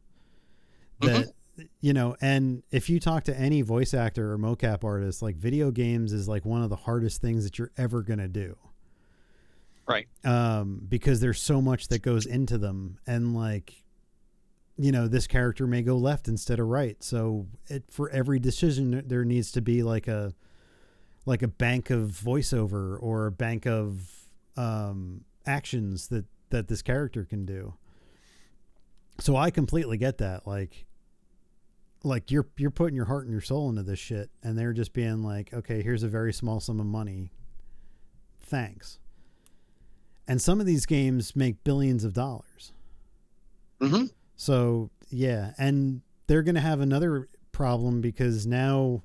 That 1.01 1.33
you 1.81 1.93
know, 1.93 2.17
and 2.21 2.63
if 2.71 2.89
you 2.91 3.01
talk 3.01 3.25
to 3.25 3.37
any 3.37 3.63
voice 3.63 3.95
actor 3.95 4.33
or 4.33 4.39
mocap 4.39 4.85
artist, 4.85 5.23
like 5.23 5.37
video 5.37 5.71
games 5.71 6.13
is 6.13 6.29
like 6.29 6.45
one 6.45 6.63
of 6.63 6.71
the 6.71 6.77
hardest 6.77 7.21
things 7.21 7.45
that 7.45 7.59
you're 7.59 7.73
ever 7.77 8.03
going 8.03 8.19
to 8.19 8.29
do. 8.29 8.57
Right. 9.87 10.07
Um, 10.25 10.83
because 10.87 11.21
there's 11.21 11.41
so 11.41 11.63
much 11.63 11.89
that 11.89 12.03
goes 12.03 12.27
into 12.27 12.59
them 12.59 12.99
and 13.07 13.35
like 13.35 13.83
you 14.79 14.93
know, 14.93 15.09
this 15.09 15.27
character 15.27 15.67
may 15.67 15.83
go 15.83 15.97
left 15.97 16.29
instead 16.29 16.61
of 16.61 16.69
right. 16.69 17.03
So 17.03 17.47
it 17.67 17.85
for 17.91 18.09
every 18.11 18.39
decision 18.39 19.03
there 19.07 19.25
needs 19.25 19.51
to 19.53 19.61
be 19.61 19.83
like 19.83 20.07
a 20.07 20.33
like 21.27 21.43
a 21.43 21.49
bank 21.49 21.91
of 21.91 22.11
voiceover 22.11 22.97
or 23.01 23.27
a 23.27 23.33
bank 23.33 23.67
of 23.67 24.09
um 24.57 25.25
actions 25.45 26.09
that 26.09 26.25
that 26.51 26.69
this 26.69 26.81
character 26.81 27.25
can 27.25 27.45
do. 27.45 27.75
So 29.19 29.37
I 29.37 29.51
completely 29.51 29.99
get 29.99 30.19
that. 30.19 30.47
Like 30.47 30.87
like 32.05 32.31
you're 32.31 32.47
you're 32.57 32.71
putting 32.71 32.95
your 32.95 33.07
heart 33.07 33.25
and 33.25 33.33
your 33.33 33.41
soul 33.41 33.69
into 33.69 33.83
this 33.83 33.99
shit 33.99 34.31
and 34.45 34.57
they're 34.57 34.73
just 34.73 34.93
being 34.93 35.25
like, 35.25 35.53
"Okay, 35.53 35.83
here's 35.83 36.05
a 36.05 36.09
very 36.09 36.33
small 36.33 36.61
sum 36.61 36.79
of 36.79 36.87
money. 36.87 37.33
Thanks." 38.41 39.01
And 40.29 40.41
some 40.41 40.61
of 40.61 40.67
these 40.67 40.87
games 40.87 41.35
make 41.35 41.65
billions 41.65 42.05
of 42.05 42.13
dollars. 42.13 42.73
hmm 43.81 44.05
So 44.39 44.89
yeah, 45.11 45.53
and 45.59 46.01
they're 46.29 46.43
going 46.43 46.55
to 46.55 46.61
have 46.61 46.81
another 46.81 47.29
problem 47.53 48.01
because 48.01 48.47
now 48.47 49.03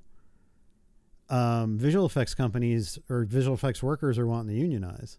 um, 1.29 1.77
visual 1.77 2.05
effects 2.05 2.35
companies 2.35 2.99
or 3.09 3.25
visual 3.25 3.55
effects 3.55 3.81
workers 3.83 4.17
are 4.17 4.27
wanting 4.27 4.55
to 4.55 4.61
unionize. 4.61 5.17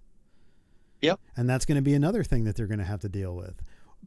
Yep. 1.02 1.20
and 1.36 1.50
that's 1.50 1.66
going 1.66 1.76
to 1.76 1.82
be 1.82 1.92
another 1.92 2.24
thing 2.24 2.44
that 2.44 2.56
they're 2.56 2.66
going 2.66 2.78
to 2.78 2.84
have 2.84 3.00
to 3.00 3.10
deal 3.10 3.36
with. 3.36 3.60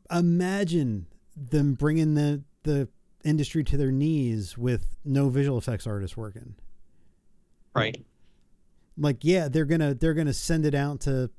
Imagine 0.10 1.06
them 1.36 1.74
bringing 1.76 2.16
the 2.16 2.42
the 2.64 2.88
industry 3.24 3.64
to 3.66 3.78
their 3.78 3.92
knees 3.92 4.58
with 4.58 4.96
no 5.06 5.30
visual 5.30 5.60
effects 5.60 5.86
artists 5.86 6.18
working. 6.18 6.56
right. 7.76 8.04
Like, 8.98 9.18
yeah, 9.22 9.48
they're 9.48 9.66
gonna 9.66 9.94
they're 9.94 10.16
gonna 10.16 10.34
send 10.34 10.66
it 10.66 10.74
out 10.74 11.02
to 11.02 11.30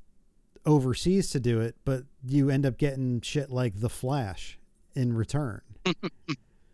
overseas 0.69 1.31
to 1.31 1.41
do 1.41 1.61
it, 1.61 1.75
but 1.85 2.05
you 2.25 2.51
end 2.51 2.64
up 2.64 2.79
getting 2.79 3.21
shit 3.23 3.51
like 3.51 3.81
The 3.81 3.89
Flash 3.89 4.59
in 4.95 5.14
return. 5.14 5.62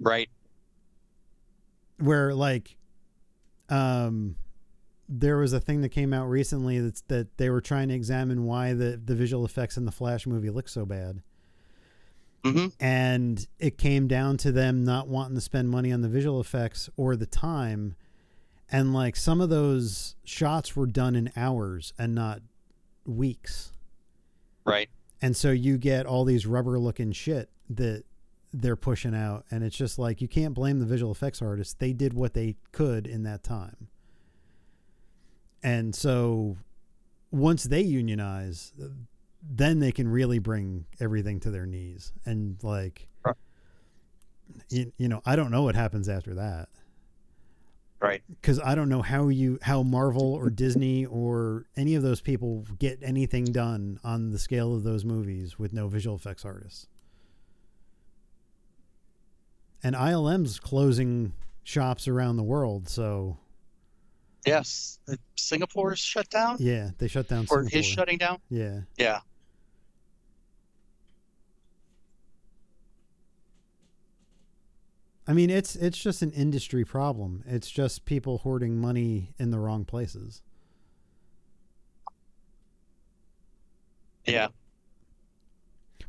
Right. 0.01 0.29
where 1.99 2.35
like 2.35 2.77
um 3.71 4.35
there 5.09 5.37
was 5.39 5.53
a 5.53 5.61
thing 5.61 5.81
that 5.83 5.91
came 5.91 6.13
out 6.13 6.27
recently 6.29 6.81
that's 6.81 7.03
that 7.03 7.37
they 7.39 7.49
were 7.49 7.61
trying 7.61 7.89
to 7.89 7.95
examine 7.95 8.45
why 8.45 8.73
the 8.75 9.01
the 9.03 9.15
visual 9.15 9.45
effects 9.45 9.77
in 9.77 9.85
the 9.85 9.93
flash 9.93 10.27
movie 10.27 10.51
look 10.51 10.69
so 10.69 10.85
bad 10.85 11.23
hmm 12.45 12.67
and 12.81 13.47
it 13.59 13.79
came 13.79 14.09
down 14.09 14.37
to 14.37 14.51
them 14.53 14.85
not 14.85 15.07
wanting 15.09 15.37
to 15.37 15.41
spend 15.41 15.71
money 15.71 15.93
on 15.93 16.01
the 16.03 16.09
visual 16.09 16.41
effects 16.41 16.91
or 16.97 17.15
the 17.17 17.27
time 17.27 17.95
and 18.71 18.93
like 18.93 19.15
some 19.15 19.41
of 19.41 19.49
those 19.49 20.17
shots 20.25 20.75
were 20.75 20.87
done 20.87 21.15
in 21.15 21.31
hours 21.37 21.93
and 21.99 22.15
not 22.15 22.41
weeks 23.07 23.73
Right. 24.65 24.89
and 25.21 25.37
so 25.37 25.51
you 25.51 25.77
get 25.79 26.07
all 26.07 26.25
these 26.25 26.47
rubber 26.47 26.79
looking 26.79 27.13
shit 27.13 27.51
that 27.71 28.05
they're 28.53 28.77
pushing 28.77 29.15
out. 29.15 29.45
And 29.51 29.65
it's 29.65 29.77
just 29.77 29.99
like 29.99 30.21
you 30.21 30.29
can't 30.29 30.55
blame 30.55 30.79
the 30.79 30.87
visual 30.87 31.11
effects 31.11 31.43
artists. 31.43 31.75
They 31.75 31.93
did 31.93 32.13
what 32.15 32.35
they 32.35 32.57
could 32.73 33.07
in 33.07 33.25
that 33.25 33.43
time. 33.43 33.89
And 35.63 35.95
so 35.95 36.57
once 37.31 37.65
they 37.65 37.81
unionize 37.81 38.73
then 39.47 39.79
they 39.81 39.93
can 39.93 40.09
really 40.09 40.39
bring 40.39 40.87
everything 41.01 41.39
to 41.41 41.51
their 41.51 41.67
knees. 41.67 42.13
And 42.25 42.57
like 42.63 43.09
Right. 43.25 43.37
you, 44.71 44.93
you 44.99 45.09
know 45.09 45.21
i 45.27 45.35
don't 45.37 45.51
know 45.51 45.63
what 45.63 45.75
happens 45.75 46.09
after 46.09 46.35
that 46.35 46.69
Right. 48.05 48.23
because 48.29 48.61
I 48.61 48.75
don't 48.75 48.89
know 48.91 49.01
how 49.03 49.29
you 49.29 49.59
how 49.63 49.83
Marvel 49.83 50.35
or 50.35 50.51
Disney 50.51 51.07
or 51.07 51.65
any 51.77 51.95
of 51.95 52.03
those 52.03 52.21
people 52.21 52.65
get 52.79 52.99
anything 53.03 53.47
done 53.47 53.99
on 54.05 54.31
the 54.31 54.39
scale 54.39 54.75
of 54.75 54.83
those 54.83 55.05
movies 55.05 55.59
with 55.59 55.73
no 55.73 55.89
visual 55.89 56.15
effects 56.17 56.45
artists. 56.45 56.87
And 59.83 59.95
ILM's 59.95 60.61
closing 60.61 61.33
shops 61.63 62.09
around 62.09 62.37
the 62.37 62.43
world, 62.43 62.89
so 62.89 63.39
Yes. 64.47 64.99
Singapore's 65.37 65.99
shut 65.99 66.29
down, 66.29 66.57
yeah, 66.61 66.91
they 66.99 67.09
shut 67.09 67.29
down. 67.29 67.47
or 67.51 67.63
Singapore. 67.65 67.79
is 67.79 67.87
shutting 67.87 68.19
down. 68.19 68.39
Yeah, 68.51 68.81
Yeah. 68.99 69.21
I 75.27 75.33
mean 75.33 75.51
it's 75.51 75.75
it's 75.77 75.99
just 75.99 76.23
an 76.23 76.33
industry 76.33 76.85
problem. 76.85 77.43
It's 77.47 77.71
just 77.71 78.05
people 78.05 78.39
hoarding 78.39 78.79
money 78.79 79.35
in 79.39 79.51
the 79.51 79.59
wrong 79.59 79.85
places. 79.85 80.43
Yeah. 84.27 84.49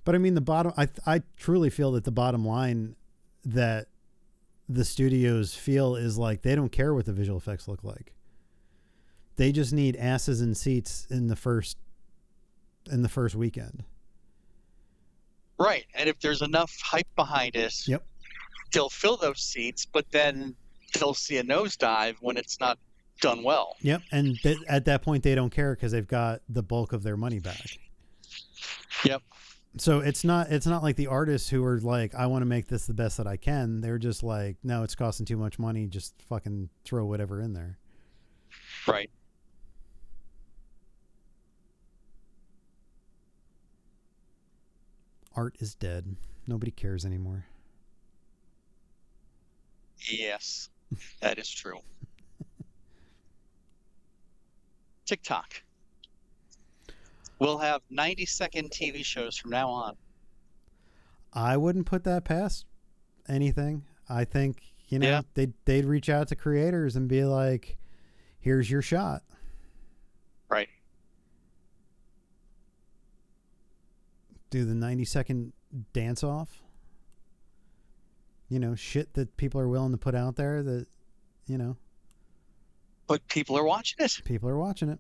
But 0.04 0.16
I 0.16 0.20
mean, 0.20 0.36
the 0.36 0.42
bottom. 0.42 0.72
I 0.78 0.88
I 1.06 1.22
truly 1.36 1.70
feel 1.70 1.92
that 1.94 2.04
the 2.04 2.12
bottom 2.12 2.46
line 2.46 2.96
that 3.44 3.88
the 4.70 4.86
studios 4.86 5.54
feel 5.54 5.96
is 5.96 6.18
like 6.18 6.42
they 6.42 6.56
don't 6.56 6.72
care 6.72 6.94
what 6.94 7.06
the 7.06 7.14
visual 7.14 7.38
effects 7.38 7.68
look 7.68 7.84
like. 7.84 8.14
They 9.36 9.52
just 9.52 9.74
need 9.74 9.96
asses 9.96 10.42
and 10.42 10.56
seats 10.56 11.08
in 11.10 11.28
the 11.28 11.36
first 11.36 11.78
in 12.92 13.02
the 13.02 13.10
first 13.10 13.36
weekend. 13.36 13.84
Right. 15.58 15.86
And 15.96 16.08
if 16.08 16.20
there's 16.20 16.42
enough 16.42 16.78
hype 16.82 17.08
behind 17.16 17.56
it, 17.56 17.88
Yep. 17.88 18.06
They'll 18.72 18.90
fill 18.90 19.18
those 19.18 19.42
seats, 19.42 19.86
but 19.86 20.10
then 20.12 20.56
they'll 20.94 21.14
see 21.14 21.38
a 21.38 21.44
nosedive 21.44 22.16
when 22.22 22.38
it's 22.38 22.60
not 22.60 22.78
done 23.22 23.44
well. 23.44 23.76
Yep. 23.82 24.02
And 24.12 24.38
th- 24.42 24.58
at 24.68 24.86
that 24.86 25.02
point, 25.02 25.24
they 25.24 25.36
don't 25.36 25.50
care 25.50 25.76
because 25.76 25.92
they've 25.92 26.08
got 26.08 26.42
the 26.50 26.64
bulk 26.64 26.94
of 26.94 27.04
their 27.04 27.18
money 27.18 27.40
back. 27.40 27.78
Yep. 29.04 29.22
So 29.78 30.00
it's 30.00 30.24
not 30.24 30.52
it's 30.52 30.66
not 30.66 30.84
like 30.84 30.96
the 30.96 31.08
artists 31.08 31.50
who 31.50 31.64
are 31.64 31.80
like, 31.80 32.16
I 32.16 32.28
want 32.28 32.42
to 32.44 32.46
make 32.46 32.68
this 32.68 32.86
the 32.86 32.94
best 32.94 33.18
that 33.18 33.28
I 33.28 33.36
can. 33.36 33.82
They're 33.82 33.98
just 33.98 34.24
like, 34.24 34.58
no, 34.64 34.84
it's 34.84 34.96
costing 34.96 35.26
too 35.26 35.38
much 35.38 35.60
money. 35.60 35.88
Just 35.88 36.14
fucking 36.30 36.70
throw 36.86 37.06
whatever 37.06 37.42
in 37.42 37.54
there. 37.54 37.78
Right. 38.88 39.10
Art 45.36 45.58
is 45.60 45.76
dead. 45.76 46.16
Nobody 46.48 46.72
cares 46.72 47.06
anymore. 47.06 47.46
Yes. 50.00 50.70
That 51.22 51.38
is 51.40 51.50
true. 51.50 51.80
TikTok. 55.06 55.62
We'll 57.40 57.58
have 57.58 57.82
90 57.90 58.26
second 58.26 58.72
TV 58.72 59.04
shows 59.04 59.38
from 59.38 59.52
now 59.52 59.70
on. 59.70 59.96
I 61.34 61.58
wouldn't 61.58 61.86
put 61.86 62.04
that 62.06 62.24
past 62.24 62.66
anything. 63.28 63.84
I 64.08 64.24
think 64.26 64.62
you 64.88 65.00
know 65.00 65.08
Yeah. 65.10 65.22
they'd 65.34 65.54
they'd 65.66 65.86
reach 65.86 66.10
out 66.10 66.28
to 66.30 66.36
creators 66.36 66.96
and 66.96 67.10
be 67.10 67.26
like, 67.26 67.78
"Here's 68.40 68.70
your 68.72 68.82
shot." 68.82 69.24
Right. 70.48 70.70
Do 74.50 74.64
the 74.64 74.76
ninety 74.76 75.04
second 75.06 75.52
dance 75.92 76.24
off. 76.24 76.62
You 78.50 78.60
know, 78.60 78.76
shit 78.76 79.14
that 79.16 79.36
people 79.38 79.60
are 79.60 79.68
willing 79.68 79.92
to 79.92 79.98
put 79.98 80.14
out 80.16 80.36
there 80.36 80.62
that, 80.62 80.88
you 81.48 81.58
know, 81.58 81.78
But 83.08 83.28
people 83.28 83.58
are 83.58 83.64
watching 83.64 83.98
it. 84.06 84.22
people 84.24 84.50
are 84.50 84.58
watching 84.58 84.90
it. 84.90 85.00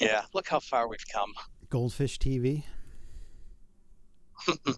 Yeah. 0.00 0.22
Look 0.34 0.48
how 0.48 0.60
far 0.60 0.88
we've 0.88 1.06
come. 1.12 1.32
Goldfish 1.70 2.18
TV. 2.18 2.64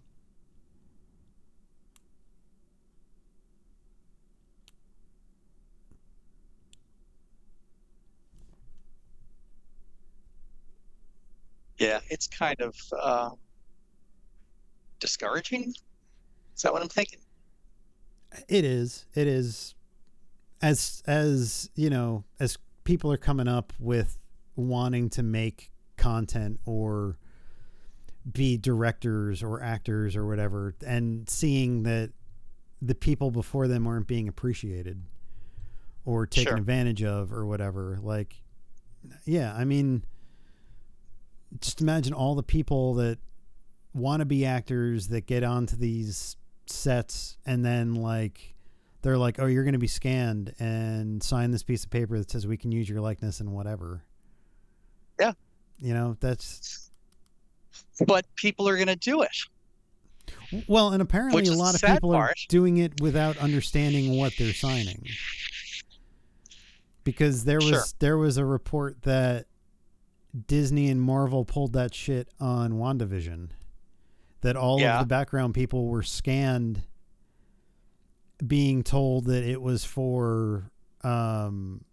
Yeah. 11.78 12.00
It's 12.10 12.26
kind 12.26 12.60
of 12.60 12.74
uh, 13.00 13.30
discouraging. 15.00 15.74
Is 16.56 16.62
that 16.62 16.72
what 16.72 16.82
I'm 16.82 16.88
thinking? 16.88 17.18
It 18.48 18.64
is. 18.64 19.06
It 19.14 19.26
is. 19.26 19.74
As 20.60 21.02
as 21.06 21.70
you 21.74 21.88
know, 21.88 22.24
as 22.40 22.58
people 22.84 23.12
are 23.12 23.16
coming 23.16 23.46
up 23.48 23.72
with 23.78 24.18
wanting 24.56 25.08
to 25.10 25.22
make 25.22 25.70
content 25.96 26.58
or 26.64 27.16
be 28.30 28.56
directors 28.56 29.42
or 29.42 29.62
actors 29.62 30.16
or 30.16 30.26
whatever, 30.26 30.74
and 30.84 31.28
seeing 31.30 31.84
that 31.84 32.10
the 32.82 32.94
people 32.94 33.30
before 33.30 33.66
them 33.68 33.86
aren't 33.86 34.06
being 34.06 34.28
appreciated 34.28 35.02
or 36.04 36.26
taken 36.26 36.50
Sure. 36.50 36.56
advantage 36.58 37.02
of 37.02 37.32
or 37.32 37.46
whatever. 37.46 37.98
Like, 38.02 38.42
yeah, 39.24 39.54
I 39.54 39.64
mean, 39.64 40.04
just 41.60 41.80
imagine 41.80 42.12
all 42.12 42.34
the 42.34 42.42
people 42.42 42.94
that 42.94 43.18
want 43.94 44.20
to 44.20 44.26
be 44.26 44.44
actors 44.44 45.08
that 45.08 45.26
get 45.26 45.42
onto 45.42 45.76
these 45.76 46.36
sets 46.66 47.38
and 47.46 47.64
then 47.64 47.94
like 47.94 48.54
they're 49.02 49.16
like 49.18 49.38
oh 49.38 49.46
you're 49.46 49.64
going 49.64 49.72
to 49.72 49.78
be 49.78 49.86
scanned 49.86 50.54
and 50.58 51.22
sign 51.22 51.50
this 51.50 51.62
piece 51.62 51.84
of 51.84 51.90
paper 51.90 52.18
that 52.18 52.30
says 52.30 52.46
we 52.46 52.56
can 52.56 52.70
use 52.70 52.88
your 52.88 53.00
likeness 53.00 53.40
and 53.40 53.50
whatever 53.52 54.02
Yeah. 55.18 55.32
you 55.78 55.94
know 55.94 56.16
that's 56.20 56.90
But 58.06 58.26
people 58.36 58.68
are 58.68 58.76
going 58.76 58.88
to 58.88 58.96
do 58.96 59.22
it. 59.22 60.64
well 60.68 60.90
and 60.92 61.00
apparently 61.00 61.40
Which 61.42 61.48
a 61.50 61.54
lot 61.54 61.74
of 61.74 61.80
people 61.80 62.12
are 62.14 62.34
doing 62.48 62.76
it 62.76 63.00
without 63.00 63.38
understanding 63.38 64.18
what 64.18 64.34
they're 64.38 64.52
signing 64.52 65.06
because 67.04 67.44
there 67.44 67.58
was 67.58 67.68
Sure. 67.68 67.82
there 67.98 68.18
was 68.18 68.36
a 68.36 68.44
report 68.44 69.02
that 69.02 69.46
Disney 70.46 70.90
and 70.90 71.00
Marvel 71.00 71.44
pulled 71.46 71.72
that 71.72 71.94
shit 71.94 72.28
on 72.38 72.72
WandaVision 72.72 73.48
that 74.42 74.56
all 74.56 74.80
Yeah. 74.80 74.94
of 74.94 75.00
the 75.00 75.06
background 75.06 75.54
people 75.54 75.86
were 75.88 76.02
scanned 76.02 76.82
being 78.46 78.82
told 78.84 79.24
that 79.26 79.42
it 79.42 79.60
was 79.60 79.84
for 79.84 80.70
um 81.02 81.84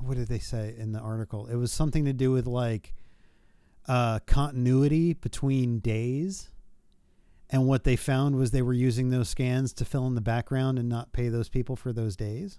what 0.00 0.16
did 0.16 0.28
they 0.28 0.38
say 0.38 0.74
in 0.78 0.92
the 0.92 0.98
article? 0.98 1.46
It 1.46 1.56
was 1.56 1.70
something 1.70 2.04
to 2.06 2.12
do 2.14 2.30
with 2.30 2.46
like 2.46 2.94
uh 3.86 4.20
continuity 4.26 5.12
between 5.12 5.78
days. 5.80 6.48
And 7.50 7.66
what 7.66 7.84
they 7.84 7.96
found 7.96 8.36
was 8.36 8.50
they 8.50 8.62
were 8.62 8.72
using 8.72 9.10
those 9.10 9.28
scans 9.28 9.74
to 9.74 9.84
fill 9.84 10.06
in 10.06 10.14
the 10.14 10.22
background 10.22 10.78
and 10.78 10.88
not 10.88 11.12
pay 11.12 11.28
those 11.28 11.50
people 11.50 11.76
for 11.76 11.92
those 11.92 12.16
days. 12.16 12.58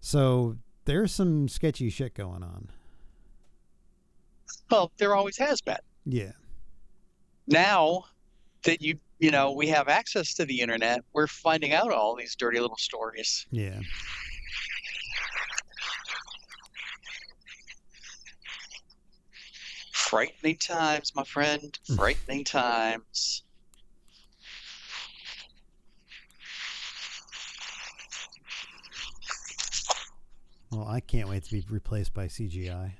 So 0.00 0.56
there's 0.84 1.12
some 1.12 1.48
sketchy 1.48 1.88
shit 1.90 2.14
going 2.14 2.42
on 2.42 2.68
well, 4.70 4.90
there 4.98 5.14
always 5.14 5.38
has 5.38 5.60
been. 5.60 5.76
Yeah. 6.04 6.32
Now 7.46 8.04
that 8.64 8.82
you 8.82 8.98
you 9.18 9.30
know 9.30 9.52
we 9.52 9.68
have 9.68 9.88
access 9.88 10.34
to 10.34 10.44
the 10.44 10.60
internet, 10.60 11.04
we're 11.12 11.26
finding 11.26 11.72
out 11.72 11.92
all 11.92 12.16
these 12.16 12.36
dirty 12.36 12.60
little 12.60 12.76
stories. 12.76 13.46
Yeah. 13.50 13.80
Frightening 19.92 20.56
times, 20.56 21.12
my 21.16 21.24
friend. 21.24 21.78
Mm. 21.88 21.96
Frightening 21.96 22.44
times. 22.44 23.42
Well, 30.70 30.86
I 30.86 31.00
can't 31.00 31.28
wait 31.28 31.44
to 31.44 31.52
be 31.52 31.64
replaced 31.68 32.12
by 32.12 32.26
CGI. 32.26 32.92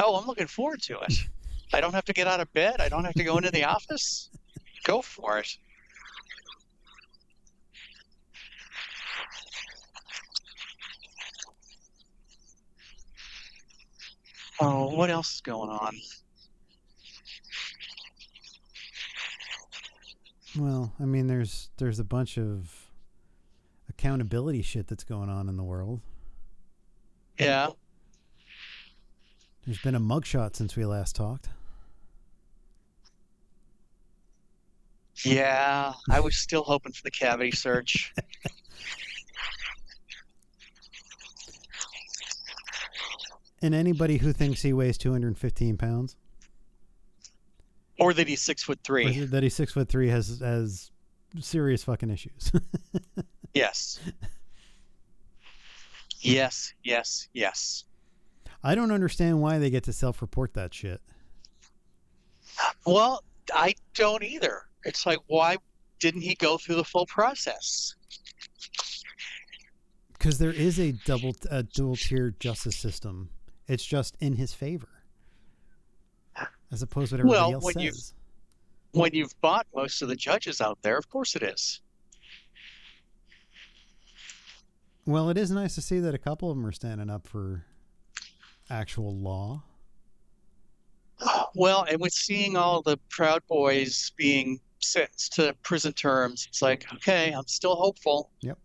Oh, 0.00 0.16
I'm 0.16 0.26
looking 0.26 0.46
forward 0.46 0.80
to 0.82 0.98
it. 1.00 1.14
I 1.72 1.80
don't 1.80 1.92
have 1.92 2.04
to 2.06 2.12
get 2.12 2.26
out 2.26 2.40
of 2.40 2.52
bed. 2.52 2.80
I 2.80 2.88
don't 2.88 3.04
have 3.04 3.14
to 3.14 3.24
go 3.24 3.36
into 3.36 3.50
the 3.50 3.64
office. 3.64 4.30
Go 4.84 5.02
for 5.02 5.38
it. 5.38 5.48
Oh, 14.60 14.94
what 14.94 15.10
else 15.10 15.34
is 15.34 15.40
going 15.40 15.70
on? 15.70 15.96
Well, 20.58 20.92
I 20.98 21.04
mean, 21.04 21.28
there's 21.28 21.70
there's 21.76 22.00
a 22.00 22.04
bunch 22.04 22.38
of 22.38 22.90
accountability 23.88 24.62
shit 24.62 24.88
that's 24.88 25.04
going 25.04 25.28
on 25.28 25.48
in 25.48 25.56
the 25.56 25.62
world. 25.62 26.00
Yeah. 27.38 27.68
There's 29.68 29.82
been 29.82 29.94
a 29.94 30.00
mugshot 30.00 30.56
since 30.56 30.76
we 30.76 30.86
last 30.86 31.14
talked. 31.14 31.50
Yeah. 35.26 35.92
I 36.08 36.20
was 36.20 36.36
still 36.36 36.62
hoping 36.62 36.92
for 36.92 37.02
the 37.02 37.10
cavity 37.10 37.50
search. 37.50 38.14
And 43.60 43.74
anybody 43.74 44.16
who 44.16 44.32
thinks 44.32 44.62
he 44.62 44.72
weighs 44.72 44.96
215 44.96 45.76
pounds, 45.76 46.16
or 47.98 48.14
that 48.14 48.26
he's 48.26 48.40
six 48.40 48.62
foot 48.62 48.78
or 48.78 48.84
three. 48.84 49.24
that 49.26 49.42
he's 49.42 49.54
six 49.54 49.72
foot 49.72 49.90
three, 49.90 50.08
has 50.08 50.38
has 50.38 50.90
serious 51.40 51.84
fucking 51.84 52.08
issues. 52.08 52.52
Yes. 53.54 53.98
Yes, 56.20 56.74
yes, 56.84 57.28
yes. 57.32 57.84
I 58.62 58.74
don't 58.74 58.90
understand 58.90 59.40
why 59.40 59.58
they 59.58 59.70
get 59.70 59.84
to 59.84 59.92
self-report 59.92 60.54
that 60.54 60.74
shit. 60.74 61.00
Well, 62.86 63.22
I 63.54 63.74
don't 63.94 64.22
either. 64.24 64.62
It's 64.84 65.06
like, 65.06 65.18
why 65.26 65.56
didn't 66.00 66.22
he 66.22 66.34
go 66.34 66.58
through 66.58 66.76
the 66.76 66.84
full 66.84 67.06
process? 67.06 67.94
Because 70.12 70.38
there 70.38 70.50
is 70.52 70.80
a 70.80 70.92
double, 71.04 71.34
a 71.50 71.62
dual 71.62 71.96
tier 71.96 72.34
justice 72.40 72.76
system. 72.76 73.30
It's 73.68 73.84
just 73.84 74.16
in 74.20 74.34
his 74.34 74.52
favor, 74.52 74.88
as 76.72 76.82
opposed 76.82 77.10
to 77.10 77.16
what 77.16 77.20
everybody 77.20 77.40
Well, 77.40 77.52
else 77.54 77.64
when 77.64 77.78
you- 77.84 77.92
says. 77.92 78.14
When 78.92 79.12
you've 79.12 79.38
bought 79.42 79.66
most 79.74 80.00
of 80.00 80.08
the 80.08 80.16
judges 80.16 80.62
out 80.62 80.78
there, 80.80 80.96
of 80.96 81.10
course 81.10 81.36
it 81.36 81.42
is. 81.42 81.82
Well, 85.04 85.28
it 85.28 85.36
is 85.36 85.50
nice 85.50 85.74
to 85.74 85.82
see 85.82 86.00
that 86.00 86.14
a 86.14 86.18
couple 86.18 86.50
of 86.50 86.56
them 86.56 86.66
are 86.66 86.72
standing 86.72 87.10
up 87.10 87.26
for 87.26 87.66
actual 88.70 89.16
law. 89.16 89.62
Well, 91.54 91.84
and 91.88 92.00
with 92.00 92.12
seeing 92.12 92.56
all 92.56 92.82
the 92.82 92.98
Proud 93.10 93.42
Boys 93.48 94.12
being 94.16 94.60
sentenced 94.80 95.32
to 95.34 95.54
prison 95.62 95.92
terms, 95.92 96.46
it's 96.48 96.62
like, 96.62 96.86
okay, 96.94 97.32
I'm 97.32 97.46
still 97.46 97.74
hopeful. 97.74 98.30
Yep. 98.40 98.58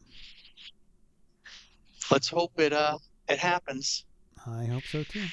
Let's 2.12 2.28
hope 2.28 2.60
it 2.60 2.74
uh 2.74 2.98
it 3.30 3.40
happens. 3.40 4.06
I 4.46 4.66
hope 4.66 4.84
so 4.84 5.04
too. 5.04 5.24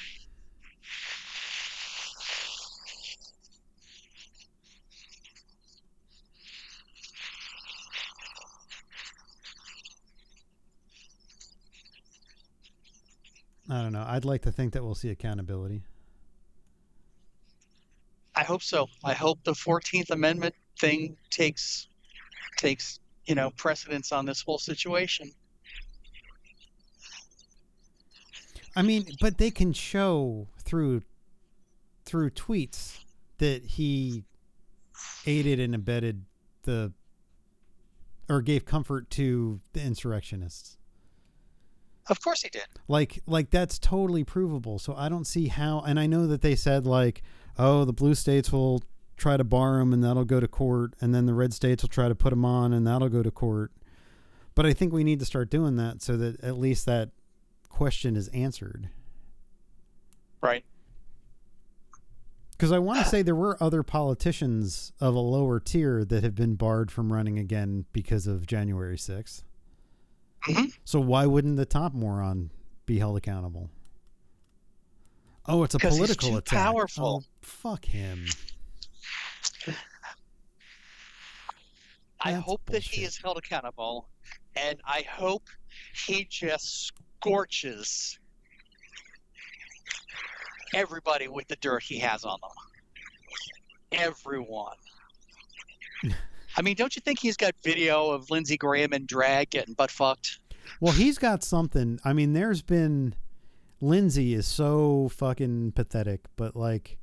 I 13.70 13.82
don't 13.82 13.92
know. 13.92 14.04
I'd 14.06 14.24
like 14.24 14.42
to 14.42 14.52
think 14.52 14.72
that 14.72 14.82
we'll 14.82 14.96
see 14.96 15.10
accountability. 15.10 15.84
I 18.34 18.42
hope 18.42 18.62
so. 18.62 18.88
I 19.04 19.12
hope 19.12 19.38
the 19.44 19.54
Fourteenth 19.54 20.10
Amendment 20.10 20.54
thing 20.78 21.16
takes 21.30 21.86
takes 22.56 22.98
you 23.26 23.36
know 23.36 23.50
precedence 23.50 24.10
on 24.10 24.26
this 24.26 24.42
whole 24.42 24.58
situation. 24.58 25.30
I 28.74 28.82
mean, 28.82 29.06
but 29.20 29.38
they 29.38 29.50
can 29.50 29.72
show 29.72 30.48
through 30.58 31.02
through 32.04 32.30
tweets 32.30 32.98
that 33.38 33.64
he 33.64 34.24
aided 35.26 35.60
and 35.60 35.76
abetted 35.76 36.24
the 36.62 36.92
or 38.28 38.42
gave 38.42 38.64
comfort 38.64 39.10
to 39.10 39.60
the 39.74 39.82
insurrectionists. 39.82 40.76
Of 42.10 42.20
course 42.20 42.42
he 42.42 42.48
did. 42.48 42.66
Like 42.88 43.20
like 43.26 43.50
that's 43.50 43.78
totally 43.78 44.24
provable. 44.24 44.78
So 44.78 44.94
I 44.96 45.08
don't 45.08 45.26
see 45.26 45.46
how 45.46 45.80
and 45.80 45.98
I 45.98 46.06
know 46.06 46.26
that 46.26 46.42
they 46.42 46.56
said 46.56 46.84
like, 46.84 47.22
"Oh, 47.56 47.84
the 47.84 47.92
blue 47.92 48.16
states 48.16 48.52
will 48.52 48.82
try 49.16 49.36
to 49.36 49.44
bar 49.44 49.78
him 49.78 49.92
and 49.92 50.02
that'll 50.02 50.24
go 50.24 50.40
to 50.40 50.48
court 50.48 50.94
and 51.00 51.14
then 51.14 51.26
the 51.26 51.34
red 51.34 51.54
states 51.54 51.82
will 51.82 51.88
try 51.88 52.08
to 52.08 52.14
put 52.14 52.32
him 52.32 52.44
on 52.44 52.72
and 52.72 52.86
that'll 52.86 53.08
go 53.08 53.22
to 53.22 53.30
court." 53.30 53.70
But 54.56 54.66
I 54.66 54.72
think 54.72 54.92
we 54.92 55.04
need 55.04 55.20
to 55.20 55.24
start 55.24 55.50
doing 55.50 55.76
that 55.76 56.02
so 56.02 56.16
that 56.16 56.42
at 56.42 56.58
least 56.58 56.84
that 56.86 57.10
question 57.68 58.16
is 58.16 58.28
answered. 58.28 58.90
Right. 60.42 60.64
Because 62.52 62.72
I 62.72 62.78
want 62.78 62.98
to 62.98 63.06
say 63.06 63.22
there 63.22 63.34
were 63.34 63.56
other 63.62 63.82
politicians 63.82 64.92
of 65.00 65.14
a 65.14 65.20
lower 65.20 65.60
tier 65.60 66.04
that 66.04 66.22
have 66.24 66.34
been 66.34 66.56
barred 66.56 66.90
from 66.90 67.12
running 67.12 67.38
again 67.38 67.86
because 67.92 68.26
of 68.26 68.46
January 68.46 68.98
6th. 68.98 69.44
Mhm. 70.46 70.72
So 70.84 71.00
why 71.00 71.26
wouldn't 71.26 71.56
the 71.56 71.66
top 71.66 71.92
moron 71.92 72.50
be 72.86 72.98
held 72.98 73.16
accountable? 73.16 73.70
Oh, 75.46 75.62
it's 75.64 75.74
a 75.74 75.78
Because 75.78 75.92
he's 75.94 75.98
political 75.98 76.30
too 76.30 76.36
attack. 76.36 76.64
powerful. 76.64 77.24
Oh, 77.24 77.28
fuck 77.42 77.84
him. 77.84 78.26
I 82.22 82.32
That's 82.32 82.44
hope 82.44 82.64
that 82.66 82.82
he 82.82 83.04
is 83.04 83.16
held 83.16 83.38
accountable, 83.38 84.08
and 84.54 84.78
I 84.84 85.02
hope 85.02 85.48
he 86.06 86.24
just 86.24 86.92
scorches 87.18 88.18
everybody 90.74 91.28
with 91.28 91.48
the 91.48 91.56
dirt 91.56 91.82
he 91.82 91.98
has 92.00 92.24
on 92.24 92.38
them. 92.42 92.50
Everyone. 93.92 94.76
I 96.56 96.62
mean, 96.62 96.74
don't 96.76 96.94
you 96.96 97.00
think 97.00 97.18
he's 97.20 97.36
got 97.36 97.54
video 97.62 98.10
of 98.10 98.30
Lindsey 98.30 98.56
Graham 98.56 98.92
and 98.92 99.06
drag 99.06 99.50
getting 99.50 99.74
butt 99.74 99.90
fucked? 99.90 100.38
Well, 100.80 100.92
he's 100.92 101.18
got 101.18 101.42
something. 101.42 101.98
I 102.04 102.12
mean, 102.12 102.32
there's 102.32 102.62
been 102.62 103.14
Lindsey 103.80 104.34
is 104.34 104.46
so 104.46 105.08
fucking 105.14 105.72
pathetic, 105.72 106.20
but 106.36 106.54
like 106.56 106.98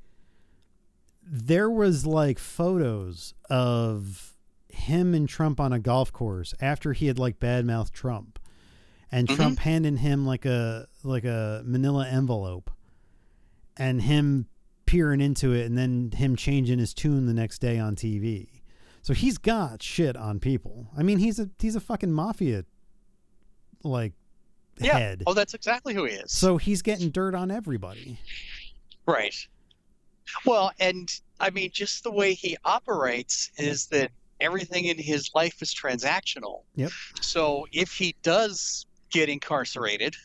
there 1.24 1.70
was 1.70 2.06
like 2.06 2.40
photos 2.40 3.34
of 3.50 4.34
him 4.70 5.14
and 5.14 5.28
Trump 5.28 5.60
on 5.60 5.74
a 5.74 5.80
golf 5.80 6.14
course 6.14 6.54
after 6.62 6.94
he 6.94 7.08
had 7.08 7.20
like 7.20 7.40
badmouthed 7.40 7.92
Trump. 7.92 8.40
And 9.12 9.28
Mhm. 9.28 9.36
Trump 9.36 9.60
handing 9.60 9.98
him 9.98 10.26
like 10.26 10.46
a 10.46 10.88
like 11.04 11.24
a 11.26 11.62
manila 11.66 12.08
envelope 12.08 12.70
and 13.78 14.02
him 14.02 14.48
peering 14.86 15.22
into 15.22 15.54
it 15.54 15.66
and 15.66 15.78
then 15.78 16.12
him 16.12 16.36
changing 16.36 16.80
his 16.80 16.94
tune 16.94 17.26
the 17.26 17.34
next 17.34 17.60
day 17.60 17.80
on 17.80 17.96
TV. 17.96 18.57
So 19.08 19.14
he's 19.14 19.38
got 19.38 19.82
shit 19.82 20.18
on 20.18 20.38
people. 20.42 20.90
I 20.98 21.02
mean, 21.02 21.18
he's 21.20 21.40
a 21.40 21.50
he's 21.60 21.78
a 21.78 21.80
fucking 21.80 22.12
mafia 22.12 22.66
like 23.82 24.12
Yeah. 24.82 24.98
head. 25.00 25.24
Oh, 25.26 25.34
that's 25.34 25.54
exactly 25.54 25.94
who 25.94 26.04
he 26.04 26.16
is. 26.16 26.30
So 26.30 26.58
he's 26.58 26.82
getting 26.82 27.10
dirt 27.10 27.34
on 27.34 27.50
everybody. 27.50 28.20
Right. 29.06 29.34
Well, 30.46 30.74
and 30.82 31.10
I 31.40 31.52
mean, 31.52 31.72
just 31.72 32.04
the 32.04 32.12
way 32.12 32.34
he 32.34 32.58
operates 32.66 33.50
is 33.56 33.86
that 33.86 34.12
everything 34.42 34.84
in 34.88 34.98
his 34.98 35.32
life 35.34 35.62
is 35.62 35.74
transactional. 35.74 36.64
Yep. 36.76 36.92
So 37.22 37.66
if 37.72 37.94
he 37.94 38.14
does 38.24 38.88
get 39.10 39.30
incarcerated 39.30 40.18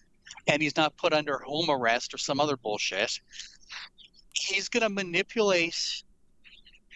and 0.49 0.61
he's 0.61 0.77
not 0.77 0.97
put 0.97 1.13
under 1.13 1.39
home 1.39 1.71
arrest 1.71 2.13
or 2.15 2.19
some 2.19 2.41
other 2.41 2.57
bullshit, 2.57 3.21
he's 4.33 4.69
going 4.69 4.83
to 4.83 4.89
manipulate 4.89 6.03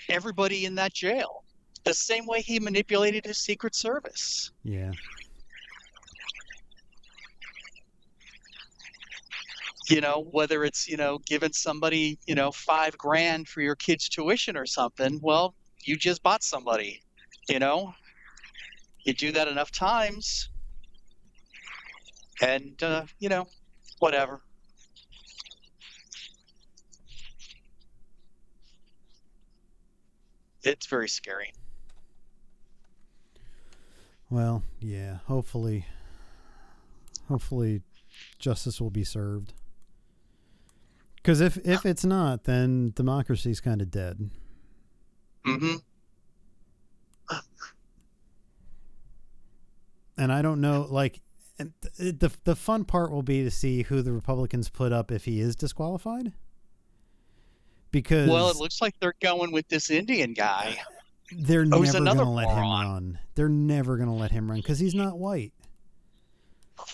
everybody 0.08 0.64
in 0.64 0.74
that 0.74 0.92
jail 0.92 1.44
the 1.86 1.94
same 1.94 2.26
way 2.26 2.42
he 2.42 2.58
manipulated 2.58 3.24
his 3.24 3.38
Secret 3.38 3.74
Service. 3.74 4.50
Yeah. 4.64 4.90
You 9.88 10.00
know, 10.00 10.26
whether 10.32 10.64
it's, 10.64 10.88
you 10.88 10.96
know, 10.96 11.18
giving 11.26 11.52
somebody, 11.52 12.18
you 12.26 12.34
know, 12.34 12.50
five 12.50 12.98
grand 12.98 13.46
for 13.46 13.60
your 13.60 13.76
kid's 13.76 14.08
tuition 14.08 14.56
or 14.56 14.66
something, 14.66 15.20
well, 15.22 15.54
you 15.84 15.96
just 15.96 16.24
bought 16.24 16.42
somebody, 16.42 17.02
you 17.48 17.60
know? 17.60 17.94
You 19.04 19.14
do 19.14 19.30
that 19.30 19.46
enough 19.46 19.70
times, 19.70 20.50
and, 22.42 22.82
uh, 22.82 23.04
you 23.20 23.28
know, 23.28 23.46
whatever. 24.00 24.40
it's 30.64 30.86
very 30.86 31.08
scary. 31.08 31.52
Well, 34.30 34.62
yeah. 34.80 35.18
Hopefully, 35.26 35.86
hopefully, 37.28 37.82
justice 38.38 38.80
will 38.80 38.90
be 38.90 39.04
served. 39.04 39.52
Because 41.16 41.40
if 41.40 41.56
if 41.58 41.84
it's 41.84 42.04
not, 42.04 42.44
then 42.44 42.92
democracy's 42.94 43.60
kind 43.60 43.82
of 43.82 43.90
dead. 43.90 44.30
hmm 45.44 45.76
And 50.18 50.32
I 50.32 50.40
don't 50.40 50.60
know, 50.62 50.86
like, 50.88 51.20
and 51.58 51.72
the 51.82 52.32
the 52.44 52.56
fun 52.56 52.84
part 52.84 53.10
will 53.10 53.22
be 53.22 53.42
to 53.44 53.50
see 53.50 53.82
who 53.82 54.02
the 54.02 54.12
Republicans 54.12 54.70
put 54.70 54.92
up 54.92 55.12
if 55.12 55.24
he 55.26 55.40
is 55.40 55.54
disqualified. 55.56 56.32
Because 57.90 58.28
Well, 58.28 58.50
it 58.50 58.56
looks 58.56 58.80
like 58.80 58.94
they're 58.98 59.14
going 59.20 59.52
with 59.52 59.68
this 59.68 59.90
Indian 59.90 60.32
guy. 60.32 60.78
They're 61.32 61.62
Oh, 61.72 61.82
never 61.82 61.92
going 61.92 62.16
to 62.16 62.22
let 62.30 62.48
him 62.48 62.58
run. 62.58 63.18
They're 63.34 63.48
never 63.48 63.96
going 63.96 64.08
to 64.08 64.14
let 64.14 64.30
him 64.30 64.48
run 64.50 64.58
because 64.60 64.78
he's 64.78 64.94
not 64.94 65.18
white. 65.18 65.52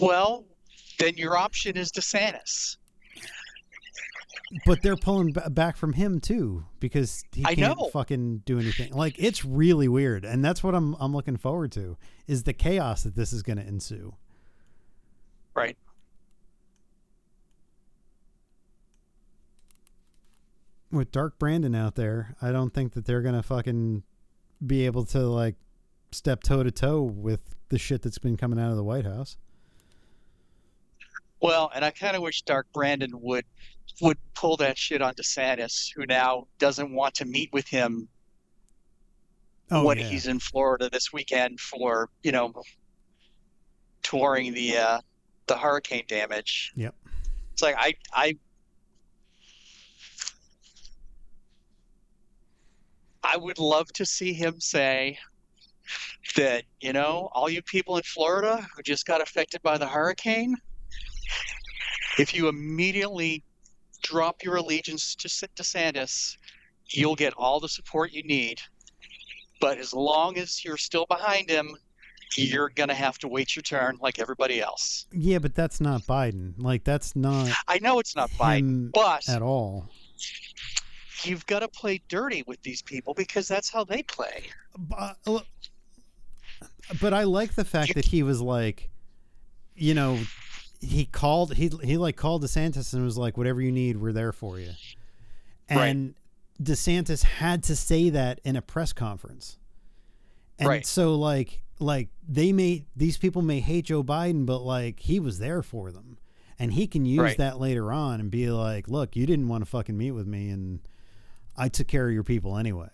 Well, 0.00 0.44
then 0.98 1.14
your 1.16 1.36
option 1.36 1.76
is 1.76 1.90
DeSantis. 1.92 2.76
But 4.66 4.82
they're 4.82 4.96
pulling 4.96 5.32
b- 5.32 5.40
back 5.50 5.76
from 5.78 5.94
him 5.94 6.20
too 6.20 6.64
because 6.78 7.24
he 7.32 7.42
I 7.44 7.54
can't 7.54 7.78
know. 7.78 7.88
fucking 7.88 8.42
do 8.44 8.58
anything. 8.58 8.92
Like 8.92 9.14
it's 9.18 9.46
really 9.46 9.88
weird, 9.88 10.26
and 10.26 10.44
that's 10.44 10.62
what 10.62 10.74
I'm 10.74 10.94
I'm 11.00 11.14
looking 11.14 11.38
forward 11.38 11.72
to 11.72 11.96
is 12.26 12.42
the 12.42 12.52
chaos 12.52 13.02
that 13.04 13.16
this 13.16 13.32
is 13.32 13.42
going 13.42 13.56
to 13.56 13.66
ensue. 13.66 14.14
Right. 15.54 15.76
With 20.90 21.10
Dark 21.10 21.38
Brandon 21.38 21.74
out 21.74 21.94
there, 21.94 22.34
I 22.42 22.52
don't 22.52 22.74
think 22.74 22.92
that 22.92 23.06
they're 23.06 23.22
going 23.22 23.34
to 23.34 23.42
fucking 23.42 24.02
be 24.64 24.86
able 24.86 25.04
to 25.06 25.20
like 25.20 25.56
step 26.12 26.42
toe 26.42 26.62
to 26.62 26.70
toe 26.70 27.02
with 27.02 27.40
the 27.68 27.78
shit 27.78 28.02
that's 28.02 28.18
been 28.18 28.36
coming 28.36 28.58
out 28.58 28.70
of 28.70 28.76
the 28.76 28.84
White 28.84 29.04
House. 29.06 29.36
Well, 31.40 31.70
and 31.74 31.84
I 31.84 31.90
kind 31.90 32.14
of 32.16 32.22
wish 32.22 32.42
Dark 32.42 32.66
Brandon 32.72 33.10
would 33.14 33.44
would 34.00 34.18
pull 34.34 34.56
that 34.58 34.78
shit 34.78 35.02
on 35.02 35.14
DeSantis, 35.14 35.90
who 35.94 36.06
now 36.06 36.46
doesn't 36.58 36.92
want 36.92 37.14
to 37.16 37.24
meet 37.24 37.52
with 37.52 37.66
him 37.68 38.08
Oh, 39.70 39.84
when 39.84 39.96
yeah. 39.98 40.04
he's 40.04 40.26
in 40.26 40.38
Florida 40.38 40.90
this 40.90 41.12
weekend 41.14 41.58
for 41.58 42.10
you 42.22 42.30
know 42.30 42.52
touring 44.02 44.52
the 44.52 44.76
uh, 44.76 45.00
the 45.46 45.56
hurricane 45.56 46.04
damage. 46.08 46.72
Yep. 46.76 46.94
It's 47.54 47.62
like 47.62 47.76
I 47.78 47.94
I 48.12 48.36
I 53.24 53.36
would 53.36 53.58
love 53.58 53.92
to 53.94 54.06
see 54.06 54.32
him 54.32 54.60
say 54.60 55.18
that 56.36 56.64
you 56.80 56.92
know 56.92 57.28
all 57.32 57.48
you 57.48 57.62
people 57.62 57.96
in 57.96 58.02
Florida 58.02 58.66
who 58.74 58.82
just 58.82 59.06
got 59.06 59.20
affected 59.20 59.62
by 59.62 59.78
the 59.78 59.86
hurricane, 59.86 60.56
if 62.18 62.34
you 62.34 62.48
immediately 62.48 63.44
drop 64.02 64.42
your 64.42 64.56
allegiance 64.56 65.14
to 65.14 65.28
DeSantis, 65.28 66.36
you'll 66.88 67.14
get 67.14 67.32
all 67.36 67.60
the 67.60 67.68
support 67.68 68.12
you 68.12 68.22
need. 68.24 68.60
But 69.60 69.78
as 69.78 69.92
long 69.92 70.38
as 70.38 70.64
you're 70.64 70.76
still 70.76 71.06
behind 71.06 71.48
him, 71.48 71.76
you're 72.36 72.70
gonna 72.70 72.94
have 72.94 73.18
to 73.18 73.28
wait 73.28 73.54
your 73.54 73.62
turn 73.62 73.98
like 74.00 74.18
everybody 74.18 74.60
else. 74.60 75.06
Yeah, 75.12 75.38
but 75.38 75.54
that's 75.54 75.80
not 75.80 76.02
Biden. 76.02 76.54
Like 76.58 76.84
that's 76.84 77.14
not 77.14 77.50
I 77.68 77.78
know 77.78 77.98
it's 77.98 78.16
not 78.16 78.30
Biden, 78.30 78.90
but 78.92 79.28
at 79.28 79.42
all. 79.42 79.88
You've 81.24 81.46
got 81.46 81.60
to 81.60 81.68
play 81.68 82.00
dirty 82.08 82.42
with 82.46 82.62
these 82.62 82.82
people 82.82 83.14
because 83.14 83.48
that's 83.48 83.70
how 83.70 83.84
they 83.84 84.02
play. 84.02 84.44
But, 84.76 85.16
uh, 85.26 85.40
but 87.00 87.14
I 87.14 87.24
like 87.24 87.54
the 87.54 87.64
fact 87.64 87.94
that 87.94 88.04
he 88.06 88.22
was 88.22 88.40
like, 88.40 88.90
you 89.74 89.94
know, 89.94 90.18
he 90.80 91.04
called 91.04 91.54
he 91.54 91.70
he 91.82 91.96
like 91.96 92.16
called 92.16 92.42
DeSantis 92.42 92.92
and 92.92 93.04
was 93.04 93.16
like, 93.16 93.36
whatever 93.36 93.60
you 93.60 93.70
need, 93.72 93.96
we're 93.98 94.12
there 94.12 94.32
for 94.32 94.58
you. 94.58 94.72
Right. 95.70 95.88
And 95.88 96.14
DeSantis 96.62 97.22
had 97.22 97.62
to 97.64 97.76
say 97.76 98.10
that 98.10 98.40
in 98.44 98.56
a 98.56 98.62
press 98.62 98.92
conference. 98.92 99.58
And 100.58 100.68
Right. 100.68 100.86
so 100.86 101.14
like 101.14 101.62
like 101.78 102.08
they 102.28 102.52
may 102.52 102.84
these 102.96 103.16
people 103.16 103.42
may 103.42 103.60
hate 103.60 103.86
Joe 103.86 104.02
Biden, 104.02 104.44
but 104.46 104.58
like 104.58 105.00
he 105.00 105.20
was 105.20 105.38
there 105.38 105.62
for 105.62 105.90
them. 105.92 106.18
And 106.58 106.74
he 106.74 106.86
can 106.86 107.04
use 107.06 107.18
Right. 107.20 107.38
that 107.38 107.58
later 107.58 107.92
on 107.92 108.20
and 108.20 108.30
be 108.30 108.48
like, 108.50 108.86
look, 108.88 109.16
you 109.16 109.26
didn't 109.26 109.48
want 109.48 109.62
to 109.64 109.70
fucking 109.70 109.96
meet 109.96 110.12
with 110.12 110.26
me 110.26 110.50
and 110.50 110.80
I 111.56 111.68
took 111.68 111.88
care 111.88 112.08
of 112.08 112.14
your 112.14 112.24
people 112.24 112.56
anyway. 112.56 112.88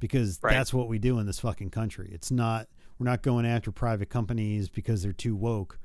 Because 0.00 0.38
Right. 0.42 0.52
that's 0.52 0.74
what 0.74 0.88
we 0.88 0.98
do 0.98 1.18
in 1.18 1.26
this 1.26 1.40
fucking 1.40 1.70
country. 1.70 2.10
It's 2.12 2.30
not 2.30 2.68
we're 2.98 3.06
not 3.06 3.22
going 3.22 3.44
after 3.46 3.72
private 3.72 4.08
companies 4.10 4.68
because 4.68 5.02
they're 5.02 5.12
too 5.12 5.34
woke. 5.34 5.78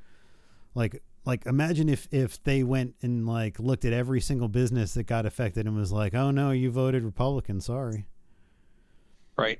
Like 0.76 1.02
like 1.26 1.46
imagine 1.46 1.88
if 1.90 2.08
if 2.12 2.42
they 2.44 2.64
went 2.64 2.96
and 3.02 3.26
like 3.28 3.60
looked 3.60 3.86
at 3.86 3.94
every 3.94 4.20
single 4.22 4.48
business 4.48 4.94
that 4.96 5.04
got 5.04 5.26
affected 5.26 5.66
and 5.68 5.76
was 5.76 5.92
like, 5.92 6.14
"Oh 6.14 6.32
no, 6.32 6.52
you 6.52 6.70
voted 6.72 7.04
Republican, 7.04 7.62
sorry." 7.62 8.08
Right. 9.38 9.60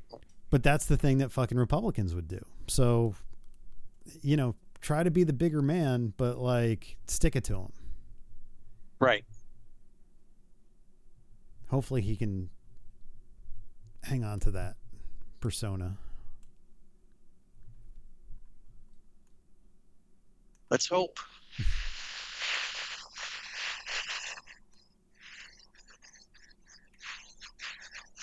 But 0.50 0.64
that's 0.64 0.86
the 0.86 0.98
thing 0.98 1.20
that 1.20 1.32
fucking 1.32 1.58
Republicans 1.58 2.14
would 2.14 2.28
do. 2.28 2.44
So 2.68 3.16
you 4.22 4.36
know, 4.36 4.56
try 4.82 5.04
to 5.04 5.12
be 5.12 5.24
the 5.24 5.34
bigger 5.34 5.62
man, 5.62 6.14
but 6.18 6.38
like 6.38 6.98
stick 7.08 7.36
it 7.36 7.44
to 7.46 7.54
them. 7.54 7.72
Right. 9.00 9.24
Hopefully 11.70 12.02
he 12.02 12.16
can 12.16 12.50
hang 14.04 14.24
on 14.24 14.40
to 14.42 14.52
that 14.52 14.76
persona. 15.40 15.98
Let's 20.70 20.88
hope. 20.88 21.18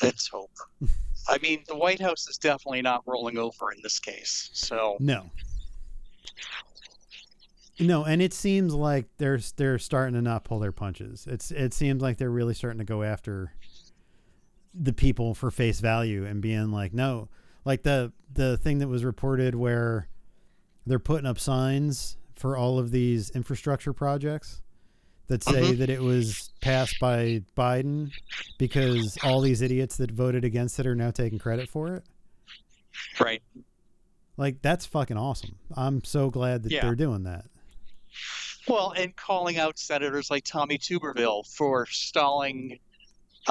Let's 0.03 0.29
hope. 0.29 0.51
I 1.29 1.39
mean, 1.39 1.65
the 1.67 1.77
White 1.77 2.01
House 2.01 2.29
is 2.29 2.37
definitely 2.39 2.83
not 2.83 3.03
rolling 3.07 3.39
over 3.39 3.73
in 3.73 3.81
this 3.83 3.99
case. 3.99 4.51
So, 4.53 4.97
No. 5.01 5.31
No, 7.79 8.05
and 8.05 8.23
it 8.23 8.33
seems 8.33 8.73
like 8.75 9.07
they're 9.19 9.39
they're 9.57 9.79
starting 9.79 10.15
to 10.15 10.23
not 10.23 10.45
pull 10.45 10.59
their 10.59 10.73
punches. 10.73 11.27
It's 11.29 11.51
it 11.51 11.75
seems 11.75 12.01
like 12.01 12.17
they're 12.17 12.31
really 12.31 12.55
starting 12.55 12.79
to 12.79 12.85
go 12.85 13.03
after 13.03 13.53
the 14.75 14.93
people 14.93 15.35
for 15.35 15.51
face 15.51 15.81
value 15.81 16.25
and 16.25 16.41
being 16.41 16.71
like, 16.71 16.93
no, 16.95 17.29
like 17.65 17.83
the 17.83 18.13
the 18.33 18.57
thing 18.59 18.79
that 18.79 18.89
was 18.89 19.05
reported 19.05 19.55
where 19.55 20.09
they're 20.87 20.99
putting 20.99 21.27
up 21.27 21.39
signs 21.39 22.17
for 22.35 22.57
all 22.57 22.79
of 22.79 22.91
these 22.91 23.31
infrastructure 23.31 23.93
projects 23.93 24.63
that 25.29 25.43
say 25.43 25.73
Mhm. 25.73 25.79
that 25.79 25.91
it 25.91 26.01
was 26.01 26.53
passed 26.61 27.01
by 27.01 27.43
Biden 27.57 28.13
because 28.59 29.19
all 29.25 29.41
these 29.41 29.61
idiots 29.63 29.97
that 29.97 30.11
voted 30.13 30.45
against 30.45 30.79
it 30.79 30.87
are 30.87 30.95
now 30.95 31.11
taking 31.11 31.39
credit 31.39 31.69
for 31.69 31.95
it. 31.95 32.05
right. 33.21 33.43
Like 34.39 34.63
that's 34.63 34.87
fucking 34.87 35.17
awesome. 35.17 35.57
I'm 35.75 36.05
so 36.05 36.31
glad 36.31 36.63
that 36.63 36.73
Yeah. 36.73 36.83
they're 36.83 36.95
doing 36.95 37.25
that. 37.25 37.47
Well, 38.69 38.93
and 38.97 39.15
calling 39.17 39.59
out 39.59 39.79
senators 39.79 40.31
like 40.31 40.45
Tommy 40.45 40.77
Tuberville 40.79 41.47
for 41.47 41.87
stalling 41.87 42.79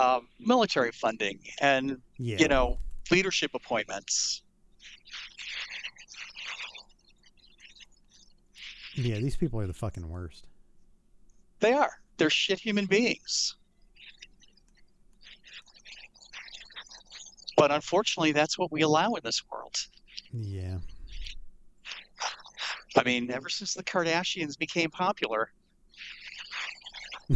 um, 0.01 0.27
military 0.39 0.91
funding 0.91 1.39
and, 1.61 2.01
Yeah. 2.17 2.37
you 2.39 2.47
know, 2.47 2.77
leadership 3.11 3.51
appointments. 3.53 4.41
Yeah, 8.95 9.15
these 9.19 9.35
people 9.35 9.59
are 9.59 9.67
the 9.67 9.73
fucking 9.73 10.09
worst. 10.09 10.47
They 11.59 11.73
are. 11.73 11.91
They're 12.17 12.29
shit 12.29 12.59
human 12.59 12.85
beings. 12.85 13.55
But 17.57 17.71
unfortunately, 17.71 18.31
that's 18.31 18.57
what 18.57 18.71
we 18.71 18.81
allow 18.81 19.13
in 19.13 19.21
this 19.23 19.43
world. 19.49 19.75
Yeah. 20.33 20.77
I 22.97 23.03
mean, 23.03 23.29
ever 23.31 23.49
since 23.49 23.73
the 23.73 23.83
Kardashians 23.83 24.57
became 24.57 24.89
popular, 24.89 25.51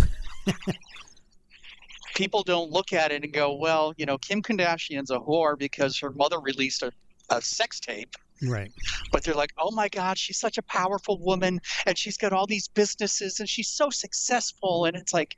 people 2.16 2.44
don't 2.44 2.72
look 2.72 2.94
at 2.94 3.12
it 3.12 3.24
and 3.24 3.34
go, 3.34 3.54
well, 3.54 3.94
you 3.98 4.06
know, 4.06 4.18
Kim 4.18 4.42
Kardashian's 4.42 5.12
a 5.12 5.20
whore 5.20 5.58
because 5.58 5.98
her 6.00 6.12
mother 6.12 6.40
released 6.40 6.84
a, 6.84 6.92
a 7.30 7.42
sex 7.42 7.80
tape. 7.80 8.16
Right. 8.42 8.72
But 9.12 9.24
they're 9.24 9.36
like, 9.36 9.52
oh 9.58 9.72
my 9.72 9.90
God, 9.90 10.18
she's 10.18 10.38
such 10.38 10.58
a 10.58 10.62
powerful 10.62 11.18
woman 11.20 11.60
and 11.86 11.98
she's 11.98 12.18
got 12.18 12.32
all 12.32 12.46
these 12.46 12.68
businesses 12.70 13.40
and 13.40 13.50
she's 13.50 13.68
so 13.68 13.90
successful. 13.90 14.86
And 14.86 14.96
it's 14.96 15.14
like, 15.14 15.36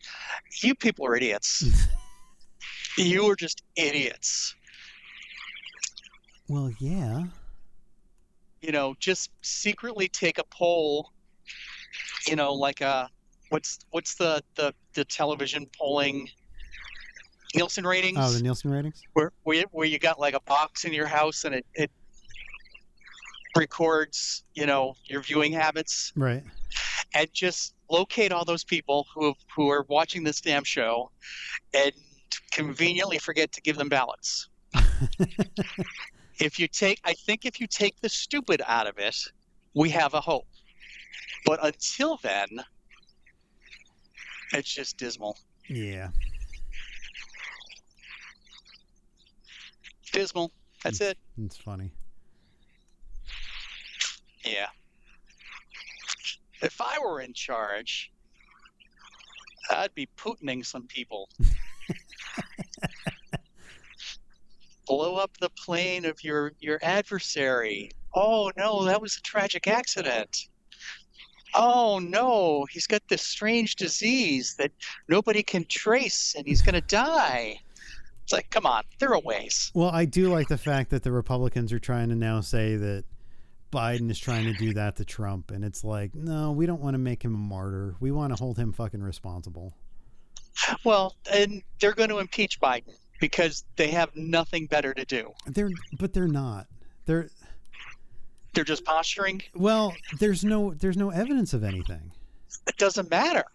you 0.61 0.76
people 0.76 1.05
are 1.07 1.15
idiots. 1.15 1.63
you 2.97 3.26
are 3.30 3.36
just 3.36 3.63
idiots. 3.76 4.55
Well, 6.47 6.72
yeah. 6.80 7.24
You 8.62 8.72
know, 8.72 8.95
just 8.99 9.32
secretly 9.41 10.07
take 10.07 10.38
a 10.38 10.43
poll, 10.51 11.12
you 12.28 12.36
know, 12.36 12.53
like 12.53 12.82
uh 12.82 13.07
what's 13.49 13.80
what's 13.89 14.16
the 14.16 14.41
the 14.55 14.74
the 14.93 15.03
television 15.05 15.66
polling 15.78 16.30
Nielsen 17.55 17.86
ratings. 17.86 18.18
Oh, 18.20 18.32
the 18.32 18.41
Nielsen 18.41 18.72
ratings. 18.72 19.01
where 19.14 19.32
where 19.43 19.57
you, 19.57 19.66
where 19.72 19.88
you 19.88 19.99
got 19.99 20.20
like 20.20 20.36
a 20.36 20.39
box 20.41 20.86
in 20.86 20.93
your 20.93 21.07
house 21.07 21.43
and 21.43 21.55
it, 21.55 21.66
it 21.74 21.91
records 23.57 24.43
you 24.53 24.66
know 24.66 24.93
your 25.05 25.22
viewing 25.22 25.51
habits 25.51 26.14
Right. 26.16 26.43
and 27.14 27.28
just 27.34 27.76
locate 27.89 28.32
all 28.32 28.45
those 28.45 28.64
people 28.64 29.05
who 29.14 29.26
have, 29.26 29.36
who 29.53 29.70
are 29.70 29.86
watching 29.89 30.24
this 30.24 30.39
damn 30.39 30.64
show 30.64 31.12
and 31.74 31.91
conveniently 32.53 33.18
forget 33.18 33.51
to 33.51 33.62
give 33.62 33.76
them 33.76 33.89
ballots. 33.89 34.47
if 36.42 36.60
you 36.60 36.68
take 36.68 37.00
I 37.06 37.14
think 37.14 37.46
if 37.46 37.62
you 37.62 37.68
take 37.68 38.02
the 38.02 38.10
stupid 38.10 38.62
out 38.68 38.88
of 38.88 38.98
it, 38.98 39.16
we 39.74 39.89
have 39.89 40.14
a 40.14 40.22
hope. 40.22 40.48
But 41.46 41.64
until 41.64 42.18
then, 42.22 42.48
it's 44.54 44.74
just 44.74 44.98
dismal. 44.98 45.38
Yeah. 45.70 46.10
Dismal. 50.12 50.52
That's 50.84 51.00
it. 51.00 51.18
It's 51.38 51.58
funny. 51.58 51.92
Yeah. 54.44 54.68
If 56.62 56.82
I 56.82 56.98
were 57.00 57.22
in 57.22 57.34
charge, 57.34 58.12
I'd 59.70 59.94
be 59.96 60.08
Putining 60.18 60.64
some 60.64 60.88
people. 60.88 61.30
Blow 64.92 65.16
up 65.16 65.38
the 65.38 65.50
plane 65.52 66.04
of 66.04 66.22
your 66.22 66.52
your 66.60 66.78
adversary. 66.84 67.92
Oh 68.14 68.52
no, 68.58 68.84
that 68.84 69.02
was 69.02 69.16
a 69.16 69.22
tragic 69.22 69.66
accident. 69.66 70.50
Oh 71.56 72.00
no, 72.00 72.66
he's 72.70 72.88
got 72.88 73.02
this 73.08 73.22
strange 73.22 73.78
disease 73.78 74.56
that 74.58 74.74
nobody 75.08 75.44
can 75.44 75.64
trace 75.64 76.36
and 76.38 76.46
he's 76.46 76.62
going 76.62 76.76
to 76.76 76.82
die. 76.82 77.62
It's 78.24 78.34
like, 78.34 78.50
come 78.50 78.66
on, 78.66 78.84
there 79.00 79.14
are 79.14 79.22
ways. 79.22 79.72
Well, 79.74 79.92
I 79.92 80.04
do 80.04 80.30
like 80.30 80.50
the 80.50 80.58
fact 80.58 80.89
that 80.89 81.04
the 81.04 81.12
Republicans 81.14 81.72
are 81.72 81.80
trying 81.80 82.10
to 82.10 82.16
now 82.16 82.42
say 82.42 82.76
that 82.76 83.06
Biden 83.72 84.12
is 84.12 84.20
trying 84.20 84.44
to 84.44 84.54
do 84.54 84.74
that 84.74 84.98
to 84.98 85.06
Trump, 85.06 85.52
and 85.52 85.64
it's 85.64 85.86
like, 85.86 86.14
no, 86.14 86.52
we 86.52 86.66
don't 86.66 86.82
want 86.82 86.96
to 86.96 87.00
make 87.00 87.24
him 87.24 87.34
a 87.34 87.38
martyr. 87.38 87.96
We 88.02 88.12
want 88.12 88.36
to 88.36 88.44
hold 88.44 88.58
him 88.58 88.74
fucking 88.74 89.02
responsible. 89.02 89.74
Well, 90.84 91.16
and 91.32 91.64
they're 91.80 91.94
going 91.94 92.10
to 92.10 92.20
impeach 92.20 92.60
Biden 92.60 92.98
because 93.22 93.63
they 93.78 93.88
have 93.91 94.13
nothing 94.17 94.65
better 94.65 94.93
to 94.93 95.05
do. 95.05 95.32
They're, 95.45 95.69
but 95.97 96.11
they're 96.11 96.28
not. 96.28 96.67
They're 97.05 97.30
They're 98.53 98.65
just 98.65 98.84
posturing. 98.84 99.41
well. 99.55 99.93
There's 100.19 100.43
no, 100.43 100.74
there's 100.74 100.97
no 100.97 101.09
evidence 101.11 101.53
of 101.53 101.63
anything. 101.63 102.11
It 102.67 102.76
doesn't 102.78 103.09
matter. 103.09 103.45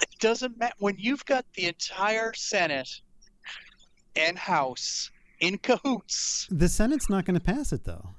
It 0.00 0.18
doesn't 0.20 0.56
matter 0.58 0.74
when 0.78 0.96
you've 0.98 1.24
got 1.26 1.44
the 1.54 1.66
entire 1.66 2.32
Senate 2.34 2.88
and 4.16 4.38
House 4.38 5.10
in 5.40 5.58
cahoots. 5.58 6.46
The 6.50 6.68
Senate's 6.68 7.10
not 7.10 7.24
going 7.26 7.38
to 7.38 7.44
pass 7.44 7.72
it 7.72 7.84
though. 7.84 8.10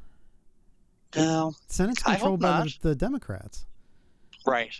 No, 1.16 1.54
The 1.70 1.74
Senate's 1.74 2.04
controlled 2.04 2.42
by 2.42 2.62
the, 2.64 2.90
the 2.90 2.96
Democrats. 2.96 3.66
right. 4.46 4.74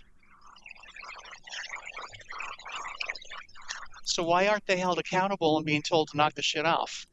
So 4.16 4.22
why 4.22 4.48
aren't 4.48 4.64
they 4.64 4.78
held 4.78 4.98
accountable 4.98 5.58
and 5.58 5.66
being 5.66 5.82
told 5.82 6.08
to 6.08 6.16
knock 6.16 6.32
the 6.32 6.40
shit 6.40 6.64
off? 6.64 7.06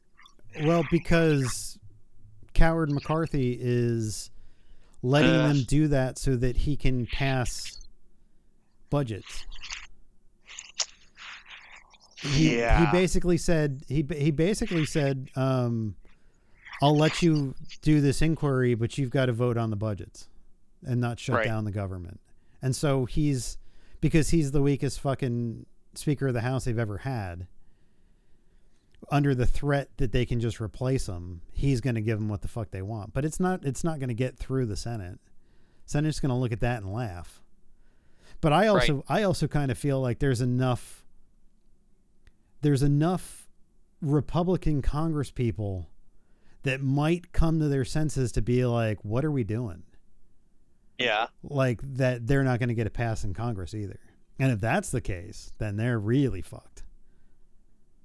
Well, 0.62 0.84
because 0.90 1.78
Coward 2.54 2.90
McCarthy 2.90 3.58
is 3.60 4.30
letting 5.02 5.32
Ugh. 5.32 5.54
them 5.54 5.64
do 5.64 5.88
that 5.88 6.16
so 6.16 6.34
that 6.36 6.56
he 6.56 6.78
can 6.78 7.04
pass 7.06 7.86
budgets. 8.88 9.44
He, 12.22 12.56
Yeah. 12.60 12.86
he 12.86 12.90
basically 12.90 13.36
said 13.36 13.82
he 13.86 14.06
he 14.16 14.30
basically 14.30 14.86
said 14.86 15.28
um, 15.36 15.96
I'll 16.80 16.96
let 16.96 17.20
you 17.20 17.54
do 17.82 18.00
this 18.00 18.22
inquiry, 18.22 18.74
but 18.74 18.96
you've 18.96 19.10
got 19.10 19.26
to 19.26 19.34
vote 19.34 19.58
on 19.58 19.68
the 19.68 19.76
budgets 19.76 20.30
and 20.82 21.02
not 21.02 21.20
shut 21.20 21.36
Right. 21.36 21.44
down 21.44 21.66
the 21.66 21.70
government. 21.70 22.18
And 22.62 22.74
so 22.74 23.04
he's 23.04 23.58
because 24.00 24.30
he's 24.30 24.52
the 24.52 24.62
weakest 24.62 25.00
fucking 25.00 25.66
speaker 25.98 26.28
of 26.28 26.34
the 26.34 26.40
house 26.40 26.64
they've 26.64 26.78
ever 26.78 26.98
had. 26.98 27.46
Under 29.10 29.34
the 29.34 29.46
threat 29.46 29.90
that 29.98 30.12
they 30.12 30.24
can 30.24 30.40
just 30.40 30.60
replace 30.60 31.06
him, 31.06 31.42
he's 31.52 31.80
going 31.82 31.94
to 31.94 32.00
give 32.00 32.18
them 32.18 32.28
what 32.28 32.40
the 32.40 32.48
fuck 32.48 32.70
they 32.70 32.82
want. 32.82 33.12
But 33.12 33.24
it's 33.24 33.38
not 33.38 33.64
it's 33.64 33.84
not 33.84 33.98
going 33.98 34.08
to 34.08 34.14
get 34.14 34.38
through 34.38 34.66
the 34.66 34.76
Senate. 34.76 35.18
Senate's 35.84 36.20
going 36.20 36.30
to 36.30 36.36
look 36.36 36.52
at 36.52 36.60
that 36.60 36.82
and 36.82 36.92
laugh. 36.92 37.42
But 38.40 38.52
I 38.52 38.66
also 38.66 39.04
I 39.08 39.22
also 39.22 39.46
kind 39.46 39.70
of 39.70 39.78
feel 39.78 40.00
like 40.00 40.18
there's 40.18 40.40
enough 40.40 41.04
there's 42.62 42.82
enough 42.82 43.48
Republican 44.00 44.82
Congress 44.82 45.30
people 45.30 45.90
that 46.62 46.80
might 46.82 47.32
come 47.32 47.58
to 47.60 47.68
their 47.68 47.84
senses 47.84 48.32
to 48.32 48.42
be 48.42 48.64
like, 48.64 49.04
what 49.04 49.24
are 49.24 49.30
we 49.30 49.44
doing? 49.44 49.82
Yeah. 50.98 51.26
Like 51.42 51.80
that 51.96 52.26
they're 52.26 52.44
not 52.44 52.58
going 52.58 52.70
to 52.70 52.74
get 52.74 52.86
a 52.86 52.90
pass 52.90 53.24
in 53.24 53.34
Congress 53.34 53.74
either. 53.74 54.00
And 54.38 54.50
if 54.52 54.60
that's 54.60 54.90
the 54.90 55.00
case, 55.00 55.52
then 55.58 55.76
they're 55.76 55.98
really 55.98 56.42
fucked. 56.42 56.82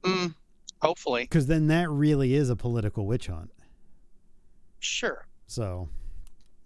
Mm, 0.04 0.34
hopefully. 0.82 1.24
Because 1.24 1.48
then 1.48 1.68
that 1.68 1.90
really 1.90 2.34
is 2.36 2.50
a 2.50 2.56
political 2.56 3.06
witch 3.08 3.28
hunt. 3.28 3.52
Sure. 4.80 5.26
So 5.48 5.90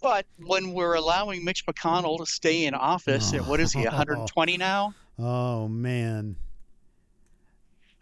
But 0.01 0.26
when 0.45 0.74
we're 0.74 0.95
allowing 0.95 1.43
Mitch 1.43 1.66
McConnell 1.66 2.18
to 2.20 2.26
stay 2.26 2.66
in 2.66 2.74
office 2.74 3.34
at 3.34 3.45
what 3.45 3.59
is 3.59 3.72
he, 3.74 3.84
120 3.86 4.57
now? 4.57 4.93
Oh 5.18 5.68
man. 5.68 6.36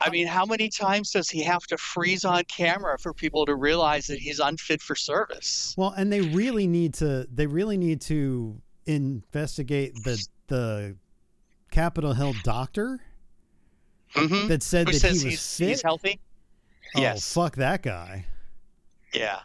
I 0.03 0.09
mean, 0.09 0.26
how 0.26 0.45
many 0.45 0.68
times 0.68 1.12
does 1.12 1.30
he 1.30 1.43
have 1.43 1.62
to 1.68 1.78
freeze 1.78 2.26
on 2.26 2.43
camera 2.45 2.97
for 2.97 3.14
people 3.14 3.45
to 3.45 3.53
realize 3.55 4.07
that 4.07 4.18
he's 4.18 4.39
unfit 4.39 4.82
for 4.82 4.95
service? 4.95 5.76
Well, 5.78 5.93
and 5.95 6.12
they 6.12 6.22
really 6.22 6.66
need 6.66 6.95
to 6.95 7.28
they 7.32 7.45
really 7.45 7.78
need 7.78 8.01
to 8.01 8.59
investigate 8.88 9.93
the 10.03 10.26
the 10.47 10.95
Capitol 11.72 12.13
Hill 12.13 12.34
doctor 12.43 12.99
Mm-hmm. 14.15 14.49
that 14.49 14.61
said 14.61 14.89
Who 14.89 14.99
that 14.99 15.07
he 15.07 15.14
was 15.14 15.22
he's, 15.23 15.56
fit. 15.57 15.69
he's 15.69 15.81
healthy? 15.81 16.19
oh, 16.98 17.02
yes. 17.02 17.34
fuck 17.34 17.56
that 17.56 17.81
guy. 17.81 18.26
Yeah. 19.14 19.39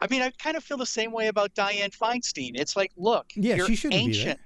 I 0.00 0.08
mean, 0.10 0.22
I 0.22 0.30
kind 0.38 0.56
of 0.56 0.64
feel 0.64 0.76
the 0.76 0.84
same 0.86 1.12
way 1.12 1.28
about 1.28 1.54
Dianne 1.54 1.96
Feinstein. 1.96 2.52
It's 2.54 2.74
like, 2.74 2.90
look, 2.96 3.30
Yeah, 3.36 3.54
you're 3.54 3.66
she 3.68 3.76
shouldn't 3.76 4.00
be 4.00 4.06
ancient. 4.08 4.40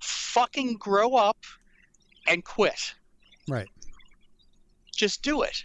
Fucking 0.00 0.74
grow 0.76 1.14
up 1.14 1.38
and 2.26 2.44
quit. 2.44 2.94
Right. 3.48 3.68
Just 4.94 5.22
do 5.22 5.42
it. 5.42 5.64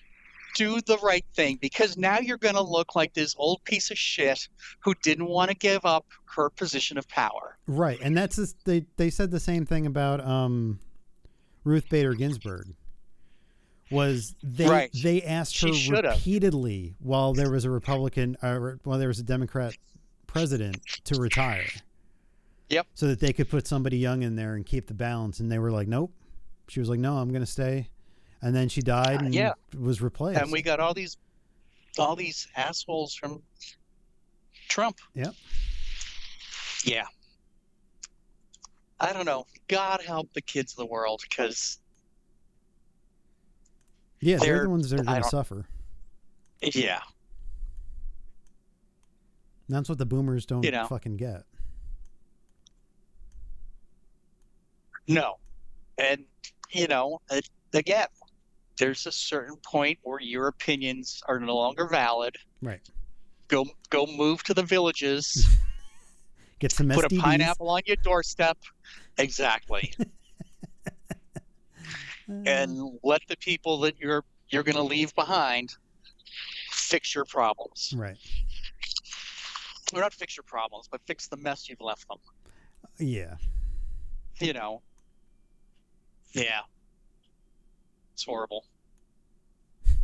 Do 0.59 0.81
the 0.81 0.97
right 0.97 1.25
thing 1.35 1.57
because 1.61 1.95
now 1.95 2.19
you're 2.19 2.37
going 2.37 2.55
to 2.55 2.61
look 2.61 2.93
like 2.93 3.13
this 3.13 3.33
old 3.37 3.63
piece 3.63 3.91
of 3.91 3.97
shit 3.97 4.49
who 4.81 4.93
didn't 5.01 5.27
want 5.27 5.49
to 5.51 5.55
give 5.55 5.85
up 5.85 6.05
her 6.35 6.49
position 6.49 6.97
of 6.97 7.07
power. 7.07 7.57
Right. 7.65 7.97
And 8.01 8.17
that's 8.17 8.35
just, 8.35 8.65
they 8.65 8.85
they 8.97 9.09
said 9.09 9.31
the 9.31 9.39
same 9.39 9.65
thing 9.65 9.85
about 9.85 10.19
um 10.19 10.79
Ruth 11.63 11.87
Bader 11.89 12.13
Ginsburg. 12.13 12.75
Was 13.89 14.35
they 14.43 14.67
Right. 14.67 14.89
they 15.01 15.21
asked 15.23 15.61
her 15.61 15.69
repeatedly 15.89 16.95
while 16.99 17.33
there 17.33 17.49
was 17.49 17.63
a 17.63 17.69
Republican 17.69 18.35
uh, 18.41 18.59
while 18.83 18.99
there 18.99 19.07
was 19.07 19.19
a 19.19 19.23
Democrat 19.23 19.75
president 20.27 20.77
to 21.05 21.19
retire. 21.21 21.69
Yep. 22.69 22.85
So 22.95 23.07
that 23.07 23.19
they 23.21 23.31
could 23.33 23.49
put 23.49 23.65
somebody 23.65 23.97
young 23.97 24.23
in 24.23 24.35
there 24.35 24.55
and 24.55 24.65
keep 24.65 24.87
the 24.87 24.93
balance 24.93 25.39
and 25.39 25.49
they 25.49 25.57
were 25.57 25.71
like, 25.71 25.87
"Nope." 25.87 26.11
She 26.67 26.81
was 26.81 26.89
like, 26.89 26.99
"No, 26.99 27.17
I'm 27.17 27.29
going 27.29 27.41
to 27.41 27.51
stay." 27.51 27.87
And 28.41 28.55
then 28.55 28.69
she 28.69 28.81
died 28.81 29.21
Uh, 29.21 29.25
and 29.25 29.35
yeah. 29.35 29.53
was 29.77 30.01
replaced. 30.01 30.39
And 30.41 30.51
we 30.51 30.61
got 30.61 30.79
all 30.79 30.93
these 30.93 31.17
all 31.97 32.15
these 32.15 32.47
assholes 32.55 33.13
from 33.15 33.41
Trump. 34.69 34.97
Yep. 35.15 35.33
Yeah. 36.85 37.05
I 38.99 39.11
don't 39.11 39.25
know. 39.25 39.45
God 39.67 40.01
help 40.05 40.31
the 40.33 40.41
kids 40.41 40.73
of 40.73 40.77
the 40.77 40.85
world 40.85 41.21
because 41.29 41.79
yeah, 44.21 44.37
they're, 44.37 44.47
they're- 44.55 44.63
the 44.63 44.69
ones 44.69 44.89
that 44.89 44.99
are 44.99 45.03
going 45.03 45.21
to 45.23 45.27
suffer. 45.29 45.65
yeah, 46.61 46.99
And 49.67 49.75
that's 49.75 49.87
what 49.89 49.97
the 49.97 50.05
boomers 50.05 50.45
don't 50.45 50.63
You 50.63 50.71
know. 50.71 50.87
fucking 50.87 51.17
get. 51.17 51.43
no. 55.07 55.37
And 55.97 56.23
you 56.71 56.87
know, 56.87 57.19
it, 57.31 57.49
again, 57.73 58.07
there's 58.79 59.05
a 59.05 59.11
certain 59.11 59.57
point 59.57 59.99
where 60.03 60.19
your 60.19 60.47
opinions 60.47 61.21
are 61.27 61.39
no 61.39 61.55
longer 61.55 61.87
valid. 61.87 62.35
Right. 62.61 62.81
Go 63.47 63.65
go 63.89 64.05
move 64.05 64.43
to 64.43 64.53
the 64.53 64.63
villages, 64.63 65.47
Get 66.59 66.73
some 66.73 66.89
put 66.89 67.05
a 67.05 67.15
pineapple 67.15 67.69
on 67.69 67.81
your 67.85 67.95
doorstep. 67.97 68.57
Exactly. 69.17 69.93
and 72.27 72.99
let 73.01 73.21
the 73.29 73.37
people 73.37 73.79
that 73.79 73.97
you're 73.99 74.25
you're 74.49 74.63
going 74.63 74.75
to 74.75 74.83
leave 74.83 75.15
behind 75.15 75.75
fix 76.71 77.15
your 77.15 77.25
problems. 77.25 77.93
Right. 77.95 78.17
Or 79.93 80.01
not 80.01 80.13
fix 80.13 80.35
your 80.35 80.43
problems, 80.43 80.87
but 80.91 81.01
fix 81.07 81.27
the 81.27 81.37
mess 81.37 81.69
you've 81.69 81.81
left 81.81 82.07
them. 82.07 82.17
Yeah. 82.99 83.35
You 84.41 84.53
know. 84.53 84.81
Yeah. 86.33 86.61
It's 88.19 88.25
horrible. 88.25 88.65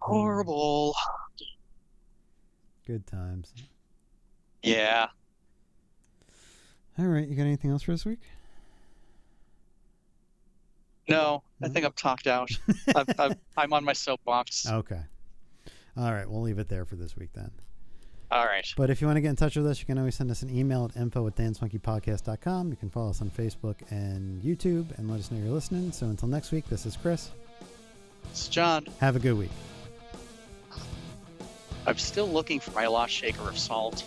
horrible. 0.00 0.94
Good 2.86 3.04
times. 3.04 3.52
Yeah. 4.62 5.08
All 6.96 7.06
right, 7.06 7.26
you 7.26 7.34
got 7.34 7.42
anything 7.42 7.72
else 7.72 7.82
for 7.82 7.90
this 7.90 8.04
week? 8.04 8.20
No, 11.08 11.42
I 11.60 11.66
think 11.66 11.84
I'm 11.84 11.90
talked 11.94 12.28
out. 12.28 12.48
i 12.94 13.34
am 13.56 13.72
on 13.72 13.84
my 13.84 13.92
soapbox. 13.92 14.68
Okay. 14.68 15.02
All 15.96 16.12
right, 16.12 16.30
we'll 16.30 16.42
leave 16.42 16.60
it 16.60 16.68
there 16.68 16.84
for 16.84 16.94
this 16.94 17.16
week 17.16 17.30
then. 17.34 17.50
All 18.30 18.46
right. 18.46 18.66
But 18.76 18.90
if 18.90 19.00
you 19.00 19.06
want 19.06 19.16
to 19.16 19.20
get 19.20 19.30
in 19.30 19.36
touch 19.36 19.56
with 19.56 19.66
us, 19.66 19.78
you 19.78 19.86
can 19.86 19.98
always 19.98 20.14
send 20.14 20.30
us 20.30 20.42
an 20.42 20.56
email 20.56 20.84
at 20.84 21.00
info 21.00 21.26
at 21.26 21.36
dansmonkeypodcast.com. 21.36 22.70
You 22.70 22.76
can 22.76 22.90
follow 22.90 23.10
us 23.10 23.20
on 23.20 23.30
Facebook 23.30 23.76
and 23.90 24.42
YouTube 24.42 24.96
and 24.98 25.10
let 25.10 25.20
us 25.20 25.30
know 25.30 25.38
you're 25.38 25.52
listening. 25.52 25.92
So 25.92 26.06
until 26.06 26.28
next 26.28 26.50
week, 26.50 26.66
this 26.68 26.86
is 26.86 26.96
Chris. 26.96 27.30
It's 28.30 28.48
John. 28.48 28.86
Have 29.00 29.16
a 29.16 29.20
good 29.20 29.34
week. 29.34 29.50
I'm 31.86 31.98
still 31.98 32.26
looking 32.26 32.60
for 32.60 32.70
my 32.70 32.86
lost 32.86 33.12
shaker 33.12 33.48
of 33.48 33.58
salt. 33.58 34.04